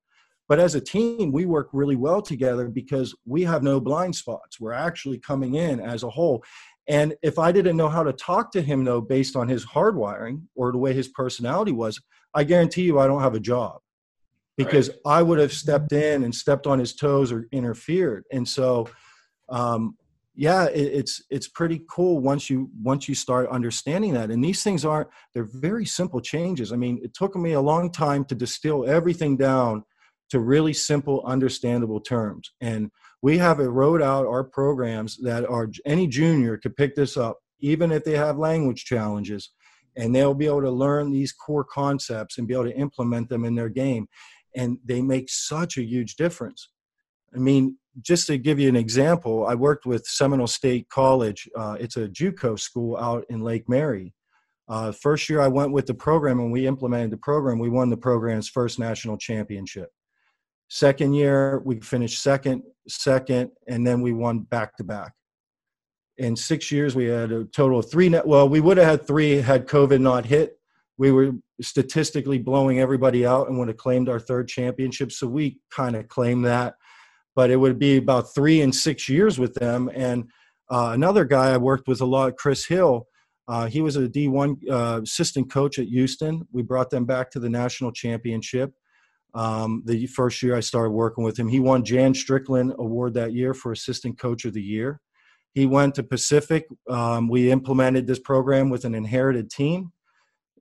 But 0.48 0.60
as 0.60 0.76
a 0.76 0.80
team, 0.80 1.32
we 1.32 1.46
work 1.46 1.70
really 1.74 1.96
well 1.96 2.22
together 2.22 2.70
because 2.70 3.14
we 3.26 3.44
have 3.44 3.64
no 3.64 3.82
blind 3.82 4.16
spots. 4.16 4.60
We're 4.60 4.74
actually 4.74 5.18
coming 5.18 5.56
in 5.56 5.82
as 5.82 6.04
a 6.04 6.10
whole. 6.10 6.44
And 6.88 7.16
if 7.24 7.40
I 7.40 7.52
didn't 7.52 7.78
know 7.78 7.90
how 7.90 8.04
to 8.04 8.14
talk 8.14 8.52
to 8.52 8.62
him, 8.62 8.86
though, 8.86 9.02
based 9.02 9.36
on 9.36 9.50
his 9.50 9.66
hardwiring 9.66 10.44
or 10.56 10.72
the 10.72 10.78
way 10.78 10.94
his 10.94 11.08
personality 11.08 11.72
was, 11.72 12.00
I 12.36 12.44
guarantee 12.44 12.84
you 12.84 13.00
I 13.00 13.08
don't 13.08 13.24
have 13.24 13.34
a 13.34 13.40
job 13.40 13.80
because 14.58 14.90
right. 14.90 14.98
I 15.06 15.22
would 15.22 15.40
have 15.40 15.54
stepped 15.54 15.92
in 15.92 16.24
and 16.24 16.34
stepped 16.34 16.68
on 16.68 16.80
his 16.80 16.96
toes 16.96 17.32
or 17.32 17.48
interfered. 17.52 18.24
And 18.32 18.48
so, 18.48 18.88
um, 19.50 19.98
yeah, 20.34 20.66
it, 20.66 20.94
it's 20.94 21.24
it's 21.30 21.48
pretty 21.48 21.82
cool 21.90 22.20
once 22.20 22.50
you 22.50 22.70
once 22.82 23.08
you 23.08 23.16
start 23.16 23.50
understanding 23.50 24.14
that. 24.14 24.32
And 24.32 24.44
these 24.44 24.64
things 24.64 24.84
aren't 24.84 25.10
they're 25.34 25.50
very 25.54 25.86
simple 25.86 26.20
changes. 26.20 26.74
I 26.74 26.76
mean, 26.76 27.00
it 27.04 27.14
took 27.14 27.36
me 27.36 27.54
a 27.54 27.62
long 27.62 27.92
time 27.92 28.26
to 28.26 28.36
distill 28.36 28.88
everything 28.88 29.38
down 29.38 29.84
to 30.30 30.40
really 30.40 30.74
simple, 30.74 31.24
understandable 31.26 32.02
terms. 32.02 32.52
And 32.60 32.92
we 33.22 33.38
have 33.38 33.60
it 33.60 33.68
wrote 33.68 34.02
out 34.02 34.26
our 34.26 34.44
programs 34.44 35.18
that 35.18 35.46
are 35.48 35.70
any 35.86 36.08
junior 36.08 36.58
could 36.58 36.76
pick 36.76 36.96
this 36.96 37.18
up, 37.18 37.38
even 37.60 37.92
if 37.92 38.04
they 38.04 38.18
have 38.18 38.38
language 38.38 38.86
challenges, 38.86 39.52
and 39.98 40.14
they'll 40.14 40.34
be 40.34 40.46
able 40.48 40.62
to 40.62 40.72
learn 40.72 41.12
these 41.12 41.32
core 41.32 41.64
concepts 41.64 42.38
and 42.38 42.48
be 42.48 42.54
able 42.54 42.66
to 42.66 42.78
implement 42.78 43.30
them 43.30 43.46
in 43.46 43.56
their 43.56 43.70
game. 43.70 44.08
And 44.56 44.78
they 44.86 45.02
make 45.02 45.30
such 45.30 45.78
a 45.78 45.84
huge 45.84 46.16
difference. 46.16 46.70
I 47.36 47.40
mean, 47.40 47.78
just 48.02 48.28
to 48.28 48.38
give 48.38 48.60
you 48.60 48.70
an 48.70 48.76
example, 48.76 49.46
I 49.46 49.56
worked 49.56 49.86
with 49.86 50.06
Seminole 50.06 50.48
State 50.48 50.90
College. 50.90 51.50
Uh, 51.56 51.78
it's 51.80 51.98
a 51.98 52.08
JUCO 52.08 52.60
school 52.60 52.98
out 52.98 53.26
in 53.30 53.42
Lake 53.42 53.68
Mary. 53.70 54.14
Uh, 54.68 54.92
first 54.92 55.30
year 55.30 55.42
I 55.42 55.48
went 55.48 55.72
with 55.72 55.86
the 55.86 55.94
program 55.94 56.40
and 56.40 56.52
we 56.52 56.68
implemented 56.68 57.12
the 57.12 57.18
program, 57.18 57.60
we 57.60 57.70
won 57.70 57.90
the 57.90 57.98
program's 57.98 58.50
first 58.50 58.80
national 58.80 59.18
championship. 59.18 59.90
Second 60.70 61.14
year, 61.14 61.62
we 61.64 61.80
finished 61.80 62.22
second, 62.22 62.64
second, 62.88 63.52
and 63.68 63.86
then 63.86 64.02
we 64.02 64.12
won 64.12 64.40
back 64.40 64.76
to 64.78 64.84
back. 64.84 65.14
In 66.18 66.36
six 66.36 66.72
years, 66.72 66.96
we 66.96 67.06
had 67.06 67.32
a 67.32 67.46
total 67.46 67.80
of 67.80 67.92
three. 67.92 68.10
Well, 68.26 68.50
we 68.50 68.62
would 68.62 68.78
have 68.78 68.88
had 68.88 69.08
three 69.08 69.34
had 69.34 69.68
COVID 69.68 70.02
not 70.02 70.26
hit. 70.26 70.58
We 70.98 71.12
were 71.12 71.32
statistically 71.62 72.38
blowing 72.38 72.80
everybody 72.80 73.26
out 73.26 73.50
and 73.50 73.58
would 73.60 73.68
have 73.68 73.78
claimed 73.78 74.10
our 74.10 74.20
third 74.20 74.48
championship. 74.48 75.12
So 75.12 75.28
we 75.28 75.60
kind 75.72 75.96
of 75.96 76.08
claimed 76.08 76.46
that. 76.46 76.76
But 77.36 77.50
it 77.50 77.58
would 77.58 77.78
be 77.78 77.98
about 77.98 78.34
three 78.34 78.62
and 78.62 78.74
six 78.74 79.10
years 79.10 79.38
with 79.38 79.54
them. 79.56 79.90
And 79.94 80.30
uh, 80.72 80.92
another 80.94 81.26
guy 81.26 81.54
I 81.54 81.58
worked 81.58 81.88
with 81.88 82.00
a 82.02 82.06
lot, 82.06 82.38
Chris 82.38 82.66
Hill, 82.66 83.08
uh, 83.48 83.68
he 83.68 83.82
was 83.82 83.96
a 83.96 84.08
D1 84.08 84.58
uh, 84.70 85.02
assistant 85.04 85.52
coach 85.52 85.78
at 85.78 85.88
Houston. 85.88 86.48
We 86.52 86.64
brought 86.64 86.90
them 86.90 87.06
back 87.06 87.30
to 87.32 87.40
the 87.40 87.50
national 87.50 87.92
championship. 87.92 88.74
Um, 89.36 89.84
the 89.86 90.08
first 90.08 90.42
year 90.42 90.56
I 90.56 90.62
started 90.62 90.92
working 90.92 91.24
with 91.24 91.38
him, 91.38 91.50
he 91.50 91.60
won 91.60 91.84
Jan 91.84 92.14
Strickland 92.14 92.74
Award 92.80 93.14
that 93.16 93.34
year 93.34 93.54
for 93.54 93.74
Assistant 93.74 94.18
Coach 94.18 94.46
of 94.46 94.54
the 94.54 94.62
Year. 94.62 95.02
He 95.54 95.66
went 95.66 95.96
to 95.96 96.04
Pacific. 96.04 96.66
Um, 96.90 97.28
we 97.28 97.52
implemented 97.52 98.08
this 98.08 98.20
program 98.20 98.70
with 98.70 98.86
an 98.86 98.96
inherited 98.96 99.50
team, 99.50 99.92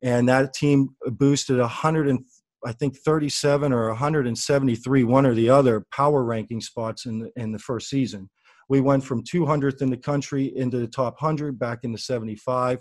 and 0.04 0.28
that 0.28 0.54
team 0.54 0.90
boosted 1.06 1.58
100 1.58 2.08
and 2.08 2.20
I 2.64 2.72
think 2.72 2.96
37 2.96 3.72
or 3.72 3.88
173, 3.88 5.04
one 5.04 5.26
or 5.26 5.34
the 5.34 5.50
other, 5.50 5.84
power 5.92 6.22
ranking 6.22 6.60
spots 6.60 7.04
in 7.04 7.18
the, 7.18 7.30
in 7.36 7.50
the 7.50 7.58
first 7.58 7.90
season. 7.90 8.30
We 8.68 8.80
went 8.80 9.04
from 9.04 9.24
200th 9.24 9.82
in 9.82 9.90
the 9.90 9.98
country 9.98 10.56
into 10.56 10.78
the 10.78 10.86
top 10.86 11.20
100 11.20 11.58
back 11.58 11.80
into 11.82 11.98
75. 11.98 12.78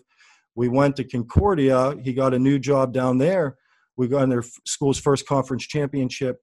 We 0.56 0.70
went 0.70 0.96
to 0.98 1.04
Concordia. 1.04 1.96
He 2.02 2.14
got 2.14 2.36
a 2.36 2.40
new 2.40 2.60
job 2.60 2.94
down 2.94 3.18
there 3.18 3.58
we 3.96 4.08
got 4.08 4.24
in 4.24 4.30
their 4.30 4.44
school's 4.66 5.00
first 5.00 5.28
conference 5.28 5.66
championship, 5.68 6.38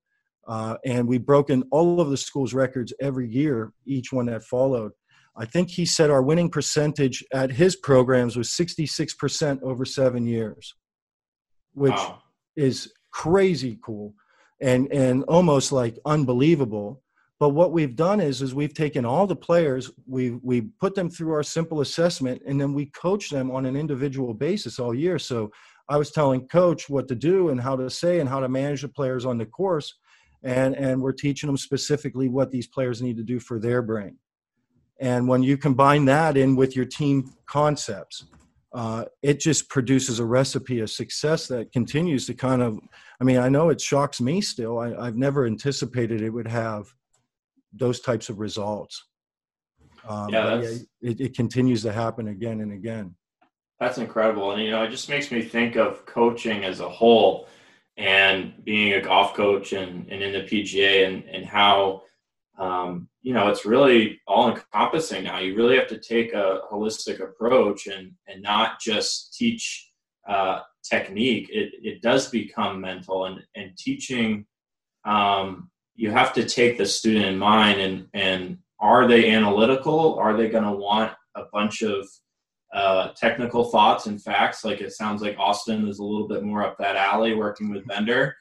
uh, 0.46 0.76
and 0.84 1.08
we've 1.08 1.24
broken 1.24 1.64
all 1.70 2.00
of 2.00 2.10
the 2.10 2.16
school's 2.16 2.54
records 2.54 2.92
every 3.00 3.28
year, 3.28 3.72
each 3.86 4.12
one 4.12 4.26
that 4.26 4.42
followed. 4.42 4.92
I 5.36 5.44
think 5.44 5.70
he 5.70 5.86
said 5.86 6.10
our 6.10 6.22
winning 6.22 6.50
percentage 6.50 7.24
at 7.32 7.50
his 7.50 7.76
programs 7.76 8.36
was 8.36 8.48
66% 8.48 9.62
over 9.62 9.84
seven 9.84 10.26
years, 10.26 10.74
which 11.72 11.92
wow. 11.92 12.22
is 12.56 12.92
crazy 13.12 13.78
cool 13.82 14.14
and, 14.60 14.92
and 14.92 15.24
almost 15.24 15.72
like 15.72 15.98
unbelievable. 16.04 17.02
But 17.38 17.50
what 17.50 17.72
we've 17.72 17.96
done 17.96 18.20
is, 18.20 18.42
is 18.42 18.54
we've 18.54 18.74
taken 18.74 19.06
all 19.06 19.26
the 19.26 19.36
players, 19.36 19.90
we 20.06 20.32
we 20.42 20.60
put 20.78 20.94
them 20.94 21.08
through 21.08 21.32
our 21.32 21.42
simple 21.42 21.80
assessment, 21.80 22.42
and 22.46 22.60
then 22.60 22.74
we 22.74 22.86
coach 22.86 23.30
them 23.30 23.50
on 23.50 23.64
an 23.64 23.76
individual 23.76 24.34
basis 24.34 24.78
all 24.78 24.94
year. 24.94 25.18
So 25.18 25.50
I 25.90 25.96
was 25.96 26.12
telling 26.12 26.46
coach 26.48 26.88
what 26.88 27.08
to 27.08 27.16
do 27.16 27.48
and 27.48 27.60
how 27.60 27.76
to 27.76 27.90
say 27.90 28.20
and 28.20 28.28
how 28.28 28.40
to 28.40 28.48
manage 28.48 28.82
the 28.82 28.88
players 28.88 29.24
on 29.26 29.38
the 29.38 29.46
course. 29.46 29.94
And, 30.42 30.74
and 30.76 31.02
we're 31.02 31.12
teaching 31.12 31.48
them 31.48 31.56
specifically 31.56 32.28
what 32.28 32.50
these 32.50 32.66
players 32.66 33.02
need 33.02 33.16
to 33.16 33.24
do 33.24 33.40
for 33.40 33.58
their 33.58 33.82
brain. 33.82 34.16
And 35.00 35.26
when 35.26 35.42
you 35.42 35.56
combine 35.56 36.04
that 36.04 36.36
in 36.36 36.56
with 36.56 36.76
your 36.76 36.84
team 36.84 37.32
concepts, 37.46 38.26
uh, 38.72 39.06
it 39.22 39.40
just 39.40 39.68
produces 39.68 40.20
a 40.20 40.24
recipe 40.24 40.80
of 40.80 40.90
success 40.90 41.48
that 41.48 41.72
continues 41.72 42.26
to 42.26 42.34
kind 42.34 42.62
of, 42.62 42.78
I 43.20 43.24
mean, 43.24 43.38
I 43.38 43.48
know 43.48 43.70
it 43.70 43.80
shocks 43.80 44.20
me 44.20 44.40
still. 44.40 44.78
I, 44.78 44.94
I've 44.94 45.16
never 45.16 45.46
anticipated 45.46 46.20
it 46.20 46.30
would 46.30 46.46
have 46.46 46.92
those 47.72 48.00
types 48.00 48.28
of 48.28 48.38
results. 48.38 49.02
Um, 50.08 50.28
yeah, 50.30 50.60
it, 51.00 51.20
it 51.20 51.36
continues 51.36 51.82
to 51.82 51.92
happen 51.92 52.28
again 52.28 52.60
and 52.60 52.72
again. 52.72 53.16
That's 53.80 53.98
incredible. 53.98 54.52
And, 54.52 54.62
you 54.62 54.70
know, 54.70 54.82
it 54.82 54.90
just 54.90 55.08
makes 55.08 55.30
me 55.30 55.40
think 55.40 55.76
of 55.76 56.04
coaching 56.04 56.64
as 56.64 56.80
a 56.80 56.88
whole 56.88 57.48
and 57.96 58.52
being 58.64 58.92
a 58.92 59.00
golf 59.00 59.34
coach 59.34 59.72
and, 59.72 60.06
and 60.10 60.22
in 60.22 60.32
the 60.32 60.40
PGA 60.40 61.06
and, 61.06 61.24
and 61.24 61.44
how, 61.44 62.02
um, 62.60 63.08
you 63.22 63.32
know, 63.32 63.48
it's 63.48 63.64
really 63.64 64.20
all 64.26 64.50
encompassing 64.50 65.24
now. 65.24 65.38
You 65.38 65.56
really 65.56 65.76
have 65.76 65.88
to 65.88 65.98
take 65.98 66.34
a 66.34 66.60
holistic 66.70 67.20
approach 67.20 67.86
and, 67.86 68.12
and 68.28 68.42
not 68.42 68.80
just 68.80 69.34
teach 69.34 69.90
uh, 70.28 70.60
technique. 70.88 71.48
It, 71.50 71.72
it 71.82 72.02
does 72.02 72.28
become 72.28 72.80
mental 72.80 73.24
and, 73.24 73.40
and 73.56 73.76
teaching. 73.76 74.46
Um, 75.04 75.70
you 75.94 76.10
have 76.10 76.32
to 76.34 76.44
take 76.44 76.78
the 76.78 76.86
student 76.86 77.26
in 77.26 77.38
mind 77.38 77.80
and, 77.80 78.06
and 78.14 78.58
are 78.78 79.08
they 79.08 79.30
analytical? 79.30 80.18
Are 80.18 80.36
they 80.36 80.48
going 80.48 80.64
to 80.64 80.72
want 80.72 81.12
a 81.34 81.44
bunch 81.52 81.82
of 81.82 82.06
uh, 82.72 83.08
technical 83.16 83.64
thoughts 83.64 84.06
and 84.06 84.22
facts. 84.22 84.64
Like 84.64 84.80
it 84.80 84.92
sounds 84.92 85.22
like 85.22 85.36
Austin 85.38 85.88
is 85.88 85.98
a 85.98 86.04
little 86.04 86.28
bit 86.28 86.42
more 86.42 86.64
up 86.64 86.76
that 86.78 86.96
alley 86.96 87.34
working 87.34 87.70
with 87.70 87.86
Bender. 87.86 88.36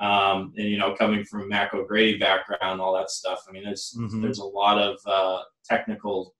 Um, 0.00 0.52
and 0.56 0.68
you 0.68 0.78
know, 0.78 0.94
coming 0.94 1.24
from 1.24 1.48
Mac 1.48 1.72
O'Grady 1.74 2.18
background, 2.18 2.80
all 2.80 2.94
that 2.94 3.10
stuff. 3.10 3.44
I 3.48 3.52
mean, 3.52 3.64
there's 3.64 3.94
mm-hmm. 3.98 4.20
there's 4.20 4.38
a 4.38 4.44
lot 4.44 4.78
of 4.78 4.98
uh, 5.06 5.42
technical 5.64 6.34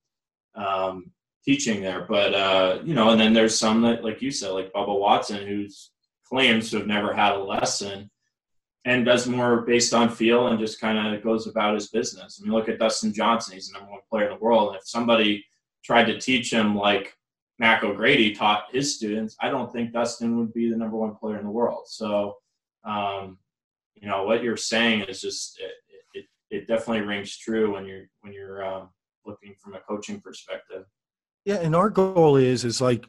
um, 0.55 1.11
teaching 1.45 1.81
there, 1.81 2.07
but 2.09 2.35
uh, 2.35 2.81
you 2.85 2.95
know, 2.95 3.11
and 3.11 3.21
then 3.21 3.33
there's 3.33 3.59
some 3.59 3.83
that, 3.83 4.05
like 4.05 4.21
you 4.21 4.31
said, 4.31 4.51
like 4.51 4.73
Bubba 4.73 4.99
Watson, 4.99 5.47
who 5.47 5.67
claims 6.25 6.71
to 6.71 6.79
have 6.79 6.87
never 6.87 7.13
had 7.13 7.33
a 7.33 7.43
lesson 7.43 8.11
and 8.85 9.05
does 9.05 9.27
more 9.27 9.63
based 9.63 9.95
on 9.95 10.09
feel 10.09 10.49
and 10.49 10.59
just 10.59 10.81
kind 10.81 11.15
of 11.15 11.23
goes 11.23 11.47
about 11.47 11.75
his 11.75 11.89
business. 11.89 12.41
I 12.41 12.45
mean, 12.45 12.53
look 12.53 12.69
at 12.69 12.79
Dustin 12.79 13.13
Johnson; 13.13 13.55
he's 13.55 13.69
the 13.69 13.79
number 13.79 13.93
one 13.93 14.01
player 14.11 14.25
in 14.25 14.35
the 14.35 14.41
world, 14.41 14.69
and 14.69 14.77
if 14.77 14.89
somebody 14.89 15.45
tried 15.85 16.05
to 16.07 16.19
teach 16.19 16.53
him 16.53 16.77
like 16.77 17.17
Mac 17.59 17.85
O'Grady 17.85 18.35
taught 18.35 18.65
his 18.73 18.97
students, 18.97 19.37
I 19.41 19.51
don't 19.51 19.73
think 19.73 19.93
Dustin 19.93 20.39
would 20.39 20.53
be 20.53 20.71
the 20.71 20.77
number 20.77 20.97
one 20.97 21.15
player 21.15 21.39
in 21.39 21.45
the 21.45 21.51
world. 21.51 21.87
So, 21.87 22.37
um, 22.85 23.39
you 24.05 24.11
know, 24.11 24.25
what 24.25 24.43
you're 24.43 24.57
saying 24.57 25.03
is 25.09 25.23
just 25.23 25.59
it, 25.59 25.73
it, 26.13 26.25
it 26.51 26.69
definitely 26.69 27.07
rings 27.07 27.39
true 27.39 27.73
when 27.73 27.87
you're 27.87 28.05
when 28.21 28.35
you're 28.35 28.63
um, 28.63 28.91
looking 29.25 29.55
from 29.63 29.75
a 29.75 29.81
coaching 29.81 30.21
perspective. 30.21 30.85
Yeah, 31.47 31.57
and 31.57 31.75
our 31.75 31.89
goal 31.89 32.37
is 32.37 32.67
is 32.67 32.83
like 32.83 33.07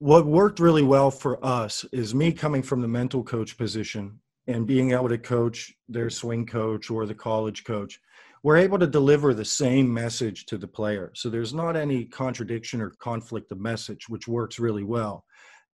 what 0.00 0.26
worked 0.26 0.60
really 0.60 0.82
well 0.82 1.10
for 1.10 1.42
us 1.42 1.86
is 1.90 2.14
me 2.14 2.32
coming 2.32 2.62
from 2.62 2.82
the 2.82 2.88
mental 2.88 3.22
coach 3.22 3.56
position 3.56 4.20
and 4.46 4.66
being 4.66 4.90
able 4.90 5.08
to 5.08 5.16
coach 5.16 5.72
their 5.88 6.10
swing 6.10 6.44
coach 6.44 6.90
or 6.90 7.06
the 7.06 7.14
college 7.14 7.64
coach 7.64 7.98
we're 8.42 8.58
able 8.58 8.78
to 8.78 8.86
deliver 8.86 9.32
the 9.32 9.44
same 9.44 9.92
message 9.92 10.44
to 10.44 10.58
the 10.58 10.68
player. 10.68 11.10
So 11.14 11.30
there's 11.30 11.54
not 11.54 11.76
any 11.76 12.04
contradiction 12.04 12.82
or 12.82 12.90
conflict 12.90 13.50
of 13.52 13.58
message, 13.58 14.06
which 14.06 14.28
works 14.28 14.58
really 14.58 14.84
well. 14.84 15.24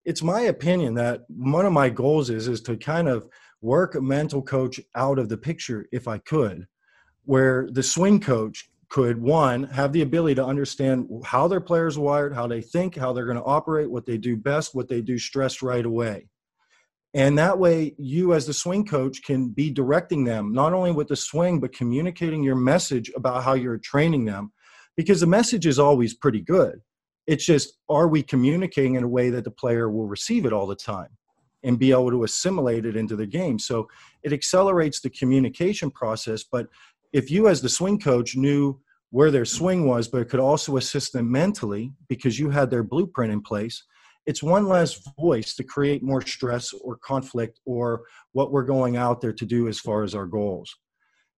It's 0.04 0.22
my 0.22 0.42
opinion 0.42 0.94
that 0.94 1.22
one 1.28 1.66
of 1.66 1.72
my 1.72 1.90
goals 1.90 2.30
is 2.30 2.46
is 2.46 2.60
to 2.62 2.76
kind 2.76 3.08
of 3.08 3.26
work 3.60 3.94
a 3.94 4.00
mental 4.00 4.42
coach 4.42 4.80
out 4.94 5.18
of 5.18 5.28
the 5.28 5.36
picture 5.36 5.86
if 5.92 6.08
I 6.08 6.18
could, 6.18 6.66
where 7.24 7.68
the 7.70 7.82
swing 7.82 8.20
coach 8.20 8.70
could 8.88 9.20
one 9.20 9.64
have 9.64 9.92
the 9.92 10.02
ability 10.02 10.34
to 10.34 10.44
understand 10.44 11.08
how 11.24 11.46
their 11.46 11.60
players 11.60 11.96
wired, 11.96 12.34
how 12.34 12.46
they 12.46 12.60
think, 12.60 12.96
how 12.96 13.12
they're 13.12 13.24
going 13.24 13.36
to 13.36 13.44
operate, 13.44 13.90
what 13.90 14.04
they 14.04 14.18
do 14.18 14.36
best, 14.36 14.74
what 14.74 14.88
they 14.88 15.00
do 15.00 15.16
stressed 15.16 15.62
right 15.62 15.86
away. 15.86 16.28
And 17.14 17.38
that 17.38 17.58
way, 17.58 17.94
you 17.98 18.34
as 18.34 18.46
the 18.46 18.52
swing 18.52 18.84
coach 18.84 19.22
can 19.22 19.48
be 19.48 19.70
directing 19.70 20.24
them, 20.24 20.52
not 20.52 20.72
only 20.72 20.92
with 20.92 21.08
the 21.08 21.16
swing, 21.16 21.60
but 21.60 21.74
communicating 21.74 22.42
your 22.42 22.56
message 22.56 23.10
about 23.16 23.42
how 23.42 23.54
you're 23.54 23.78
training 23.78 24.24
them. 24.24 24.52
Because 24.96 25.20
the 25.20 25.26
message 25.26 25.66
is 25.66 25.78
always 25.78 26.14
pretty 26.14 26.40
good. 26.40 26.80
It's 27.26 27.46
just, 27.46 27.78
are 27.88 28.08
we 28.08 28.22
communicating 28.22 28.94
in 28.96 29.04
a 29.04 29.08
way 29.08 29.30
that 29.30 29.44
the 29.44 29.50
player 29.50 29.88
will 29.88 30.06
receive 30.06 30.44
it 30.44 30.52
all 30.52 30.66
the 30.66 30.76
time? 30.76 31.08
And 31.62 31.78
be 31.78 31.92
able 31.92 32.10
to 32.10 32.24
assimilate 32.24 32.86
it 32.86 32.96
into 32.96 33.16
the 33.16 33.26
game. 33.26 33.58
So 33.58 33.88
it 34.22 34.32
accelerates 34.32 35.00
the 35.00 35.10
communication 35.10 35.90
process. 35.90 36.44
But 36.44 36.66
if 37.12 37.30
you, 37.30 37.48
as 37.48 37.60
the 37.60 37.68
swing 37.68 37.98
coach, 37.98 38.36
knew 38.36 38.80
where 39.10 39.30
their 39.30 39.44
swing 39.44 39.86
was, 39.86 40.08
but 40.08 40.22
it 40.22 40.28
could 40.28 40.40
also 40.40 40.76
assist 40.76 41.12
them 41.12 41.30
mentally 41.30 41.92
because 42.08 42.38
you 42.38 42.50
had 42.50 42.70
their 42.70 42.84
blueprint 42.84 43.32
in 43.32 43.42
place, 43.42 43.84
it's 44.26 44.42
one 44.42 44.66
less 44.66 45.00
voice 45.18 45.54
to 45.56 45.64
create 45.64 46.02
more 46.02 46.20
stress 46.20 46.72
or 46.72 46.96
conflict 46.98 47.58
or 47.64 48.02
what 48.32 48.52
we're 48.52 48.64
going 48.64 48.96
out 48.96 49.20
there 49.20 49.32
to 49.32 49.46
do 49.46 49.66
as 49.66 49.80
far 49.80 50.04
as 50.04 50.14
our 50.14 50.26
goals. 50.26 50.74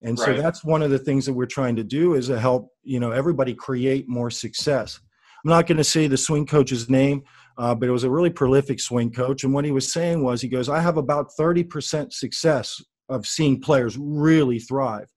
And 0.03 0.19
right. 0.19 0.37
so 0.37 0.43
that's 0.43 0.65
one 0.65 0.83
of 0.83 0.91
the 0.91 0.99
things 0.99 1.25
that 1.27 1.33
we're 1.33 1.47
trying 1.47 1.77
to 1.77 1.85
do 1.85 2.15
is 2.15 2.27
to 2.27 2.39
help, 2.39 2.71
you 2.83 2.99
know, 3.01 3.13
everybody 3.13 3.55
create 3.55 4.09
more 4.09 4.31
success. 4.31 5.01
I'm 5.45 5.51
not 5.51 5.67
going 5.67 5.79
to 5.79 5.85
say 5.85 6.07
the 6.07 6.17
swing 6.17 6.47
coach's 6.47 6.89
name, 6.89 7.25
uh, 7.59 7.75
but 7.75 7.89
it 7.89 7.93
was 7.93 8.05
a 8.05 8.11
really 8.11 8.31
prolific 8.31 8.81
swing 8.81 9.11
coach. 9.11 9.43
And 9.43 9.53
what 9.53 9.65
he 9.65 9.73
was 9.73 9.93
saying 9.93 10.23
was, 10.23 10.41
he 10.41 10.49
goes, 10.49 10.69
I 10.69 10.81
have 10.81 10.97
about 10.97 11.33
30% 11.39 12.13
success 12.13 12.81
of 13.09 13.27
seeing 13.27 13.61
players 13.61 13.99
really 13.99 14.61
thrive. 14.61 15.09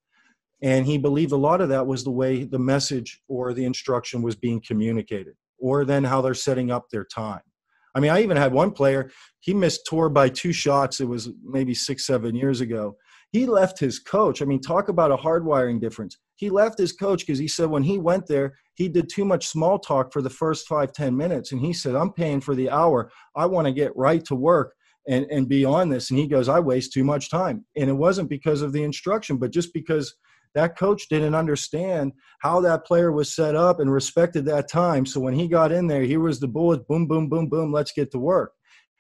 And 0.62 0.86
he 0.86 0.98
believed 0.98 1.32
a 1.32 1.38
lot 1.38 1.62
of 1.62 1.70
that 1.70 1.86
was 1.86 2.04
the 2.04 2.12
way 2.12 2.44
the 2.44 2.60
message 2.60 3.22
or 3.28 3.54
the 3.54 3.66
instruction 3.66 4.22
was 4.24 4.36
being 4.36 4.62
communicated, 4.66 5.36
or 5.60 5.86
then 5.86 6.04
how 6.04 6.22
they're 6.22 6.34
setting 6.34 6.72
up 6.72 6.90
their 6.90 7.06
time. 7.06 7.42
I 7.94 8.00
mean, 8.00 8.12
I 8.12 8.24
even 8.24 8.36
had 8.36 8.52
one 8.52 8.72
player, 8.72 9.12
he 9.40 9.54
missed 9.54 9.86
tour 9.86 10.10
by 10.10 10.30
two 10.30 10.52
shots. 10.52 11.00
It 11.00 11.08
was 11.08 11.30
maybe 11.44 11.74
six, 11.74 12.06
seven 12.06 12.36
years 12.36 12.62
ago. 12.62 12.98
He 13.32 13.46
left 13.46 13.80
his 13.80 14.00
coach. 14.00 14.42
I 14.42 14.46
mean, 14.46 14.60
talk 14.60 14.90
about 14.90 15.12
a 15.12 15.18
hardwiring 15.18 15.80
difference. 15.80 16.18
He 16.36 16.50
left 16.50 16.78
his 16.78 16.92
coach 16.92 17.22
because 17.22 17.40
he 17.40 17.48
said 17.48 17.70
when 17.70 17.84
he 17.84 17.98
went 17.98 18.28
there, 18.28 18.56
he 18.76 18.90
did 18.90 19.10
too 19.10 19.26
much 19.26 19.48
small 19.48 19.80
talk 19.80 20.12
for 20.12 20.22
the 20.22 20.30
first 20.30 20.68
five, 20.68 20.92
ten 20.92 21.16
minutes. 21.16 21.52
And 21.52 21.62
he 21.62 21.72
said, 21.74 21.96
I'm 21.96 22.12
paying 22.12 22.42
for 22.42 22.56
the 22.56 22.70
hour. 22.70 23.10
I 23.36 23.46
want 23.46 23.68
to 23.68 23.74
get 23.74 23.96
right 23.96 24.24
to 24.26 24.36
work 24.36 24.74
and, 25.08 25.26
and 25.32 25.48
be 25.48 25.64
on 25.64 25.90
this. 25.90 26.10
And 26.10 26.20
he 26.20 26.28
goes, 26.28 26.50
I 26.50 26.60
waste 26.60 26.94
too 26.94 27.04
much 27.04 27.30
time. 27.30 27.66
And 27.78 27.90
it 27.90 27.94
wasn't 27.94 28.30
because 28.30 28.62
of 28.62 28.74
the 28.74 28.84
instruction, 28.84 29.38
but 29.38 29.52
just 29.52 29.74
because 29.74 30.16
that 30.56 30.78
coach 30.78 31.08
didn't 31.10 31.36
understand 31.36 32.14
how 32.40 32.62
that 32.62 32.86
player 32.86 33.12
was 33.12 33.34
set 33.34 33.56
up 33.56 33.80
and 33.80 33.92
respected 33.92 34.46
that 34.46 34.70
time. 34.70 35.06
So 35.06 35.20
when 35.20 35.34
he 35.34 35.48
got 35.48 35.72
in 35.72 35.88
there, 35.88 36.04
he 36.04 36.18
was 36.18 36.40
the 36.40 36.48
bullet, 36.48 36.88
boom, 36.88 37.08
boom, 37.08 37.30
boom, 37.30 37.48
boom, 37.48 37.72
let's 37.72 37.92
get 37.92 38.12
to 38.12 38.20
work. 38.20 38.54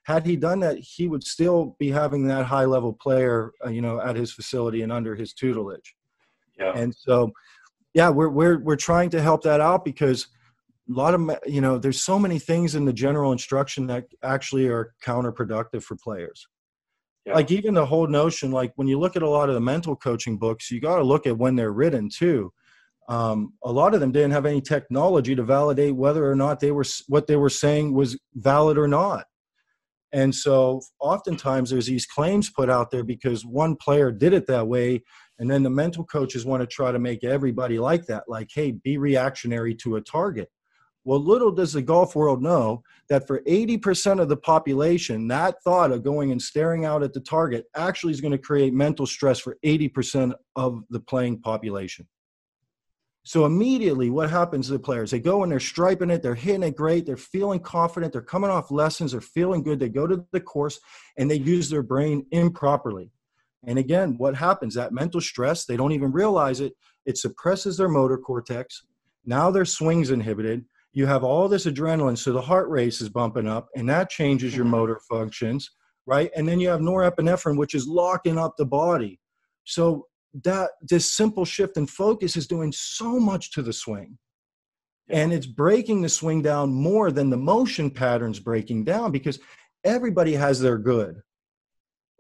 Had 0.04 0.26
he 0.26 0.36
done 0.36 0.60
that, 0.60 0.78
he 0.78 1.08
would 1.08 1.24
still 1.24 1.76
be 1.80 1.90
having 1.90 2.28
that 2.28 2.46
high 2.46 2.66
level 2.66 2.94
player, 2.94 3.52
uh, 3.66 3.70
you 3.70 3.82
know, 3.82 4.00
at 4.00 4.16
his 4.16 4.32
facility 4.32 4.84
and 4.84 4.92
under 4.92 5.16
his 5.16 5.34
tutelage. 5.34 5.96
Yeah. 6.58 6.74
And 6.76 6.94
so, 6.96 7.32
yeah, 7.94 8.10
we're 8.10 8.30
we're 8.30 8.60
we're 8.60 8.76
trying 8.76 9.10
to 9.12 9.22
help 9.22 9.44
that 9.44 9.62
out 9.62 9.86
because 9.86 10.28
a 10.90 10.94
lot 10.94 11.14
of 11.14 11.30
you 11.46 11.62
know, 11.62 11.78
there's 11.78 12.02
so 12.02 12.20
many 12.20 12.40
things 12.40 12.76
in 12.76 12.86
the 12.86 12.94
general 12.94 13.32
instruction 13.32 13.88
that 13.88 14.06
actually 14.24 14.68
are 14.68 14.94
counterproductive 15.04 15.84
for 15.84 15.96
players. 15.96 16.48
Yeah. 17.26 17.34
Like 17.34 17.50
even 17.52 17.74
the 17.74 17.86
whole 17.86 18.08
notion, 18.08 18.52
like 18.52 18.72
when 18.76 18.88
you 18.88 19.00
look 19.00 19.16
at 19.16 19.24
a 19.24 19.30
lot 19.30 19.50
of 19.50 19.56
the 19.56 19.62
mental 19.62 19.96
coaching 19.96 20.38
books, 20.38 20.70
you 20.70 20.80
got 20.80 20.98
to 20.98 21.04
look 21.04 21.26
at 21.26 21.38
when 21.38 21.56
they're 21.56 21.74
written 21.74 22.08
too. 22.08 22.54
Um, 23.08 23.54
a 23.64 23.72
lot 23.72 23.94
of 23.94 24.00
them 24.00 24.12
didn't 24.12 24.32
have 24.32 24.46
any 24.46 24.62
technology 24.62 25.36
to 25.36 25.44
validate 25.44 25.96
whether 25.96 26.30
or 26.30 26.36
not 26.36 26.60
they 26.60 26.72
were 26.72 26.86
what 27.08 27.28
they 27.28 27.36
were 27.36 27.50
saying 27.50 27.94
was 27.94 28.18
valid 28.34 28.78
or 28.78 28.88
not. 28.88 29.26
And 30.12 30.34
so 30.34 30.82
oftentimes 31.00 31.70
there's 31.72 31.88
these 31.88 32.06
claims 32.06 32.50
put 32.50 32.70
out 32.70 32.90
there 32.90 33.04
because 33.04 33.46
one 33.46 33.76
player 33.76 34.12
did 34.12 34.34
it 34.34 34.48
that 34.48 34.68
way. 34.68 35.04
And 35.40 35.50
then 35.50 35.64
the 35.64 35.70
mental 35.70 36.06
coaches 36.06 36.46
want 36.46 36.62
to 36.62 36.68
try 36.68 36.92
to 36.92 37.00
make 37.00 37.24
everybody 37.24 37.78
like 37.78 38.06
that, 38.06 38.24
like, 38.28 38.50
hey, 38.54 38.72
be 38.72 38.98
reactionary 38.98 39.76
to 39.76 39.98
a 39.98 40.02
target. 40.02 40.50
Well, 41.04 41.20
little 41.20 41.52
does 41.52 41.74
the 41.74 41.84
golf 41.84 42.16
world 42.16 42.42
know 42.42 42.82
that 43.10 43.28
for 43.28 43.42
80% 43.42 44.20
of 44.20 44.28
the 44.28 44.38
population, 44.38 45.28
that 45.28 45.62
thought 45.64 45.92
of 45.92 46.04
going 46.04 46.32
and 46.32 46.42
staring 46.42 46.84
out 46.84 47.04
at 47.04 47.14
the 47.14 47.20
target 47.20 47.66
actually 47.76 48.12
is 48.12 48.22
going 48.22 48.32
to 48.32 48.40
create 48.40 48.74
mental 48.74 49.06
stress 49.06 49.40
for 49.40 49.58
80% 49.64 50.34
of 50.56 50.84
the 50.90 51.00
playing 51.00 51.42
population. 51.42 52.08
So 53.24 53.46
immediately, 53.46 54.10
what 54.10 54.30
happens 54.30 54.68
to 54.68 54.74
the 54.74 54.80
players? 54.80 55.12
They 55.12 55.20
go 55.20 55.44
and 55.44 55.52
they're 55.52 55.60
striping 55.60 56.12
it, 56.12 56.24
they're 56.24 56.36
hitting 56.36 56.64
it 56.64 56.76
great, 56.76 57.06
they're 57.06 57.18
feeling 57.18 57.60
confident, 57.60 58.14
they're 58.14 58.22
coming 58.22 58.52
off 58.52 58.72
lessons, 58.72 59.12
they're 59.12 59.22
feeling 59.22 59.64
good. 59.64 59.80
They 59.80 59.90
go 59.90 60.08
to 60.08 60.24
the 60.32 60.40
course 60.40 60.80
and 61.18 61.30
they 61.30 61.36
use 61.38 61.70
their 61.70 61.82
brain 61.84 62.26
improperly. 62.32 63.12
And 63.68 63.80
again, 63.80 64.16
what 64.18 64.36
happens? 64.36 64.74
That 64.76 64.94
mental 64.94 65.22
stress, 65.22 65.66
they 65.66 65.78
don't 65.78 65.92
even 65.92 66.12
realize 66.12 66.60
it, 66.60 66.74
it 67.06 67.18
suppresses 67.18 67.78
their 67.78 67.90
motor 67.90 68.18
cortex. 68.18 68.84
Now 69.26 69.52
their 69.52 69.66
swing's 69.66 70.12
inhibited. 70.12 70.66
You 70.94 71.06
have 71.08 71.24
all 71.24 71.48
this 71.48 71.66
adrenaline, 71.66 72.18
so 72.18 72.32
the 72.32 72.42
heart 72.42 72.70
rate 72.70 73.02
is 73.02 73.10
bumping 73.10 73.48
up, 73.48 73.68
and 73.76 73.90
that 73.90 74.10
changes 74.10 74.56
your 74.56 74.66
mm-hmm. 74.66 74.76
motor 74.76 75.00
functions, 75.10 75.72
right? 76.06 76.32
And 76.36 76.48
then 76.48 76.60
you 76.60 76.70
have 76.70 76.80
norepinephrine, 76.80 77.58
which 77.58 77.76
is 77.76 77.88
locking 77.88 78.38
up 78.38 78.56
the 78.58 78.66
body. 78.66 79.20
So 79.66 80.08
that 80.44 80.72
this 80.82 81.12
simple 81.12 81.46
shift 81.46 81.78
in 81.78 81.88
focus 81.88 82.36
is 82.36 82.48
doing 82.48 82.72
so 82.72 83.20
much 83.20 83.52
to 83.52 83.62
the 83.62 83.74
swing 83.74 84.18
and 85.10 85.32
it's 85.32 85.46
breaking 85.46 86.02
the 86.02 86.10
swing 86.10 86.42
down 86.42 86.74
more 86.74 87.12
than 87.12 87.30
the 87.30 87.38
motion 87.38 87.92
patterns 87.92 88.40
breaking 88.40 88.84
down 88.84 89.12
because 89.12 89.40
everybody 89.84 90.34
has 90.34 90.60
their 90.60 90.78
good 90.78 91.22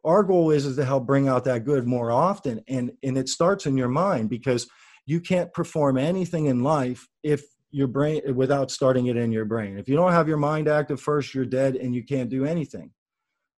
our 0.05 0.23
goal 0.23 0.51
is, 0.51 0.65
is 0.65 0.75
to 0.77 0.85
help 0.85 1.05
bring 1.05 1.27
out 1.27 1.43
that 1.45 1.65
good 1.65 1.85
more 1.87 2.11
often. 2.11 2.61
And 2.67 2.91
and 3.03 3.17
it 3.17 3.29
starts 3.29 3.65
in 3.65 3.77
your 3.77 3.89
mind 3.89 4.29
because 4.29 4.67
you 5.05 5.19
can't 5.19 5.53
perform 5.53 5.97
anything 5.97 6.45
in 6.45 6.63
life 6.63 7.07
if 7.23 7.43
your 7.71 7.87
brain 7.87 8.21
without 8.35 8.71
starting 8.71 9.07
it 9.07 9.17
in 9.17 9.31
your 9.31 9.45
brain. 9.45 9.77
If 9.77 9.89
you 9.89 9.95
don't 9.95 10.13
have 10.13 10.27
your 10.27 10.37
mind 10.37 10.67
active 10.67 11.01
first 11.01 11.33
you're 11.33 11.45
dead 11.45 11.75
and 11.75 11.93
you 11.93 12.03
can't 12.03 12.29
do 12.29 12.45
anything 12.45 12.91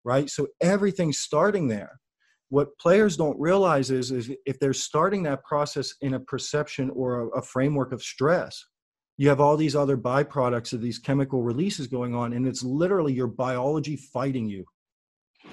right? 0.06 0.30
So 0.30 0.46
everything's 0.60 1.18
starting 1.18 1.66
there. 1.66 2.00
What 2.48 2.78
players 2.78 3.16
don't 3.16 3.38
realize 3.40 3.90
is, 3.90 4.12
is 4.12 4.30
if 4.46 4.60
they're 4.60 4.72
starting 4.72 5.24
that 5.24 5.44
process 5.44 5.92
in 6.00 6.14
a 6.14 6.20
perception 6.20 6.90
or 6.90 7.22
a, 7.22 7.28
a, 7.40 7.42
framework 7.42 7.90
of 7.90 8.00
stress 8.00 8.64
you 9.18 9.28
have 9.28 9.40
all 9.40 9.56
these 9.56 9.74
other 9.74 9.96
byproducts 9.96 10.72
of 10.72 10.82
these 10.82 10.98
chemical 10.98 11.42
releases 11.42 11.86
going 11.86 12.14
on 12.14 12.34
and 12.34 12.46
it's 12.46 12.62
literally 12.62 13.12
your 13.12 13.26
biology 13.26 13.96
fighting 13.96 14.46
you. 14.46 14.64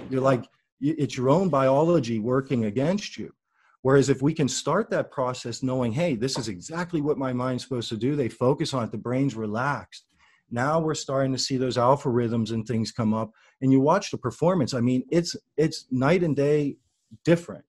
You're 0.10 0.22
like 0.22 0.46
it's 0.84 1.18
your 1.18 1.30
own 1.30 1.50
biology 1.50 2.20
working 2.20 2.66
against 2.66 3.18
you. 3.18 3.34
Whereas 3.82 4.10
if 4.10 4.22
we 4.22 4.34
can 4.34 4.48
start 4.48 4.90
that 4.90 5.12
process 5.12 5.64
knowing 5.64 5.92
hey 5.92 6.16
this 6.16 6.38
is 6.38 6.48
exactly 6.48 7.02
what 7.02 7.18
my 7.18 7.34
mind's 7.34 7.64
supposed 7.64 7.90
to 7.90 7.98
do. 7.98 8.16
They 8.16 8.30
focus 8.30 8.74
on 8.74 8.84
it. 8.84 8.92
The 8.92 8.98
brain's 8.98 9.36
relaxed. 9.36 10.06
Now 10.52 10.80
we're 10.80 10.96
starting 10.96 11.32
to 11.32 11.40
see 11.40 11.58
those 11.58 11.78
alpha 11.78 12.10
rhythms 12.10 12.52
and 12.52 12.66
things 12.66 12.92
come 12.92 13.14
up. 13.14 13.32
And 13.62 13.72
you 13.72 13.80
watch 13.80 14.12
the 14.12 14.18
performance. 14.18 14.74
I 14.74 14.82
mean 14.82 15.04
it's 15.10 15.36
it's 15.58 15.86
night 15.90 16.24
and 16.24 16.36
day 16.36 16.78
different. 17.26 17.66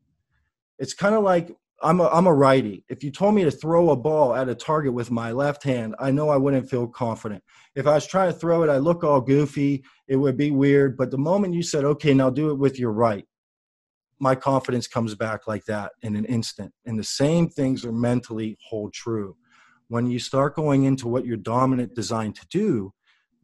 It's 0.78 0.94
kind 0.94 1.14
of 1.14 1.22
like 1.22 1.56
I'm 1.84 2.00
a, 2.00 2.08
I'm 2.08 2.26
a 2.26 2.32
righty. 2.32 2.82
If 2.88 3.04
you 3.04 3.10
told 3.10 3.34
me 3.34 3.44
to 3.44 3.50
throw 3.50 3.90
a 3.90 3.96
ball 3.96 4.34
at 4.34 4.48
a 4.48 4.54
target 4.54 4.94
with 4.94 5.10
my 5.10 5.32
left 5.32 5.62
hand, 5.62 5.94
I 5.98 6.10
know 6.10 6.30
I 6.30 6.38
wouldn't 6.38 6.68
feel 6.68 6.88
confident. 6.88 7.44
If 7.74 7.86
I 7.86 7.94
was 7.94 8.06
trying 8.06 8.32
to 8.32 8.38
throw 8.38 8.62
it, 8.62 8.70
I 8.70 8.78
look 8.78 9.04
all 9.04 9.20
goofy. 9.20 9.84
It 10.08 10.16
would 10.16 10.38
be 10.38 10.50
weird. 10.50 10.96
But 10.96 11.10
the 11.10 11.18
moment 11.18 11.52
you 11.52 11.62
said, 11.62 11.84
okay, 11.84 12.14
now 12.14 12.30
do 12.30 12.50
it 12.50 12.54
with 12.54 12.78
your 12.78 12.92
right, 12.92 13.26
my 14.18 14.34
confidence 14.34 14.86
comes 14.86 15.14
back 15.14 15.46
like 15.46 15.66
that 15.66 15.92
in 16.00 16.16
an 16.16 16.24
instant. 16.24 16.72
And 16.86 16.98
the 16.98 17.04
same 17.04 17.50
things 17.50 17.84
are 17.84 17.92
mentally 17.92 18.56
hold 18.66 18.94
true. 18.94 19.36
When 19.88 20.06
you 20.06 20.18
start 20.18 20.56
going 20.56 20.84
into 20.84 21.06
what 21.06 21.26
you're 21.26 21.36
dominant 21.36 21.94
designed 21.94 22.36
to 22.36 22.46
do, 22.50 22.94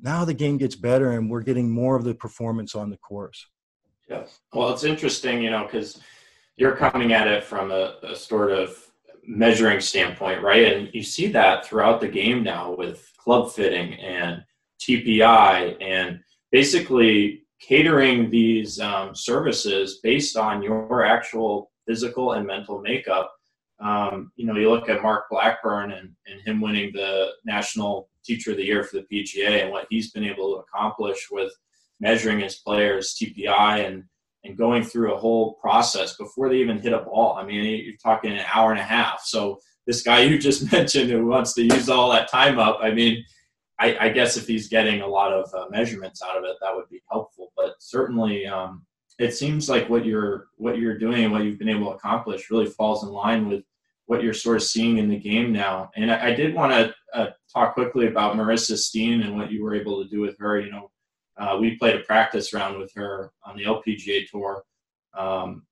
now 0.01 0.25
the 0.25 0.33
game 0.33 0.57
gets 0.57 0.77
better 0.77 1.11
and 1.11 1.31
we're 1.31 1.43
getting 1.43 1.71
more 1.71 1.95
of 1.95 2.05
the 2.05 2.15
performance 2.15 2.75
on 2.75 2.89
the 2.89 2.97
course. 2.97 3.47
Yeah. 4.09 4.25
Well, 4.55 4.73
it's 4.73 4.85
interesting, 4.85 5.43
you 5.43 5.51
know, 5.51 5.65
because 5.65 6.01
you're 6.57 6.77
coming 6.77 7.13
at 7.13 7.27
it 7.27 7.45
from 7.45 7.71
a, 7.71 7.97
a, 8.03 8.15
sort 8.15 8.53
of 8.53 8.77
measuring 9.27 9.81
standpoint, 9.81 10.43
right? 10.43 10.73
And 10.73 10.91
you 10.93 11.03
see 11.03 11.29
that 11.29 11.65
throughout 11.65 12.01
the 12.01 12.09
game 12.09 12.43
now 12.43 12.75
with 12.75 13.11
club 13.19 13.53
fitting 13.53 13.95
and 13.95 14.43
TPI 14.81 15.77
and 15.83 16.21
basically 16.51 17.43
catering 17.61 18.31
these 18.31 18.81
um, 18.81 19.15
services 19.15 20.01
based 20.03 20.37
on 20.37 20.63
your 20.63 21.05
actual 21.05 21.71
physical 21.87 22.33
and 22.33 22.47
mental 22.47 22.81
makeup. 22.81 23.33
Um, 23.81 24.33
you 24.37 24.47
know, 24.47 24.57
you 24.57 24.71
look 24.71 24.89
at 24.89 25.03
Mark 25.03 25.25
Blackburn 25.31 25.93
and, 25.93 26.11
and 26.27 26.41
him 26.45 26.61
winning 26.61 26.93
the 26.93 27.31
National 27.45 28.11
Teacher 28.25 28.51
of 28.51 28.59
the 28.59 28.65
Year 28.65 28.85
for 28.85 28.97
the 28.97 29.07
PGA 29.11 29.63
and 29.63 29.71
what 29.71 29.87
he's 29.89 30.11
been 30.11 30.25
able 30.25 30.55
to 30.55 30.61
accomplish 30.61 31.29
with– 31.31 31.53
measuring 32.01 32.41
his 32.41 32.57
players 32.57 33.15
TPI 33.15 33.87
and 33.87 34.05
and 34.45 34.57
going 34.57 34.83
through 34.83 35.15
a 35.15 35.19
whole 35.19 35.55
process 35.55 36.17
before 36.17 36.49
they 36.49 36.57
even 36.57 36.79
hit 36.79 36.93
a 36.93 37.01
ball. 37.01 37.35
I 37.35 37.45
mean, 37.45 37.85
you're 37.85 37.95
talking 38.03 38.33
an 38.33 38.45
hour 38.53 38.71
and 38.71 38.81
a 38.81 38.85
half. 38.85 39.23
So 39.25 39.59
this 39.87 40.03
guy 40.03 40.23
you 40.23 40.39
just 40.39 40.73
mentioned 40.73 41.11
who 41.11 41.27
wants 41.27 41.55
to 41.55 41.63
use 41.63 41.89
all 41.89 42.11
that 42.11 42.31
time 42.31 42.59
up, 42.59 42.79
I 42.81 42.91
mean, 42.91 43.25
I, 43.79 43.97
I 43.99 44.09
guess 44.11 44.37
if 44.37 44.47
he's 44.47 44.69
getting 44.69 45.01
a 45.01 45.07
lot 45.07 45.33
of 45.33 45.53
uh, 45.55 45.67
measurements 45.71 46.23
out 46.23 46.37
of 46.37 46.45
it, 46.45 46.57
that 46.61 46.75
would 46.75 46.89
be 46.91 47.01
helpful. 47.11 47.51
But 47.57 47.77
certainly, 47.79 48.47
um, 48.47 48.85
it 49.19 49.35
seems 49.35 49.69
like 49.69 49.89
what 49.89 50.05
you're 50.05 50.49
what 50.57 50.79
you're 50.79 50.99
doing 50.99 51.25
and 51.25 51.33
what 51.33 51.45
you've 51.45 51.59
been 51.59 51.69
able 51.69 51.91
to 51.91 51.97
accomplish 51.97 52.51
really 52.51 52.67
falls 52.67 53.05
in 53.05 53.11
line 53.11 53.49
with 53.49 53.65
what 54.07 54.23
you're 54.23 54.35
sort 54.35 54.57
of 54.57 54.63
seeing 54.63 54.99
in 54.99 55.09
the 55.09 55.19
game 55.19 55.53
now. 55.53 55.91
And 55.97 56.11
I, 56.11 56.29
I 56.29 56.35
did 56.35 56.55
want 56.55 56.73
to 56.73 56.95
uh, 57.15 57.31
talk 57.53 57.75
quickly 57.75 58.07
about 58.07 58.35
Marissa 58.35 58.77
Steen 58.77 59.23
and 59.23 59.37
what 59.37 59.51
you 59.51 59.63
were 59.63 59.75
able 59.75 60.03
to 60.03 60.11
do 60.11 60.21
with 60.21 60.39
her. 60.39 60.61
You 60.61 60.71
know, 60.71 60.91
Uh, 61.41 61.57
we 61.59 61.77
played 61.77 61.97
a 61.97 62.01
practice 62.01 62.53
round 62.53 62.79
with 62.79 62.93
her 62.95 63.33
on 63.45 63.57
the 63.57 63.65
LPGA 63.65 64.29
tour. 64.29 64.63
Um, 65.17 65.65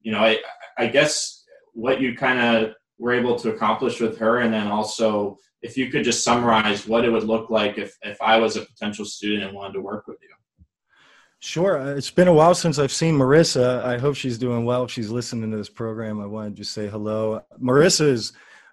you 0.00 0.12
know, 0.12 0.20
I, 0.20 0.38
I 0.78 0.86
guess 0.86 1.44
what 1.72 2.00
you 2.00 2.16
kind 2.16 2.38
of 2.38 2.74
were 2.98 3.12
able 3.12 3.36
to 3.40 3.50
accomplish 3.50 4.00
with 4.00 4.16
her, 4.18 4.38
and 4.38 4.54
then 4.54 4.68
also 4.68 5.36
if 5.62 5.76
you 5.76 5.90
could 5.90 6.04
just 6.04 6.22
summarize 6.22 6.86
what 6.86 7.04
it 7.04 7.10
would 7.10 7.24
look 7.24 7.50
like 7.50 7.76
if, 7.76 7.96
if 8.02 8.20
I 8.22 8.38
was 8.38 8.56
a 8.56 8.60
potential 8.60 9.04
student 9.04 9.42
and 9.42 9.52
wanted 9.52 9.74
to 9.74 9.80
work 9.80 10.06
with 10.06 10.18
you. 10.22 10.28
Sure. 11.40 11.78
Uh, 11.78 11.94
it's 11.94 12.10
been 12.10 12.28
a 12.28 12.32
while 12.32 12.54
since 12.54 12.78
I've 12.78 12.92
seen 12.92 13.16
Marissa. 13.16 13.84
I 13.84 13.98
hope 13.98 14.14
she's 14.14 14.38
doing 14.38 14.64
well. 14.64 14.84
If 14.84 14.90
she's 14.90 15.10
listening 15.10 15.50
to 15.50 15.56
this 15.56 15.68
program, 15.68 16.20
I 16.20 16.26
want 16.26 16.54
to 16.54 16.62
just 16.62 16.72
say 16.72 16.88
hello. 16.88 17.42
Marissa 17.60 18.06
is 18.06 18.32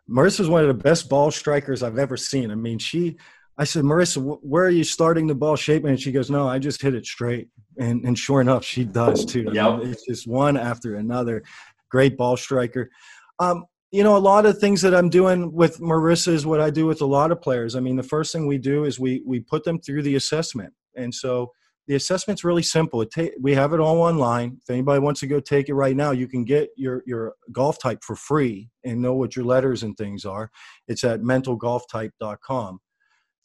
Marissa 0.10 0.42
is 0.42 0.50
one 0.50 0.62
of 0.62 0.68
the 0.68 0.84
best 0.84 1.10
ball 1.10 1.32
strikers 1.32 1.82
I've 1.82 1.98
ever 1.98 2.18
seen. 2.18 2.52
I 2.52 2.56
mean, 2.56 2.78
she. 2.78 3.18
I 3.58 3.66
said, 3.66 3.84
Marissa, 3.84 4.40
where 4.42 4.66
are 4.66 4.70
you 4.70 4.84
starting 4.84 5.28
the 5.28 5.36
ball 5.36 5.56
shaping? 5.56 5.90
And 5.92 6.00
she 6.00 6.12
goes, 6.12 6.32
No, 6.32 6.48
I 6.48 6.60
just 6.60 6.82
hit 6.82 6.96
it 6.96 7.06
straight. 7.06 7.50
And 7.80 8.04
and 8.06 8.18
sure 8.18 8.42
enough, 8.42 8.64
she 8.64 8.84
does 8.84 9.26
too. 9.26 9.50
Yep. 9.54 9.66
I 9.66 9.78
mean, 9.78 9.88
it's 9.90 10.06
just 10.06 10.28
one 10.28 10.58
after 10.58 10.96
another. 10.96 11.44
Great 11.90 12.18
ball 12.18 12.38
striker. 12.38 12.90
Um, 13.40 13.66
you 13.92 14.04
know, 14.04 14.18
a 14.18 14.20
lot 14.20 14.48
of 14.48 14.58
things 14.58 14.82
that 14.82 14.96
I'm 14.96 15.10
doing 15.10 15.54
with 15.54 15.80
Marissa 15.80 16.30
is 16.30 16.48
what 16.48 16.60
I 16.60 16.72
do 16.72 16.88
with 16.88 17.02
a 17.02 17.06
lot 17.06 17.32
of 17.32 17.42
players. 17.42 17.76
I 17.76 17.80
mean, 17.80 17.96
the 17.96 18.02
first 18.02 18.34
thing 18.34 18.48
we 18.48 18.58
do 18.58 18.86
is 18.86 19.00
we 19.00 19.22
we 19.26 19.40
put 19.40 19.64
them 19.64 19.80
through 19.80 20.02
the 20.02 20.16
assessment, 20.16 20.74
and 20.96 21.14
so 21.14 21.52
the 21.88 21.96
assessment's 21.96 22.44
really 22.44 22.64
simple. 22.64 23.02
It 23.02 23.12
ta- 23.14 23.36
we 23.40 23.54
have 23.54 23.74
it 23.74 23.80
all 23.80 24.02
online. 24.02 24.58
If 24.62 24.70
anybody 24.70 25.00
wants 25.00 25.20
to 25.20 25.28
go 25.28 25.40
take 25.40 25.70
it 25.70 25.76
right 25.76 25.96
now, 25.96 26.12
you 26.12 26.28
can 26.28 26.44
get 26.44 26.70
your 26.76 27.04
your 27.06 27.34
golf 27.52 27.78
type 27.78 28.00
for 28.04 28.16
free 28.16 28.70
and 28.84 29.02
know 29.02 29.14
what 29.14 29.36
your 29.36 29.46
letters 29.46 29.84
and 29.84 29.96
things 29.98 30.26
are. 30.26 30.50
It's 30.88 31.04
at 31.04 31.22
mentalgolftype.com. 31.22 32.80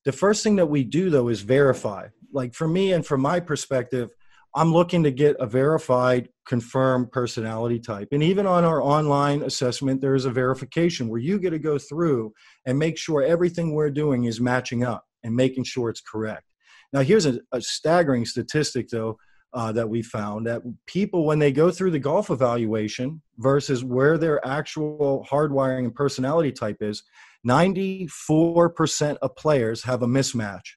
The 0.08 0.12
first 0.12 0.42
thing 0.42 0.56
that 0.56 0.64
we 0.64 0.84
do 0.84 1.10
though 1.10 1.28
is 1.28 1.42
verify. 1.42 2.08
Like 2.32 2.54
for 2.54 2.66
me 2.66 2.94
and 2.94 3.04
from 3.04 3.20
my 3.20 3.40
perspective, 3.40 4.08
I'm 4.54 4.72
looking 4.72 5.02
to 5.02 5.10
get 5.10 5.36
a 5.38 5.44
verified, 5.44 6.30
confirmed 6.46 7.12
personality 7.12 7.78
type. 7.78 8.08
And 8.12 8.22
even 8.22 8.46
on 8.46 8.64
our 8.64 8.80
online 8.80 9.42
assessment, 9.42 10.00
there 10.00 10.14
is 10.14 10.24
a 10.24 10.30
verification 10.30 11.10
where 11.10 11.20
you 11.20 11.38
get 11.38 11.50
to 11.50 11.58
go 11.58 11.76
through 11.76 12.32
and 12.64 12.78
make 12.78 12.96
sure 12.96 13.22
everything 13.22 13.74
we're 13.74 13.90
doing 13.90 14.24
is 14.24 14.40
matching 14.40 14.82
up 14.82 15.04
and 15.24 15.36
making 15.36 15.64
sure 15.64 15.90
it's 15.90 16.00
correct. 16.00 16.44
Now, 16.90 17.00
here's 17.00 17.26
a, 17.26 17.40
a 17.52 17.60
staggering 17.60 18.24
statistic, 18.24 18.88
though, 18.88 19.18
uh, 19.52 19.72
that 19.72 19.90
we 19.90 20.00
found 20.00 20.46
that 20.46 20.62
people, 20.86 21.26
when 21.26 21.38
they 21.38 21.52
go 21.52 21.70
through 21.70 21.90
the 21.90 21.98
golf 21.98 22.30
evaluation 22.30 23.20
versus 23.36 23.84
where 23.84 24.16
their 24.16 24.46
actual 24.46 25.26
hardwiring 25.30 25.84
and 25.84 25.94
personality 25.94 26.50
type 26.50 26.78
is, 26.80 27.02
94% 27.46 29.16
of 29.22 29.36
players 29.36 29.82
have 29.84 30.02
a 30.02 30.06
mismatch. 30.06 30.74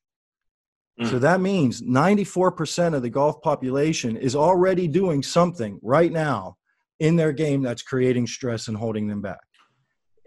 Mm. 0.99 1.09
So 1.09 1.19
that 1.19 1.41
means 1.41 1.81
94% 1.81 2.93
of 2.93 3.01
the 3.01 3.09
golf 3.09 3.41
population 3.41 4.17
is 4.17 4.35
already 4.35 4.87
doing 4.87 5.23
something 5.23 5.79
right 5.81 6.11
now 6.11 6.57
in 6.99 7.15
their 7.15 7.31
game 7.31 7.61
that's 7.61 7.81
creating 7.81 8.27
stress 8.27 8.67
and 8.67 8.77
holding 8.77 9.07
them 9.07 9.21
back. 9.21 9.39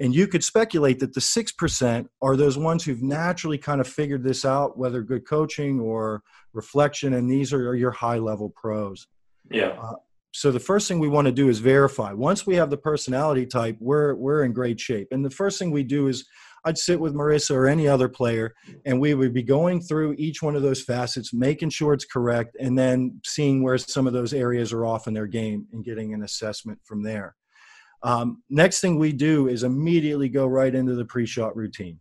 And 0.01 0.12
you 0.12 0.27
could 0.27 0.42
speculate 0.42 0.99
that 0.99 1.14
the 1.14 1.20
6% 1.20 2.07
are 2.20 2.37
those 2.37 2.59
ones 2.59 2.85
who've 2.85 3.03
naturally 3.03 3.59
kind 3.59 3.81
of 3.81 3.87
figured 3.87 4.25
this 4.25 4.44
out, 4.44 4.77
whether 4.77 5.03
good 5.03 5.27
coaching 5.27 5.79
or 5.79 6.23
reflection, 6.53 7.14
and 7.14 7.31
these 7.31 7.53
are 7.53 7.77
your 7.77 7.92
high 7.92 8.18
level 8.18 8.53
pros. 8.57 9.07
Yeah. 9.51 9.77
Uh, 9.81 9.94
so 10.35 10.51
the 10.51 10.59
first 10.59 10.88
thing 10.88 10.99
we 10.99 11.07
want 11.07 11.27
to 11.27 11.33
do 11.33 11.49
is 11.49 11.61
verify. 11.61 12.12
Once 12.12 12.44
we 12.44 12.57
have 12.57 12.68
the 12.68 12.77
personality 12.77 13.47
type, 13.47 13.77
we're 13.79 14.16
we're 14.16 14.42
in 14.42 14.53
great 14.53 14.81
shape. 14.81 15.07
And 15.12 15.25
the 15.25 15.31
first 15.31 15.61
thing 15.61 15.70
we 15.70 15.85
do 15.85 16.09
is 16.09 16.27
I'd 16.64 16.77
sit 16.77 16.99
with 16.99 17.14
Marissa 17.14 17.55
or 17.55 17.68
any 17.68 17.87
other 17.87 18.09
player, 18.09 18.53
and 18.85 19.01
we 19.01 19.14
would 19.14 19.33
be 19.33 19.44
going 19.44 19.81
through 19.81 20.16
each 20.18 20.42
one 20.42 20.57
of 20.57 20.62
those 20.62 20.83
facets, 20.83 21.33
making 21.33 21.70
sure 21.70 21.92
it's 21.92 22.05
correct, 22.05 22.57
and 22.59 22.77
then 22.77 23.20
seeing 23.25 23.62
where 23.62 23.79
some 23.79 24.09
of 24.09 24.12
those 24.12 24.35
areas 24.35 24.73
are 24.73 24.85
off 24.85 25.07
in 25.07 25.14
their 25.14 25.29
game 25.29 25.66
and 25.73 25.85
getting 25.85 26.12
an 26.14 26.25
assessment 26.25 26.81
from 26.83 27.05
there. 27.05 27.37
Um, 28.03 28.42
next 28.51 28.81
thing 28.81 28.99
we 28.99 29.12
do 29.12 29.47
is 29.47 29.62
immediately 29.62 30.29
go 30.29 30.49
right 30.49 30.75
into 30.75 30.97
the 30.97 31.05
pre-shot 31.05 31.55
routine. 31.55 32.01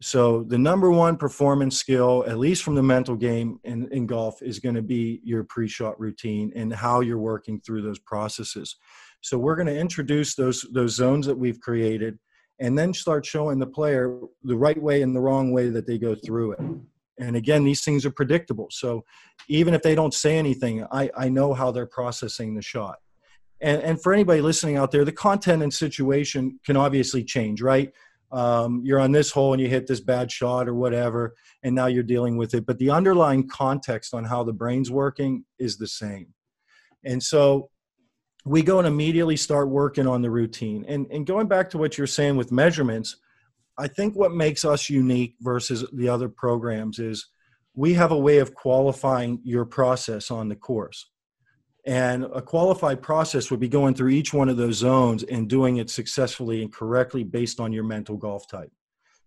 So 0.00 0.44
the 0.44 0.58
number 0.58 0.90
one 0.90 1.16
performance 1.16 1.76
skill, 1.76 2.24
at 2.28 2.38
least 2.38 2.62
from 2.62 2.76
the 2.76 2.82
mental 2.82 3.16
game 3.16 3.58
in, 3.64 3.88
in 3.90 4.06
golf, 4.06 4.40
is 4.42 4.60
going 4.60 4.76
to 4.76 4.82
be 4.82 5.20
your 5.24 5.42
pre-shot 5.44 5.98
routine 5.98 6.52
and 6.54 6.72
how 6.72 7.00
you're 7.00 7.18
working 7.18 7.60
through 7.60 7.82
those 7.82 7.98
processes. 7.98 8.76
So 9.22 9.38
we're 9.38 9.56
going 9.56 9.66
to 9.66 9.76
introduce 9.76 10.36
those 10.36 10.64
those 10.72 10.94
zones 10.94 11.26
that 11.26 11.36
we've 11.36 11.60
created, 11.60 12.18
and 12.60 12.78
then 12.78 12.94
start 12.94 13.26
showing 13.26 13.58
the 13.58 13.66
player 13.66 14.20
the 14.44 14.56
right 14.56 14.80
way 14.80 15.02
and 15.02 15.14
the 15.14 15.20
wrong 15.20 15.52
way 15.52 15.68
that 15.70 15.86
they 15.86 15.98
go 15.98 16.14
through 16.14 16.52
it. 16.52 16.60
And 17.18 17.34
again, 17.34 17.64
these 17.64 17.82
things 17.84 18.06
are 18.06 18.12
predictable. 18.12 18.68
So 18.70 19.04
even 19.48 19.74
if 19.74 19.82
they 19.82 19.96
don't 19.96 20.14
say 20.14 20.38
anything, 20.38 20.86
I, 20.92 21.10
I 21.16 21.28
know 21.28 21.52
how 21.52 21.72
they're 21.72 21.86
processing 21.86 22.54
the 22.54 22.62
shot 22.62 22.98
and, 23.60 23.82
and 23.82 24.02
for 24.02 24.12
anybody 24.12 24.40
listening 24.40 24.76
out 24.76 24.90
there, 24.90 25.04
the 25.04 25.12
content 25.12 25.62
and 25.62 25.72
situation 25.72 26.60
can 26.64 26.76
obviously 26.76 27.24
change, 27.24 27.60
right? 27.60 27.92
Um, 28.30 28.82
you're 28.84 29.00
on 29.00 29.12
this 29.12 29.30
hole 29.30 29.52
and 29.52 29.62
you 29.62 29.68
hit 29.68 29.86
this 29.86 30.00
bad 30.00 30.30
shot 30.30 30.68
or 30.68 30.74
whatever, 30.74 31.34
and 31.62 31.74
now 31.74 31.86
you're 31.86 32.02
dealing 32.02 32.36
with 32.36 32.54
it. 32.54 32.66
But 32.66 32.78
the 32.78 32.90
underlying 32.90 33.48
context 33.48 34.12
on 34.14 34.24
how 34.24 34.44
the 34.44 34.52
brain's 34.52 34.90
working 34.90 35.44
is 35.58 35.78
the 35.78 35.86
same. 35.86 36.34
And 37.04 37.22
so 37.22 37.70
we 38.44 38.62
go 38.62 38.78
and 38.78 38.88
immediately 38.88 39.36
start 39.36 39.68
working 39.68 40.06
on 40.06 40.22
the 40.22 40.30
routine. 40.30 40.84
And, 40.88 41.06
and 41.10 41.26
going 41.26 41.48
back 41.48 41.70
to 41.70 41.78
what 41.78 41.96
you're 41.96 42.06
saying 42.06 42.36
with 42.36 42.52
measurements, 42.52 43.16
I 43.78 43.88
think 43.88 44.14
what 44.14 44.32
makes 44.32 44.64
us 44.64 44.90
unique 44.90 45.36
versus 45.40 45.84
the 45.92 46.08
other 46.08 46.28
programs 46.28 46.98
is 46.98 47.26
we 47.74 47.94
have 47.94 48.10
a 48.10 48.18
way 48.18 48.38
of 48.38 48.54
qualifying 48.54 49.40
your 49.44 49.64
process 49.64 50.30
on 50.30 50.48
the 50.48 50.56
course. 50.56 51.10
And 51.88 52.24
a 52.34 52.42
qualified 52.42 53.00
process 53.00 53.50
would 53.50 53.60
be 53.60 53.68
going 53.68 53.94
through 53.94 54.10
each 54.10 54.34
one 54.34 54.50
of 54.50 54.58
those 54.58 54.74
zones 54.74 55.22
and 55.22 55.48
doing 55.48 55.78
it 55.78 55.88
successfully 55.88 56.60
and 56.60 56.70
correctly 56.70 57.24
based 57.24 57.60
on 57.60 57.72
your 57.72 57.82
mental 57.82 58.18
golf 58.18 58.46
type. 58.46 58.70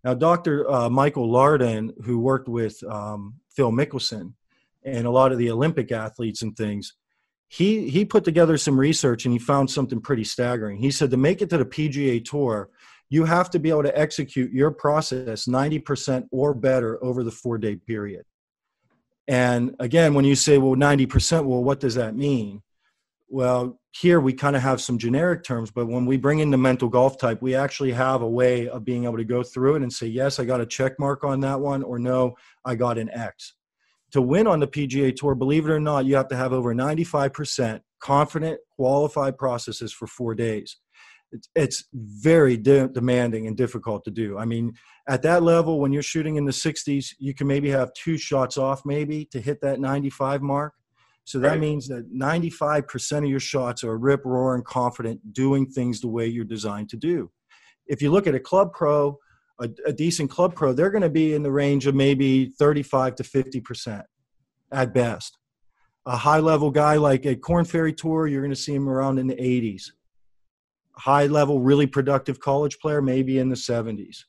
Now, 0.03 0.13
Dr. 0.13 0.69
Uh, 0.69 0.87
Michael 0.87 1.27
Lardon, 1.27 1.91
who 2.05 2.19
worked 2.19 2.47
with 2.47 2.81
um, 2.83 3.33
Phil 3.49 3.71
Mickelson 3.71 4.33
and 4.83 5.07
a 5.07 5.09
lot 5.09 5.31
of 5.31 5.39
the 5.39 5.49
Olympic 5.49 5.91
athletes 5.91 6.43
and 6.43 6.55
things, 6.55 6.93
he, 7.47 7.89
he 7.89 8.05
put 8.05 8.23
together 8.23 8.57
some 8.57 8.79
research 8.79 9.25
and 9.25 9.33
he 9.33 9.39
found 9.39 9.67
something 9.67 9.99
pretty 9.99 10.23
staggering. 10.23 10.77
He 10.77 10.91
said 10.91 11.09
to 11.09 11.17
make 11.17 11.41
it 11.41 11.49
to 11.49 11.57
the 11.57 11.65
PGA 11.65 12.23
Tour, 12.23 12.69
you 13.09 13.25
have 13.25 13.49
to 13.49 13.59
be 13.59 13.71
able 13.71 13.83
to 13.83 13.99
execute 13.99 14.51
your 14.51 14.69
process 14.69 15.47
90% 15.47 16.27
or 16.29 16.53
better 16.53 17.03
over 17.03 17.23
the 17.23 17.31
four 17.31 17.57
day 17.57 17.75
period. 17.75 18.23
And 19.31 19.77
again, 19.79 20.13
when 20.13 20.25
you 20.25 20.35
say, 20.35 20.57
well, 20.57 20.75
90%, 20.75 21.45
well, 21.45 21.63
what 21.63 21.79
does 21.79 21.95
that 21.95 22.17
mean? 22.17 22.61
Well, 23.29 23.79
here 23.91 24.19
we 24.19 24.33
kind 24.33 24.57
of 24.57 24.61
have 24.61 24.81
some 24.81 24.97
generic 24.97 25.45
terms, 25.45 25.71
but 25.71 25.85
when 25.85 26.05
we 26.05 26.17
bring 26.17 26.39
in 26.39 26.51
the 26.51 26.57
mental 26.57 26.89
golf 26.89 27.17
type, 27.17 27.41
we 27.41 27.55
actually 27.55 27.93
have 27.93 28.23
a 28.23 28.27
way 28.27 28.67
of 28.67 28.83
being 28.83 29.05
able 29.05 29.15
to 29.15 29.23
go 29.23 29.41
through 29.41 29.75
it 29.75 29.83
and 29.83 29.93
say, 29.93 30.05
yes, 30.05 30.37
I 30.37 30.43
got 30.43 30.59
a 30.59 30.65
check 30.65 30.99
mark 30.99 31.23
on 31.23 31.39
that 31.39 31.61
one, 31.61 31.81
or 31.81 31.97
no, 31.97 32.35
I 32.65 32.75
got 32.75 32.97
an 32.97 33.09
X. 33.09 33.53
To 34.11 34.21
win 34.21 34.47
on 34.47 34.59
the 34.59 34.67
PGA 34.67 35.15
Tour, 35.15 35.33
believe 35.33 35.65
it 35.65 35.71
or 35.71 35.79
not, 35.79 36.03
you 36.03 36.17
have 36.17 36.27
to 36.27 36.35
have 36.35 36.51
over 36.51 36.75
95% 36.75 37.79
confident, 38.01 38.59
qualified 38.75 39.37
processes 39.37 39.93
for 39.93 40.07
four 40.07 40.35
days 40.35 40.75
it's, 41.31 41.49
it's 41.55 41.83
very 41.93 42.57
de- 42.57 42.89
demanding 42.89 43.47
and 43.47 43.55
difficult 43.55 44.03
to 44.05 44.11
do. 44.11 44.37
I 44.37 44.45
mean, 44.45 44.73
at 45.07 45.21
that 45.23 45.43
level, 45.43 45.79
when 45.79 45.91
you're 45.91 46.03
shooting 46.03 46.35
in 46.35 46.45
the 46.45 46.51
60s, 46.51 47.13
you 47.19 47.33
can 47.33 47.47
maybe 47.47 47.69
have 47.69 47.93
two 47.93 48.17
shots 48.17 48.57
off, 48.57 48.81
maybe 48.85 49.25
to 49.25 49.39
hit 49.39 49.61
that 49.61 49.79
95 49.79 50.41
mark. 50.41 50.73
So 51.23 51.39
that 51.39 51.49
right. 51.49 51.59
means 51.59 51.87
that 51.87 52.11
95% 52.13 53.17
of 53.19 53.25
your 53.25 53.39
shots 53.39 53.83
are 53.83 53.97
rip 53.97 54.25
roaring 54.25 54.63
confident, 54.63 55.33
doing 55.33 55.67
things 55.67 56.01
the 56.01 56.07
way 56.07 56.27
you're 56.27 56.43
designed 56.43 56.89
to 56.89 56.97
do. 56.97 57.31
If 57.87 58.01
you 58.01 58.11
look 58.11 58.27
at 58.27 58.35
a 58.35 58.39
club 58.39 58.73
pro, 58.73 59.17
a, 59.59 59.69
a 59.85 59.93
decent 59.93 60.29
club 60.29 60.55
pro, 60.55 60.73
they're 60.73 60.89
going 60.89 61.03
to 61.03 61.09
be 61.09 61.33
in 61.33 61.43
the 61.43 61.51
range 61.51 61.87
of 61.87 61.95
maybe 61.95 62.47
35 62.47 63.15
to 63.15 63.23
50% 63.23 64.03
at 64.71 64.93
best. 64.93 65.37
A 66.07 66.17
high 66.17 66.39
level 66.39 66.71
guy 66.71 66.95
like 66.95 67.25
a 67.25 67.35
Korn 67.35 67.65
Ferry 67.65 67.93
Tour, 67.93 68.27
you're 68.27 68.41
going 68.41 68.53
to 68.53 68.59
see 68.59 68.73
him 68.73 68.89
around 68.89 69.19
in 69.19 69.27
the 69.27 69.35
80s 69.35 69.91
high 70.95 71.27
level, 71.27 71.61
really 71.61 71.87
productive 71.87 72.39
college 72.39 72.79
player, 72.79 73.01
maybe 73.01 73.39
in 73.39 73.49
the 73.49 73.55
70s. 73.55 74.25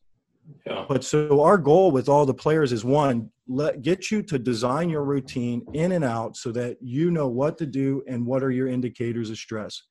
Yeah. 0.66 0.84
But 0.88 1.04
so 1.04 1.42
our 1.42 1.58
goal 1.58 1.90
with 1.92 2.08
all 2.08 2.26
the 2.26 2.34
players 2.34 2.72
is 2.72 2.84
one, 2.84 3.30
let 3.46 3.82
get 3.82 4.10
you 4.10 4.22
to 4.22 4.38
design 4.38 4.88
your 4.88 5.04
routine 5.04 5.64
in 5.72 5.92
and 5.92 6.04
out 6.04 6.36
so 6.36 6.52
that 6.52 6.78
you 6.80 7.10
know 7.10 7.28
what 7.28 7.58
to 7.58 7.66
do 7.66 8.02
and 8.06 8.24
what 8.24 8.42
are 8.42 8.50
your 8.50 8.68
indicators 8.68 9.30
of 9.30 9.38
stress. 9.38 9.82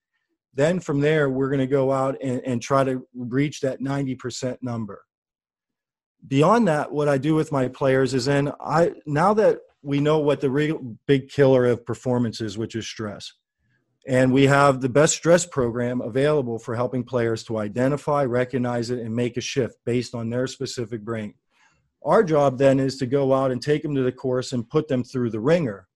Then 0.53 0.79
from 0.79 0.99
there, 0.99 1.29
we're 1.29 1.49
going 1.49 1.59
to 1.59 1.67
go 1.67 1.91
out 1.91 2.17
and, 2.21 2.41
and 2.45 2.61
try 2.61 2.83
to 2.83 3.07
reach 3.15 3.61
that 3.61 3.81
90% 3.81 4.57
number. 4.61 5.03
Beyond 6.27 6.67
that, 6.67 6.91
what 6.91 7.07
I 7.07 7.17
do 7.17 7.33
with 7.33 7.51
my 7.51 7.67
players 7.67 8.13
is 8.13 8.25
then 8.25 8.51
I 8.59 8.91
now 9.05 9.33
that 9.35 9.59
we 9.81 9.99
know 9.99 10.19
what 10.19 10.39
the 10.39 10.51
real 10.51 10.97
big 11.07 11.29
killer 11.29 11.65
of 11.65 11.85
performance 11.85 12.41
is, 12.41 12.57
which 12.57 12.75
is 12.75 12.87
stress 12.87 13.33
and 14.07 14.33
we 14.33 14.47
have 14.47 14.81
the 14.81 14.89
best 14.89 15.15
stress 15.15 15.45
program 15.45 16.01
available 16.01 16.57
for 16.57 16.75
helping 16.75 17.03
players 17.03 17.43
to 17.43 17.57
identify, 17.57 18.23
recognize 18.23 18.89
it, 18.89 18.99
and 18.99 19.15
make 19.15 19.37
a 19.37 19.41
shift 19.41 19.75
based 19.85 20.15
on 20.15 20.29
their 20.29 20.47
specific 20.47 21.01
brain. 21.01 21.33
Our 22.03 22.23
job 22.23 22.57
then 22.57 22.79
is 22.79 22.97
to 22.97 23.05
go 23.05 23.33
out 23.33 23.51
and 23.51 23.61
take 23.61 23.83
them 23.83 23.93
to 23.95 24.01
the 24.01 24.11
course 24.11 24.53
and 24.53 24.67
put 24.67 24.87
them 24.87 25.03
through 25.03 25.29
the 25.29 25.39
ringer. 25.39 25.87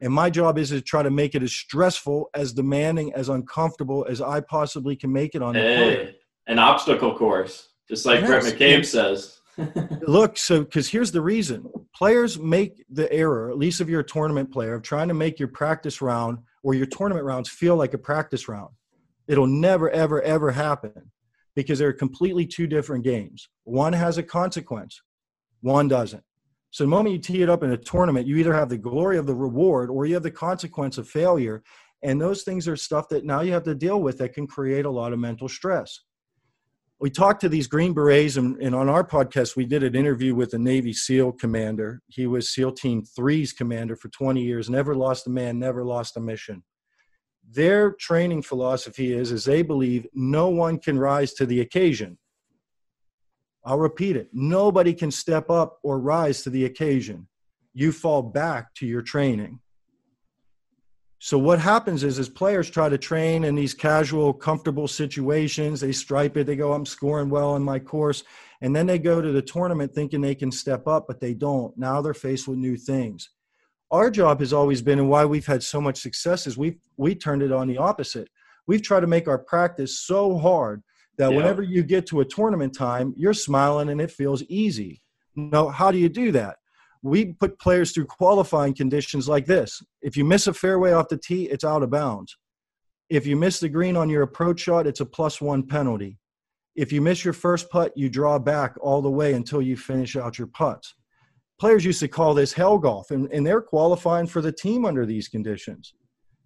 And 0.00 0.12
my 0.12 0.30
job 0.30 0.58
is 0.58 0.68
to 0.68 0.80
try 0.80 1.02
to 1.02 1.10
make 1.10 1.34
it 1.34 1.42
as 1.42 1.52
stressful, 1.52 2.30
as 2.34 2.52
demanding, 2.52 3.12
as 3.14 3.30
uncomfortable 3.30 4.06
as 4.08 4.20
I 4.20 4.40
possibly 4.40 4.94
can 4.94 5.12
make 5.12 5.34
it 5.34 5.42
on 5.42 5.54
the 5.54 5.60
hey, 5.60 6.16
An 6.46 6.58
obstacle 6.58 7.16
course, 7.16 7.70
just 7.88 8.06
like 8.06 8.20
yes. 8.20 8.28
Brett 8.28 8.44
McCabe 8.44 8.84
says. 8.84 9.40
Look, 10.06 10.38
so 10.38 10.64
because 10.64 10.88
here's 10.88 11.12
the 11.12 11.20
reason 11.20 11.70
players 11.94 12.38
make 12.38 12.84
the 12.90 13.12
error, 13.12 13.50
at 13.50 13.58
least 13.58 13.80
if 13.80 13.88
you're 13.88 14.00
a 14.00 14.04
tournament 14.04 14.52
player, 14.52 14.74
of 14.74 14.82
trying 14.82 15.08
to 15.08 15.14
make 15.14 15.38
your 15.38 15.48
practice 15.48 16.00
round 16.00 16.38
or 16.62 16.74
your 16.74 16.86
tournament 16.86 17.24
rounds 17.24 17.48
feel 17.48 17.76
like 17.76 17.94
a 17.94 17.98
practice 17.98 18.48
round. 18.48 18.70
It'll 19.26 19.46
never, 19.46 19.90
ever, 19.90 20.22
ever 20.22 20.50
happen 20.50 21.10
because 21.54 21.78
they're 21.78 21.92
completely 21.92 22.46
two 22.46 22.66
different 22.66 23.04
games. 23.04 23.48
One 23.64 23.92
has 23.92 24.16
a 24.16 24.22
consequence, 24.22 25.02
one 25.60 25.88
doesn't. 25.88 26.22
So 26.70 26.84
the 26.84 26.88
moment 26.88 27.14
you 27.14 27.18
tee 27.20 27.42
it 27.42 27.48
up 27.48 27.62
in 27.62 27.72
a 27.72 27.76
tournament, 27.76 28.26
you 28.26 28.36
either 28.36 28.54
have 28.54 28.68
the 28.68 28.78
glory 28.78 29.18
of 29.18 29.26
the 29.26 29.34
reward 29.34 29.90
or 29.90 30.06
you 30.06 30.14
have 30.14 30.22
the 30.22 30.30
consequence 30.30 30.98
of 30.98 31.08
failure. 31.08 31.62
And 32.02 32.20
those 32.20 32.42
things 32.42 32.68
are 32.68 32.76
stuff 32.76 33.08
that 33.08 33.24
now 33.24 33.40
you 33.40 33.52
have 33.52 33.64
to 33.64 33.74
deal 33.74 34.00
with 34.00 34.18
that 34.18 34.34
can 34.34 34.46
create 34.46 34.84
a 34.84 34.90
lot 34.90 35.12
of 35.12 35.18
mental 35.18 35.48
stress. 35.48 36.00
We 37.00 37.10
talked 37.10 37.40
to 37.42 37.48
these 37.48 37.68
Green 37.68 37.94
Berets, 37.94 38.36
and, 38.36 38.60
and 38.60 38.74
on 38.74 38.88
our 38.88 39.04
podcast, 39.04 39.54
we 39.54 39.64
did 39.64 39.84
an 39.84 39.94
interview 39.94 40.34
with 40.34 40.52
a 40.54 40.58
Navy 40.58 40.92
SEAL 40.92 41.32
commander. 41.32 42.02
He 42.08 42.26
was 42.26 42.50
SEAL 42.50 42.72
Team 42.72 43.04
Three's 43.04 43.52
commander 43.52 43.94
for 43.94 44.08
20 44.08 44.42
years, 44.42 44.68
never 44.68 44.96
lost 44.96 45.26
a 45.28 45.30
man, 45.30 45.58
never 45.58 45.84
lost 45.84 46.16
a 46.16 46.20
mission. 46.20 46.64
Their 47.50 47.92
training 47.92 48.42
philosophy 48.42 49.12
is, 49.12 49.30
is 49.30 49.44
they 49.44 49.62
believe 49.62 50.06
no 50.12 50.48
one 50.48 50.78
can 50.78 50.98
rise 50.98 51.32
to 51.34 51.46
the 51.46 51.60
occasion 51.60 52.18
I'll 53.68 53.78
repeat 53.78 54.16
it. 54.16 54.30
Nobody 54.32 54.94
can 54.94 55.10
step 55.10 55.50
up 55.50 55.78
or 55.82 55.98
rise 56.00 56.42
to 56.42 56.50
the 56.50 56.64
occasion. 56.64 57.28
You 57.74 57.92
fall 57.92 58.22
back 58.22 58.74
to 58.76 58.86
your 58.86 59.02
training. 59.02 59.60
So 61.20 61.36
what 61.36 61.58
happens 61.58 62.04
is 62.04 62.18
as 62.18 62.28
players 62.28 62.70
try 62.70 62.88
to 62.88 62.96
train 62.96 63.44
in 63.44 63.56
these 63.56 63.74
casual, 63.74 64.32
comfortable 64.32 64.86
situations, 64.86 65.80
they 65.80 65.90
stripe 65.90 66.36
it, 66.36 66.46
they 66.46 66.54
go, 66.54 66.72
I'm 66.72 66.86
scoring 66.86 67.28
well 67.28 67.56
in 67.56 67.62
my 67.62 67.80
course. 67.80 68.22
And 68.60 68.74
then 68.74 68.86
they 68.86 68.98
go 68.98 69.20
to 69.20 69.32
the 69.32 69.42
tournament 69.42 69.92
thinking 69.92 70.20
they 70.20 70.36
can 70.36 70.52
step 70.52 70.86
up, 70.86 71.06
but 71.08 71.20
they 71.20 71.34
don't. 71.34 71.76
Now 71.76 72.00
they're 72.00 72.14
faced 72.14 72.46
with 72.46 72.58
new 72.58 72.76
things. 72.76 73.30
Our 73.90 74.10
job 74.10 74.40
has 74.40 74.52
always 74.52 74.82
been, 74.82 74.98
and 74.98 75.08
why 75.08 75.24
we've 75.24 75.46
had 75.46 75.62
so 75.62 75.80
much 75.80 76.00
success 76.00 76.46
is 76.46 76.58
we've 76.58 76.78
we 76.96 77.14
turned 77.14 77.42
it 77.42 77.52
on 77.52 77.66
the 77.66 77.78
opposite. 77.78 78.28
We've 78.66 78.82
tried 78.82 79.00
to 79.00 79.06
make 79.06 79.28
our 79.28 79.38
practice 79.38 80.00
so 80.00 80.36
hard 80.36 80.82
that 81.16 81.30
yeah. 81.30 81.36
whenever 81.36 81.62
you 81.62 81.82
get 81.82 82.06
to 82.08 82.20
a 82.20 82.24
tournament 82.24 82.74
time, 82.74 83.14
you're 83.16 83.32
smiling 83.32 83.88
and 83.88 84.00
it 84.00 84.10
feels 84.10 84.42
easy. 84.44 85.02
No, 85.34 85.68
how 85.68 85.90
do 85.90 85.98
you 85.98 86.08
do 86.08 86.32
that? 86.32 86.58
We 87.02 87.34
put 87.34 87.58
players 87.58 87.92
through 87.92 88.06
qualifying 88.06 88.74
conditions 88.74 89.28
like 89.28 89.46
this. 89.46 89.82
If 90.02 90.16
you 90.16 90.24
miss 90.24 90.46
a 90.46 90.54
fairway 90.54 90.92
off 90.92 91.08
the 91.08 91.18
tee, 91.18 91.44
it's 91.44 91.64
out 91.64 91.82
of 91.82 91.90
bounds. 91.90 92.36
If 93.08 93.26
you 93.26 93.36
miss 93.36 93.60
the 93.60 93.68
green 93.68 93.96
on 93.96 94.10
your 94.10 94.22
approach 94.22 94.60
shot, 94.60 94.86
it's 94.86 95.00
a 95.00 95.06
plus 95.06 95.40
one 95.40 95.66
penalty. 95.66 96.18
If 96.76 96.92
you 96.92 97.00
miss 97.00 97.24
your 97.24 97.34
first 97.34 97.70
putt, 97.70 97.92
you 97.96 98.08
draw 98.08 98.38
back 98.38 98.74
all 98.80 99.02
the 99.02 99.10
way 99.10 99.34
until 99.34 99.62
you 99.62 99.76
finish 99.76 100.16
out 100.16 100.38
your 100.38 100.46
putts. 100.48 100.94
Players 101.58 101.84
used 101.84 102.00
to 102.00 102.08
call 102.08 102.34
this 102.34 102.52
hell 102.52 102.78
golf, 102.78 103.10
and, 103.10 103.28
and 103.32 103.44
they're 103.44 103.60
qualifying 103.60 104.26
for 104.26 104.40
the 104.40 104.52
team 104.52 104.84
under 104.84 105.04
these 105.04 105.26
conditions. 105.26 105.94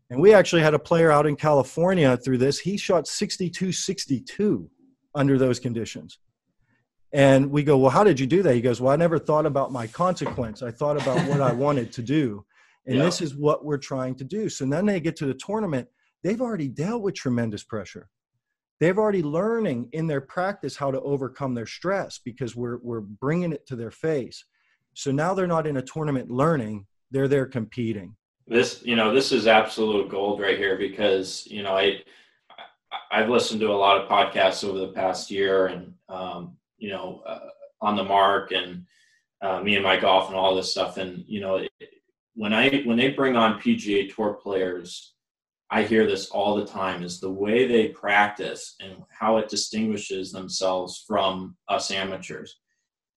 And 0.08 0.20
we 0.20 0.32
actually 0.32 0.62
had 0.62 0.74
a 0.74 0.78
player 0.78 1.10
out 1.10 1.26
in 1.26 1.36
California 1.36 2.16
through 2.16 2.38
this. 2.38 2.60
He 2.60 2.76
shot 2.76 3.06
62 3.06 3.72
62 3.72 4.70
under 5.14 5.38
those 5.38 5.58
conditions. 5.58 6.18
And 7.12 7.50
we 7.50 7.62
go, 7.62 7.76
Well, 7.78 7.90
how 7.90 8.04
did 8.04 8.18
you 8.18 8.26
do 8.26 8.42
that? 8.42 8.54
He 8.54 8.60
goes, 8.60 8.80
Well, 8.80 8.92
I 8.92 8.96
never 8.96 9.18
thought 9.18 9.46
about 9.46 9.72
my 9.72 9.86
consequence. 9.86 10.62
I 10.62 10.70
thought 10.70 11.00
about 11.00 11.28
what 11.28 11.40
I 11.40 11.52
wanted 11.66 11.92
to 11.92 12.02
do. 12.02 12.44
And 12.86 12.96
yeah. 12.96 13.04
this 13.04 13.20
is 13.20 13.34
what 13.34 13.64
we're 13.64 13.78
trying 13.78 14.14
to 14.16 14.24
do. 14.24 14.48
So 14.48 14.64
then 14.64 14.86
they 14.86 15.00
get 15.00 15.16
to 15.16 15.26
the 15.26 15.34
tournament, 15.34 15.88
they've 16.22 16.40
already 16.40 16.68
dealt 16.68 17.02
with 17.02 17.14
tremendous 17.14 17.62
pressure. 17.62 18.08
They've 18.80 18.98
already 18.98 19.22
learning 19.22 19.90
in 19.92 20.08
their 20.08 20.20
practice 20.20 20.76
how 20.76 20.90
to 20.90 21.00
overcome 21.02 21.54
their 21.54 21.66
stress 21.66 22.18
because 22.18 22.56
we're, 22.56 22.78
we're 22.78 23.00
bringing 23.00 23.52
it 23.52 23.64
to 23.68 23.76
their 23.76 23.92
face. 23.92 24.44
So 24.94 25.12
now 25.12 25.34
they're 25.34 25.46
not 25.46 25.68
in 25.68 25.76
a 25.76 25.82
tournament 25.82 26.30
learning, 26.30 26.86
they're 27.12 27.28
there 27.28 27.46
competing 27.46 28.16
this 28.46 28.82
you 28.84 28.96
know 28.96 29.14
this 29.14 29.32
is 29.32 29.46
absolute 29.46 30.08
gold 30.08 30.40
right 30.40 30.58
here 30.58 30.76
because 30.76 31.46
you 31.46 31.62
know 31.62 31.76
i 31.76 32.00
i've 33.10 33.28
listened 33.28 33.60
to 33.60 33.70
a 33.70 33.74
lot 33.74 34.00
of 34.00 34.08
podcasts 34.08 34.64
over 34.64 34.78
the 34.78 34.92
past 34.92 35.30
year 35.30 35.66
and 35.66 35.94
um, 36.08 36.56
you 36.82 36.90
know 36.90 37.22
uh, 37.24 37.48
on 37.80 37.96
the 37.96 38.04
mark 38.04 38.50
and 38.50 38.84
uh, 39.40 39.60
me 39.60 39.76
and 39.76 39.84
my 39.84 39.98
golf 39.98 40.28
and 40.28 40.36
all 40.36 40.54
this 40.54 40.72
stuff. 40.72 40.98
And 40.98 41.24
you 41.26 41.40
know 41.40 41.64
when 42.34 42.52
i 42.52 42.82
when 42.84 42.96
they 42.96 43.10
bring 43.10 43.36
on 43.36 43.60
pga 43.60 44.12
tour 44.12 44.32
players 44.42 45.14
i 45.70 45.82
hear 45.82 46.06
this 46.06 46.30
all 46.30 46.56
the 46.56 46.64
time 46.64 47.02
is 47.02 47.20
the 47.20 47.30
way 47.30 47.66
they 47.66 47.88
practice 47.88 48.74
and 48.80 48.96
how 49.10 49.36
it 49.36 49.50
distinguishes 49.50 50.32
themselves 50.32 51.04
from 51.06 51.54
us 51.68 51.90
amateurs. 51.90 52.58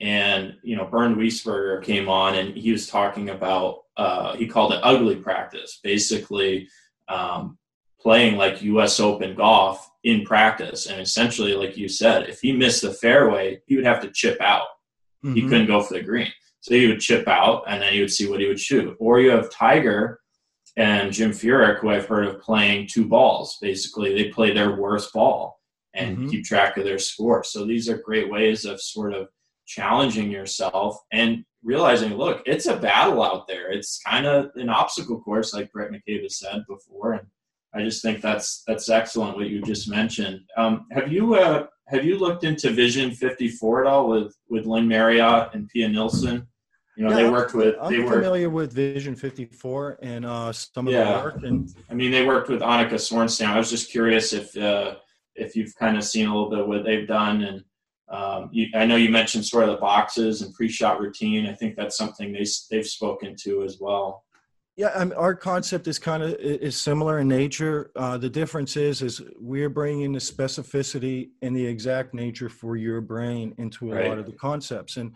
And 0.01 0.55
you 0.63 0.75
know 0.75 0.85
Bernd 0.85 1.15
Wiesberger 1.15 1.81
came 1.83 2.09
on 2.09 2.35
and 2.35 2.55
he 2.55 2.71
was 2.71 2.87
talking 2.87 3.29
about 3.29 3.79
uh, 3.97 4.35
he 4.35 4.45
called 4.45 4.73
it 4.73 4.81
ugly 4.83 5.15
practice. 5.15 5.79
Basically 5.81 6.67
um, 7.07 7.57
playing 8.05 8.37
like 8.37 8.61
us 8.61 8.99
open 8.99 9.33
golf 9.33 9.89
in 10.03 10.23
practice 10.23 10.85
and 10.85 11.01
essentially 11.01 11.55
like 11.55 11.75
you 11.75 11.89
said 11.89 12.29
if 12.29 12.39
he 12.39 12.51
missed 12.51 12.83
the 12.83 12.93
fairway 12.93 13.59
he 13.65 13.75
would 13.75 13.83
have 13.83 13.99
to 13.99 14.11
chip 14.11 14.39
out 14.41 14.67
mm-hmm. 15.25 15.33
he 15.33 15.41
couldn't 15.41 15.65
go 15.65 15.81
for 15.81 15.95
the 15.95 16.03
green 16.03 16.31
so 16.61 16.75
he 16.75 16.85
would 16.85 16.99
chip 16.99 17.27
out 17.27 17.63
and 17.67 17.81
then 17.81 17.91
he 17.91 17.99
would 17.99 18.11
see 18.11 18.29
what 18.29 18.39
he 18.39 18.47
would 18.47 18.59
shoot 18.59 18.95
or 18.99 19.19
you 19.19 19.31
have 19.31 19.49
tiger 19.49 20.19
and 20.77 21.11
jim 21.11 21.31
furyk 21.31 21.79
who 21.79 21.89
i've 21.89 22.05
heard 22.05 22.27
of 22.27 22.39
playing 22.39 22.87
two 22.87 23.05
balls 23.05 23.57
basically 23.59 24.13
they 24.13 24.29
play 24.29 24.53
their 24.53 24.75
worst 24.75 25.11
ball 25.11 25.59
and 25.95 26.15
mm-hmm. 26.15 26.29
keep 26.29 26.45
track 26.45 26.77
of 26.77 26.83
their 26.83 26.99
score 26.99 27.43
so 27.43 27.65
these 27.65 27.89
are 27.89 27.97
great 27.97 28.29
ways 28.29 28.65
of 28.65 28.79
sort 28.79 29.15
of 29.15 29.27
challenging 29.65 30.29
yourself 30.29 30.99
and 31.11 31.43
realizing, 31.63 32.13
look, 32.13 32.43
it's 32.45 32.67
a 32.67 32.77
battle 32.77 33.23
out 33.23 33.47
there. 33.47 33.71
It's 33.71 33.99
kind 34.05 34.27
of 34.27 34.51
an 34.53 34.69
obstacle 34.69 35.19
course, 35.19 35.51
like 35.51 35.71
Brett 35.71 35.89
McCabe 35.89 36.21
has 36.21 36.37
said 36.37 36.63
before, 36.69 37.13
and 37.13 37.27
I 37.75 37.83
just 37.83 38.01
think 38.01 38.21
that's 38.21 38.63
that's 38.67 38.89
excellent 38.89 39.37
what 39.37 39.49
you 39.49 39.61
just 39.61 39.89
mentioned. 39.89 40.41
Um, 40.57 40.85
have 40.91 41.11
you 41.11 41.35
uh, 41.35 41.67
have 41.87 42.05
you 42.05 42.17
looked 42.17 42.43
into 42.43 42.71
Vision 42.71 43.11
54 43.11 43.85
at 43.85 43.91
all 43.91 44.09
with 44.09 44.35
with 44.49 44.65
Lynn 44.65 44.87
Marriott 44.87 45.49
and 45.53 45.67
Pia 45.69 45.89
Nilsson? 45.89 46.47
You 46.95 47.03
know, 47.03 47.09
yeah, 47.09 47.23
they 47.23 47.29
worked 47.29 47.53
with. 47.53 47.75
I'm 47.81 47.91
they 47.91 48.07
familiar 48.07 48.49
with 48.49 48.71
Vision 48.71 49.15
54 49.15 49.99
and 50.01 50.25
uh, 50.25 50.53
some 50.53 50.87
of 50.87 50.93
yeah. 50.93 51.17
the 51.17 51.23
work. 51.23 51.43
And 51.43 51.69
I 51.89 51.93
mean, 51.93 52.11
they 52.11 52.25
worked 52.25 52.47
with 52.47 52.61
Annika 52.61 52.93
Sorenstam. 52.93 53.47
I 53.47 53.57
was 53.57 53.69
just 53.69 53.91
curious 53.91 54.31
if 54.31 54.55
uh, 54.55 54.95
if 55.35 55.55
you've 55.57 55.75
kind 55.75 55.97
of 55.97 56.05
seen 56.05 56.27
a 56.27 56.33
little 56.33 56.49
bit 56.49 56.59
of 56.59 56.67
what 56.67 56.85
they've 56.85 57.07
done 57.07 57.43
and 57.43 57.63
um, 58.07 58.49
you, 58.51 58.67
I 58.75 58.85
know 58.85 58.97
you 58.97 59.09
mentioned 59.09 59.45
sort 59.45 59.63
of 59.63 59.71
the 59.71 59.81
boxes 59.81 60.41
and 60.41 60.53
pre-shot 60.53 60.99
routine. 60.99 61.47
I 61.47 61.53
think 61.53 61.75
that's 61.75 61.97
something 61.97 62.31
they 62.31 62.45
they've 62.69 62.85
spoken 62.85 63.35
to 63.43 63.63
as 63.63 63.79
well. 63.79 64.23
Yeah, 64.77 64.91
I 64.93 65.05
mean, 65.05 65.13
our 65.13 65.33
concept 65.33 65.87
is 65.87 65.97
kind 65.97 66.21
of 66.21 66.33
is 66.33 66.79
similar 66.79 67.19
in 67.19 67.29
nature. 67.29 67.91
Uh, 67.95 68.17
the 68.17 68.29
difference 68.29 68.75
is 68.75 69.01
is 69.01 69.21
we're 69.39 69.69
bringing 69.69 70.11
the 70.11 70.19
specificity 70.19 71.29
and 71.41 71.55
the 71.55 71.65
exact 71.65 72.13
nature 72.13 72.49
for 72.49 72.75
your 72.75 72.99
brain 72.99 73.55
into 73.57 73.91
a 73.91 73.95
right. 73.95 74.09
lot 74.09 74.19
of 74.19 74.25
the 74.25 74.33
concepts. 74.33 74.97
And 74.97 75.13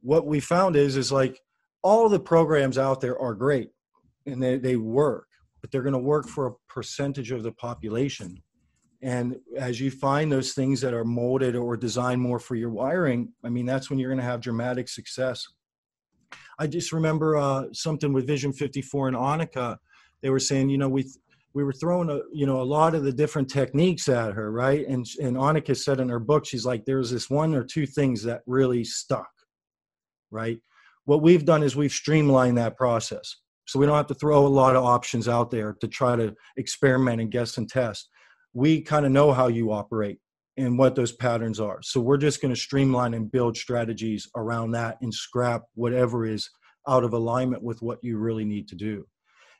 what 0.00 0.26
we 0.26 0.38
found 0.38 0.76
is 0.76 0.96
is 0.96 1.10
like 1.10 1.40
all 1.82 2.08
the 2.08 2.20
programs 2.20 2.78
out 2.78 3.00
there 3.00 3.18
are 3.18 3.34
great 3.34 3.70
and 4.26 4.40
they, 4.40 4.58
they 4.58 4.76
work, 4.76 5.26
but 5.60 5.72
they're 5.72 5.82
going 5.82 5.92
to 5.92 5.98
work 5.98 6.28
for 6.28 6.46
a 6.46 6.54
percentage 6.68 7.32
of 7.32 7.42
the 7.42 7.52
population 7.52 8.40
and 9.02 9.36
as 9.56 9.80
you 9.80 9.90
find 9.90 10.30
those 10.30 10.52
things 10.52 10.80
that 10.80 10.94
are 10.94 11.04
molded 11.04 11.56
or 11.56 11.76
designed 11.76 12.20
more 12.20 12.38
for 12.38 12.54
your 12.54 12.70
wiring 12.70 13.32
i 13.44 13.48
mean 13.48 13.66
that's 13.66 13.88
when 13.88 13.98
you're 13.98 14.10
going 14.10 14.18
to 14.18 14.24
have 14.24 14.40
dramatic 14.40 14.88
success 14.88 15.46
i 16.58 16.66
just 16.66 16.92
remember 16.92 17.36
uh, 17.36 17.64
something 17.72 18.12
with 18.12 18.26
vision 18.26 18.52
54 18.52 19.08
and 19.08 19.16
annika 19.16 19.76
they 20.22 20.30
were 20.30 20.40
saying 20.40 20.68
you 20.68 20.78
know 20.78 20.88
we 20.88 21.04
we 21.52 21.64
were 21.64 21.72
throwing 21.72 22.10
a 22.10 22.20
you 22.32 22.46
know 22.46 22.60
a 22.60 22.62
lot 22.62 22.94
of 22.94 23.02
the 23.02 23.12
different 23.12 23.50
techniques 23.50 24.08
at 24.08 24.34
her 24.34 24.52
right? 24.52 24.86
And 24.86 25.04
and 25.20 25.36
annika 25.36 25.76
said 25.76 25.98
in 25.98 26.08
her 26.08 26.20
book 26.20 26.46
she's 26.46 26.64
like 26.64 26.84
there's 26.84 27.10
this 27.10 27.28
one 27.28 27.54
or 27.54 27.64
two 27.64 27.86
things 27.86 28.22
that 28.22 28.42
really 28.46 28.84
stuck 28.84 29.28
right? 30.30 30.58
What 31.04 31.22
we've 31.22 31.44
done 31.44 31.62
is 31.62 31.76
we've 31.76 31.92
streamlined 31.92 32.58
that 32.58 32.76
process. 32.76 33.36
So 33.66 33.78
we 33.78 33.86
don't 33.86 33.96
have 33.96 34.06
to 34.08 34.14
throw 34.14 34.46
a 34.46 34.48
lot 34.48 34.76
of 34.76 34.84
options 34.84 35.28
out 35.28 35.50
there 35.50 35.76
to 35.80 35.88
try 35.88 36.16
to 36.16 36.34
experiment 36.56 37.20
and 37.20 37.30
guess 37.30 37.56
and 37.56 37.68
test. 37.68 38.08
We 38.52 38.80
kind 38.82 39.06
of 39.06 39.12
know 39.12 39.32
how 39.32 39.48
you 39.48 39.72
operate 39.72 40.18
and 40.60 40.78
what 40.78 40.94
those 40.94 41.12
patterns 41.12 41.60
are. 41.60 41.80
So 41.82 42.00
we're 42.00 42.16
just 42.16 42.40
going 42.40 42.54
to 42.54 42.60
streamline 42.60 43.14
and 43.14 43.30
build 43.30 43.56
strategies 43.56 44.28
around 44.36 44.72
that 44.72 44.98
and 45.00 45.12
scrap 45.12 45.62
whatever 45.74 46.26
is 46.26 46.50
out 46.88 47.04
of 47.04 47.12
alignment 47.12 47.62
with 47.62 47.82
what 47.82 47.98
you 48.02 48.18
really 48.18 48.44
need 48.44 48.68
to 48.68 48.74
do. 48.74 49.06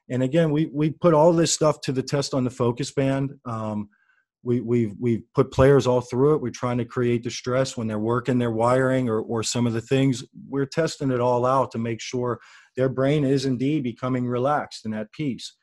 And 0.08 0.22
again, 0.22 0.50
we 0.50 0.70
we 0.72 0.90
put 0.90 1.14
all 1.14 1.32
this 1.32 1.52
stuff 1.52 1.80
to 1.82 1.92
the 1.92 2.02
test 2.02 2.34
on 2.34 2.44
the 2.44 2.50
focus 2.50 2.92
band. 2.92 3.32
Um, 3.44 3.88
we 4.42 4.60
we've 4.60 4.94
we've 4.98 5.22
put 5.34 5.52
players 5.52 5.86
all 5.86 6.00
through 6.00 6.34
it. 6.34 6.42
We're 6.42 6.50
trying 6.50 6.78
to 6.78 6.84
create 6.84 7.22
the 7.22 7.30
stress 7.30 7.76
when 7.76 7.86
they're 7.86 7.98
working 7.98 8.38
their 8.38 8.50
wiring 8.50 9.08
or 9.08 9.20
or 9.20 9.42
some 9.42 9.66
of 9.66 9.72
the 9.72 9.80
things. 9.80 10.24
We're 10.48 10.66
testing 10.66 11.10
it 11.10 11.20
all 11.20 11.46
out 11.46 11.70
to 11.72 11.78
make 11.78 12.00
sure 12.00 12.40
their 12.76 12.88
brain 12.88 13.24
is 13.24 13.44
indeed 13.44 13.82
becoming 13.82 14.26
relaxed 14.26 14.84
and 14.84 14.94
at 14.94 15.12
peace. 15.12 15.54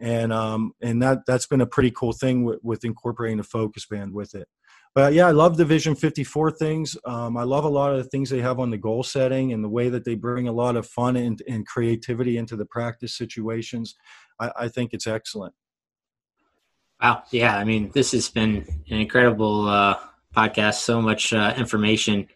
And 0.00 0.32
um 0.32 0.72
and 0.82 1.02
that 1.02 1.20
that's 1.26 1.46
been 1.46 1.60
a 1.60 1.66
pretty 1.66 1.92
cool 1.92 2.12
thing 2.12 2.44
with, 2.44 2.58
with 2.62 2.84
incorporating 2.84 3.38
the 3.38 3.44
focus 3.44 3.86
band 3.86 4.12
with 4.12 4.34
it. 4.34 4.48
But 4.94 5.12
yeah, 5.12 5.26
I 5.26 5.32
love 5.32 5.56
the 5.56 5.64
Vision 5.64 5.96
54 5.96 6.52
things. 6.52 6.96
Um, 7.04 7.36
I 7.36 7.42
love 7.42 7.64
a 7.64 7.68
lot 7.68 7.90
of 7.90 7.96
the 7.96 8.08
things 8.10 8.30
they 8.30 8.40
have 8.40 8.60
on 8.60 8.70
the 8.70 8.78
goal 8.78 9.02
setting 9.02 9.52
and 9.52 9.62
the 9.62 9.68
way 9.68 9.88
that 9.88 10.04
they 10.04 10.14
bring 10.14 10.46
a 10.46 10.52
lot 10.52 10.76
of 10.76 10.86
fun 10.86 11.16
and, 11.16 11.42
and 11.48 11.66
creativity 11.66 12.36
into 12.36 12.54
the 12.54 12.66
practice 12.66 13.16
situations. 13.16 13.96
I, 14.38 14.52
I 14.56 14.68
think 14.68 14.94
it's 14.94 15.08
excellent. 15.08 15.52
Wow. 17.02 17.24
Yeah. 17.32 17.56
I 17.56 17.64
mean, 17.64 17.90
this 17.92 18.12
has 18.12 18.28
been 18.28 18.64
an 18.88 19.00
incredible 19.00 19.68
uh, 19.68 19.98
podcast. 20.34 20.74
So 20.74 21.02
much 21.02 21.32
uh, 21.32 21.54
information. 21.56 22.28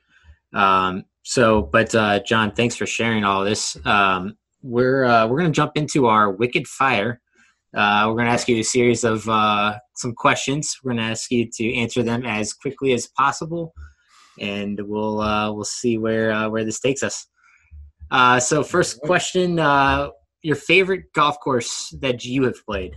Um, 0.53 1.05
so, 1.23 1.63
but 1.63 1.95
uh, 1.95 2.21
John, 2.21 2.53
thanks 2.53 2.75
for 2.75 2.87
sharing 2.87 3.25
all 3.25 3.45
this. 3.45 3.79
Um, 3.87 4.37
we're 4.63 5.05
uh, 5.05 5.27
we're 5.27 5.39
going 5.39 5.53
to 5.53 5.57
jump 5.57 5.73
into 5.77 6.07
our 6.07 6.31
Wicked 6.31 6.67
Fire. 6.67 7.21
Uh, 7.77 8.07
we're 8.09 8.15
going 8.15 8.27
to 8.27 8.33
ask 8.33 8.49
you 8.49 8.59
a 8.59 8.65
series 8.65 9.05
of 9.05 9.29
uh, 9.29 9.79
some 9.97 10.15
questions. 10.15 10.77
We're 10.83 10.93
going 10.93 11.05
to 11.05 11.11
ask 11.11 11.31
you 11.31 11.49
to 11.55 11.75
answer 11.75 12.03
them 12.03 12.25
as 12.25 12.53
quickly 12.53 12.93
as 12.93 13.09
possible, 13.09 13.75
and 14.41 14.81
we'll 14.85 15.17
we'll 15.55 15.65
see 15.65 15.99
where 15.99 16.49
where 16.51 16.65
this 16.65 16.81
takes 16.81 17.03
us. 17.03 17.27
so, 18.45 18.63
first 18.63 19.01
question: 19.03 19.59
Your 20.43 20.57
favorite 20.57 21.13
golf 21.15 21.39
course 21.41 21.95
that 22.01 22.25
you 22.25 22.45
have 22.45 22.65
played? 22.65 22.97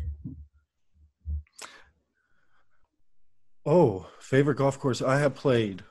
Oh, 3.65 4.07
favorite 4.19 4.55
golf 4.55 4.79
course 4.79 5.01
I 5.01 5.19
have 5.19 5.35
played. 5.35 5.83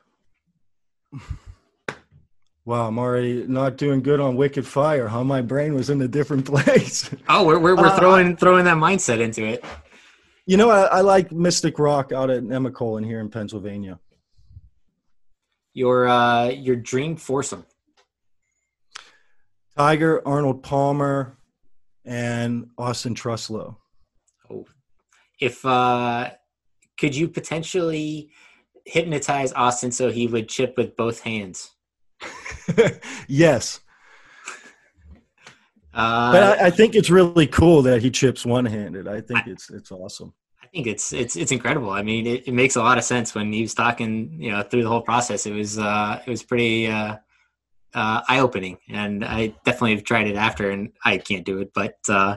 Wow, 2.66 2.88
I'm 2.88 2.98
already 2.98 3.46
not 3.46 3.78
doing 3.78 4.02
good 4.02 4.20
on 4.20 4.36
Wicked 4.36 4.66
Fire. 4.66 5.08
How 5.08 5.22
my 5.22 5.40
brain 5.40 5.74
was 5.74 5.88
in 5.88 6.00
a 6.02 6.08
different 6.08 6.44
place. 6.46 7.10
Oh, 7.28 7.44
we're 7.44 7.58
we're, 7.58 7.76
we're 7.76 7.86
uh, 7.86 7.98
throwing 7.98 8.36
throwing 8.36 8.64
that 8.64 8.76
mindset 8.76 9.20
into 9.20 9.44
it. 9.44 9.64
You 10.46 10.56
know, 10.56 10.70
I, 10.70 10.82
I 10.82 11.00
like 11.00 11.32
Mystic 11.32 11.78
Rock 11.78 12.12
out 12.12 12.28
at 12.30 12.42
Nemacolin 12.42 13.04
here 13.04 13.20
in 13.20 13.30
Pennsylvania. 13.30 13.98
Your 15.72 16.06
uh, 16.08 16.48
your 16.48 16.76
dream 16.76 17.16
foursome. 17.16 17.64
Tiger, 19.76 20.20
Arnold 20.26 20.62
Palmer, 20.62 21.38
and 22.04 22.68
Austin 22.76 23.14
Truslow. 23.14 23.78
Oh, 24.50 24.66
if 25.40 25.64
uh, 25.64 26.30
could 26.98 27.16
you 27.16 27.28
potentially 27.28 28.30
hypnotize 28.84 29.52
Austin 29.54 29.90
so 29.90 30.10
he 30.10 30.26
would 30.26 30.48
chip 30.48 30.74
with 30.76 30.96
both 30.96 31.20
hands? 31.20 31.70
yes. 33.28 33.80
Uh, 35.92 36.32
but 36.32 36.42
I, 36.42 36.66
I, 36.66 36.70
think 36.70 36.94
it's 36.94 37.10
really 37.10 37.48
cool 37.48 37.82
that 37.82 38.00
he 38.00 38.10
chips 38.10 38.46
one-handed. 38.46 39.08
I 39.08 39.20
think 39.20 39.40
I, 39.40 39.50
it's 39.50 39.70
it's 39.70 39.90
awesome. 39.90 40.32
I 40.62 40.66
think 40.68 40.86
it's 40.86 41.12
it's 41.12 41.34
it's 41.34 41.50
incredible. 41.50 41.90
I 41.90 42.02
mean, 42.02 42.26
it, 42.26 42.46
it, 42.46 42.54
makes 42.54 42.76
a 42.76 42.80
lot 42.80 42.96
of 42.96 43.02
sense 43.02 43.34
when 43.34 43.52
he 43.52 43.62
was 43.62 43.74
talking. 43.74 44.36
You 44.40 44.52
know, 44.52 44.62
through 44.62 44.84
the 44.84 44.88
whole 44.88 45.02
process, 45.02 45.46
it 45.46 45.52
was 45.52 45.78
uh, 45.78 46.22
it 46.24 46.30
was 46.30 46.44
pretty 46.44 46.86
uh, 46.86 47.16
uh, 47.94 48.20
eye-opening, 48.28 48.78
and 48.88 49.24
I 49.24 49.48
definitely 49.64 49.96
have 49.96 50.04
tried 50.04 50.28
it 50.28 50.36
after, 50.36 50.70
and 50.70 50.92
I 51.04 51.18
can't 51.18 51.44
do 51.44 51.58
it, 51.58 51.72
but 51.74 51.96
uh, 52.08 52.36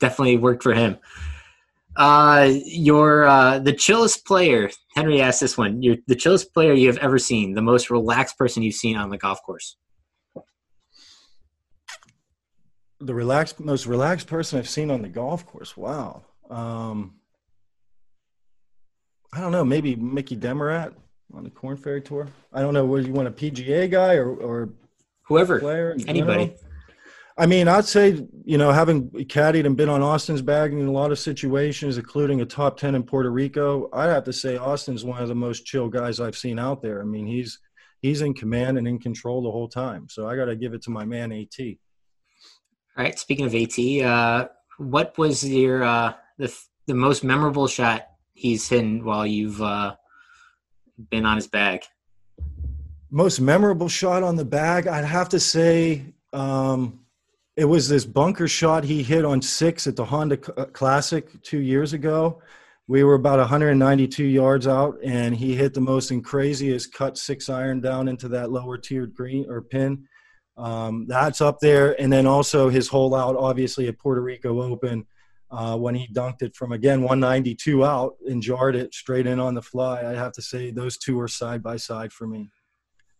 definitely 0.00 0.36
worked 0.36 0.64
for 0.64 0.74
him. 0.74 0.98
Uh, 1.98 2.52
you're 2.64 3.26
uh, 3.26 3.58
the 3.58 3.72
chillest 3.72 4.24
player. 4.24 4.70
Henry 4.94 5.20
asked 5.20 5.40
this 5.40 5.58
one. 5.58 5.82
You're 5.82 5.96
the 6.06 6.14
chillest 6.14 6.54
player 6.54 6.72
you 6.72 6.86
have 6.86 6.98
ever 6.98 7.18
seen. 7.18 7.54
The 7.54 7.62
most 7.62 7.90
relaxed 7.90 8.38
person 8.38 8.62
you've 8.62 8.76
seen 8.76 8.96
on 8.96 9.10
the 9.10 9.18
golf 9.18 9.42
course. 9.42 9.76
The 13.00 13.14
relaxed, 13.14 13.58
most 13.58 13.86
relaxed 13.86 14.28
person 14.28 14.60
I've 14.60 14.68
seen 14.68 14.92
on 14.92 15.02
the 15.02 15.08
golf 15.08 15.44
course. 15.44 15.76
Wow. 15.76 16.22
Um, 16.48 17.16
I 19.32 19.40
don't 19.40 19.52
know. 19.52 19.64
Maybe 19.64 19.96
Mickey 19.96 20.36
DeMorat 20.36 20.94
on 21.34 21.42
the 21.42 21.50
Korn 21.50 21.76
Ferry 21.76 22.00
Tour. 22.00 22.28
I 22.52 22.60
don't 22.60 22.74
know. 22.74 22.84
Where 22.84 23.00
you 23.00 23.12
want 23.12 23.26
a 23.26 23.32
PGA 23.32 23.90
guy 23.90 24.14
or 24.14 24.34
or 24.34 24.70
whoever 25.22 25.58
player? 25.58 25.96
Anybody. 26.06 26.54
I 27.38 27.46
mean, 27.46 27.68
I'd 27.68 27.84
say, 27.84 28.26
you 28.44 28.58
know, 28.58 28.72
having 28.72 29.10
caddied 29.10 29.64
and 29.64 29.76
been 29.76 29.88
on 29.88 30.02
Austin's 30.02 30.42
bag 30.42 30.72
in 30.72 30.84
a 30.84 30.90
lot 30.90 31.12
of 31.12 31.20
situations, 31.20 31.96
including 31.96 32.40
a 32.40 32.44
top 32.44 32.76
10 32.76 32.96
in 32.96 33.04
Puerto 33.04 33.30
Rico, 33.30 33.88
I'd 33.92 34.08
have 34.10 34.24
to 34.24 34.32
say 34.32 34.56
Austin's 34.56 35.04
one 35.04 35.22
of 35.22 35.28
the 35.28 35.36
most 35.36 35.64
chill 35.64 35.88
guys 35.88 36.18
I've 36.18 36.36
seen 36.36 36.58
out 36.58 36.82
there. 36.82 37.00
I 37.00 37.04
mean, 37.04 37.28
he's 37.28 37.60
he's 38.00 38.22
in 38.22 38.34
command 38.34 38.76
and 38.76 38.88
in 38.88 38.98
control 38.98 39.40
the 39.40 39.52
whole 39.52 39.68
time. 39.68 40.08
So 40.08 40.28
I 40.28 40.34
got 40.34 40.46
to 40.46 40.56
give 40.56 40.74
it 40.74 40.82
to 40.82 40.90
my 40.90 41.04
man, 41.04 41.30
AT. 41.30 41.56
All 41.60 43.04
right. 43.04 43.16
Speaking 43.16 43.46
of 43.46 43.54
AT, 43.54 43.78
uh, 44.04 44.48
what 44.78 45.16
was 45.16 45.48
your 45.48 45.84
uh, 45.84 46.14
the 46.38 46.52
the 46.86 46.94
most 46.94 47.22
memorable 47.22 47.68
shot 47.68 48.08
he's 48.34 48.68
hit 48.68 49.04
while 49.04 49.24
you've 49.24 49.62
uh, 49.62 49.94
been 51.08 51.24
on 51.24 51.36
his 51.36 51.46
bag? 51.46 51.82
Most 53.12 53.40
memorable 53.40 53.88
shot 53.88 54.24
on 54.24 54.34
the 54.34 54.44
bag, 54.44 54.88
I'd 54.88 55.04
have 55.04 55.28
to 55.30 55.40
say 55.40 56.14
um, 56.32 57.00
it 57.58 57.64
was 57.64 57.88
this 57.88 58.04
bunker 58.04 58.46
shot 58.46 58.84
he 58.84 59.02
hit 59.02 59.24
on 59.24 59.42
six 59.42 59.88
at 59.88 59.96
the 59.96 60.04
Honda 60.04 60.38
uh, 60.56 60.66
Classic 60.66 61.42
two 61.42 61.58
years 61.58 61.92
ago. 61.92 62.40
We 62.86 63.02
were 63.02 63.14
about 63.14 63.40
192 63.40 64.24
yards 64.24 64.68
out, 64.68 64.96
and 65.02 65.34
he 65.34 65.56
hit 65.56 65.74
the 65.74 65.80
most 65.80 66.12
and 66.12 66.24
craziest 66.24 66.94
cut 66.94 67.18
six 67.18 67.48
iron 67.48 67.80
down 67.80 68.06
into 68.06 68.28
that 68.28 68.52
lower 68.52 68.78
tiered 68.78 69.12
green 69.12 69.44
or 69.50 69.60
pin. 69.60 70.06
Um, 70.56 71.06
that's 71.08 71.40
up 71.40 71.58
there, 71.58 72.00
and 72.00 72.12
then 72.12 72.26
also 72.26 72.68
his 72.68 72.86
hole 72.86 73.12
out, 73.12 73.34
obviously 73.36 73.88
at 73.88 73.98
Puerto 73.98 74.22
Rico 74.22 74.62
Open, 74.62 75.04
uh, 75.50 75.76
when 75.76 75.96
he 75.96 76.06
dunked 76.14 76.42
it 76.42 76.54
from 76.54 76.70
again 76.70 77.02
192 77.02 77.84
out 77.84 78.14
and 78.28 78.40
jarred 78.40 78.76
it 78.76 78.94
straight 78.94 79.26
in 79.26 79.40
on 79.40 79.54
the 79.54 79.62
fly. 79.62 80.08
I 80.08 80.14
have 80.14 80.32
to 80.34 80.42
say 80.42 80.70
those 80.70 80.96
two 80.96 81.18
are 81.20 81.28
side 81.28 81.64
by 81.64 81.76
side 81.76 82.12
for 82.12 82.28
me. 82.28 82.52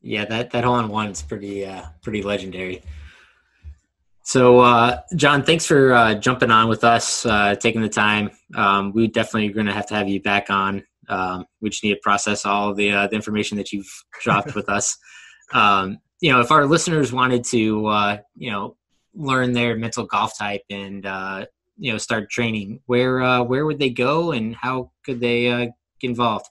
Yeah, 0.01 0.27
that 0.27 0.53
that 0.53 0.63
hole 0.63 0.75
on 0.75 0.89
one 0.89 1.09
is 1.09 1.23
pretty 1.23 1.67
uh, 1.67 1.87
pretty 2.03 2.23
legendary. 2.23 2.85
So, 4.29 4.61
uh, 4.61 5.01
John, 5.17 5.43
thanks 5.43 5.65
for 5.65 5.95
uh, 5.95 6.15
jumping 6.15 6.51
on 6.51 6.69
with 6.69 6.85
us, 6.85 7.25
uh, 7.25 7.55
taking 7.55 7.81
the 7.81 7.89
time. 7.89 8.29
Um, 8.55 8.93
we 8.93 9.07
definitely 9.07 9.49
are 9.49 9.55
going 9.55 9.65
to 9.65 9.73
have 9.73 9.87
to 9.87 9.95
have 9.95 10.07
you 10.07 10.21
back 10.21 10.51
on. 10.51 10.85
Um, 11.09 11.47
we 11.63 11.71
just 11.71 11.83
need 11.83 11.95
to 11.95 12.01
process 12.03 12.45
all 12.45 12.75
the, 12.75 12.93
uh, 12.93 13.07
the 13.07 13.17
information 13.17 13.57
that 13.57 13.73
you've 13.73 13.91
dropped 14.21 14.55
with 14.55 14.69
us. 14.69 14.99
Um, 15.55 15.97
you 16.21 16.31
know, 16.31 16.43
if 16.43 16.51
our 16.51 16.67
listeners 16.67 17.11
wanted 17.11 17.43
to, 17.45 17.87
uh, 17.87 18.19
you 18.35 18.51
know, 18.51 18.77
learn 19.15 19.55
their 19.55 19.79
mental 19.79 20.05
golf 20.05 20.37
type 20.37 20.61
and 20.69 21.07
uh, 21.07 21.47
you 21.79 21.91
know 21.91 21.97
start 21.97 22.29
training, 22.29 22.81
where 22.85 23.43
where 23.45 23.65
would 23.65 23.79
they 23.79 23.89
go, 23.89 24.33
and 24.33 24.55
how 24.55 24.91
could 25.07 25.21
they 25.21 25.45
get 26.01 26.11
involved? 26.11 26.45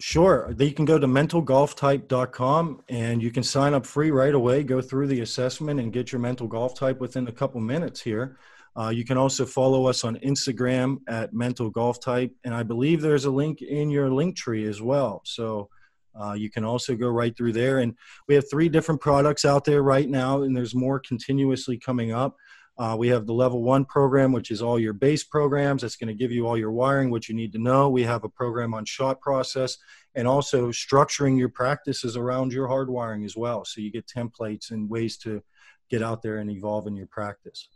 Sure. 0.00 0.54
You 0.58 0.72
can 0.72 0.86
go 0.86 0.98
to 0.98 1.06
mentalgolftype.com 1.06 2.82
and 2.88 3.22
you 3.22 3.30
can 3.30 3.42
sign 3.42 3.74
up 3.74 3.84
free 3.84 4.10
right 4.10 4.34
away, 4.34 4.62
go 4.62 4.80
through 4.80 5.08
the 5.08 5.20
assessment, 5.20 5.78
and 5.78 5.92
get 5.92 6.10
your 6.10 6.22
mental 6.22 6.46
golf 6.46 6.74
type 6.74 7.00
within 7.00 7.28
a 7.28 7.32
couple 7.32 7.60
minutes 7.60 8.00
here. 8.00 8.38
Uh, 8.78 8.88
you 8.88 9.04
can 9.04 9.18
also 9.18 9.44
follow 9.44 9.86
us 9.86 10.02
on 10.02 10.16
Instagram 10.20 10.98
at 11.06 11.34
mental 11.34 11.68
golf 11.68 12.00
type. 12.00 12.32
And 12.44 12.54
I 12.54 12.62
believe 12.62 13.02
there's 13.02 13.26
a 13.26 13.30
link 13.30 13.60
in 13.60 13.90
your 13.90 14.10
link 14.10 14.36
tree 14.36 14.66
as 14.66 14.80
well. 14.80 15.20
So 15.26 15.68
uh, 16.18 16.32
you 16.32 16.50
can 16.50 16.64
also 16.64 16.96
go 16.96 17.08
right 17.08 17.36
through 17.36 17.52
there. 17.52 17.80
And 17.80 17.94
we 18.26 18.34
have 18.36 18.48
three 18.50 18.70
different 18.70 19.02
products 19.02 19.44
out 19.44 19.66
there 19.66 19.82
right 19.82 20.08
now, 20.08 20.42
and 20.42 20.56
there's 20.56 20.74
more 20.74 20.98
continuously 20.98 21.76
coming 21.76 22.10
up. 22.10 22.36
Uh, 22.80 22.96
we 22.96 23.08
have 23.08 23.26
the 23.26 23.32
level 23.34 23.62
one 23.62 23.84
program, 23.84 24.32
which 24.32 24.50
is 24.50 24.62
all 24.62 24.78
your 24.78 24.94
base 24.94 25.22
programs. 25.22 25.82
That's 25.82 25.96
going 25.96 26.08
to 26.08 26.14
give 26.14 26.32
you 26.32 26.46
all 26.46 26.56
your 26.56 26.72
wiring, 26.72 27.10
what 27.10 27.28
you 27.28 27.34
need 27.34 27.52
to 27.52 27.58
know. 27.58 27.90
We 27.90 28.04
have 28.04 28.24
a 28.24 28.28
program 28.30 28.72
on 28.72 28.86
shot 28.86 29.20
process 29.20 29.76
and 30.14 30.26
also 30.26 30.70
structuring 30.70 31.38
your 31.38 31.50
practices 31.50 32.16
around 32.16 32.54
your 32.54 32.68
hard 32.68 32.88
wiring 32.88 33.22
as 33.26 33.36
well. 33.36 33.66
So 33.66 33.82
you 33.82 33.92
get 33.92 34.06
templates 34.06 34.70
and 34.70 34.88
ways 34.88 35.18
to 35.18 35.42
get 35.90 36.02
out 36.02 36.22
there 36.22 36.38
and 36.38 36.50
evolve 36.50 36.86
in 36.86 36.96
your 36.96 37.08
practice. 37.08 37.68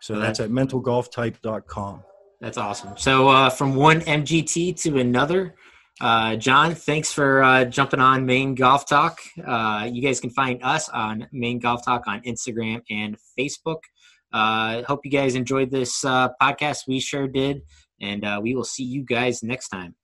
So 0.00 0.18
that's 0.18 0.40
at 0.40 0.48
mentalgolftype.com. 0.48 2.02
That's 2.40 2.56
awesome. 2.56 2.96
So 2.96 3.28
uh, 3.28 3.50
from 3.50 3.74
one 3.74 4.00
MGT 4.00 4.80
to 4.84 5.00
another, 5.00 5.54
uh, 6.00 6.36
John, 6.36 6.74
thanks 6.74 7.12
for 7.12 7.42
uh, 7.42 7.66
jumping 7.66 8.00
on 8.00 8.24
Maine 8.24 8.54
Golf 8.54 8.88
Talk. 8.88 9.20
Uh, 9.46 9.86
you 9.92 10.00
guys 10.00 10.18
can 10.18 10.30
find 10.30 10.62
us 10.62 10.88
on 10.88 11.28
Maine 11.30 11.58
Golf 11.58 11.84
Talk 11.84 12.06
on 12.06 12.22
Instagram 12.22 12.80
and 12.88 13.18
Facebook. 13.38 13.80
Uh, 14.34 14.82
hope 14.82 15.04
you 15.04 15.10
guys 15.10 15.36
enjoyed 15.36 15.70
this 15.70 16.04
uh, 16.04 16.28
podcast. 16.42 16.88
We 16.88 16.98
sure 16.98 17.28
did. 17.28 17.62
And 18.00 18.24
uh, 18.24 18.40
we 18.42 18.54
will 18.54 18.64
see 18.64 18.82
you 18.82 19.04
guys 19.04 19.42
next 19.44 19.68
time. 19.68 19.94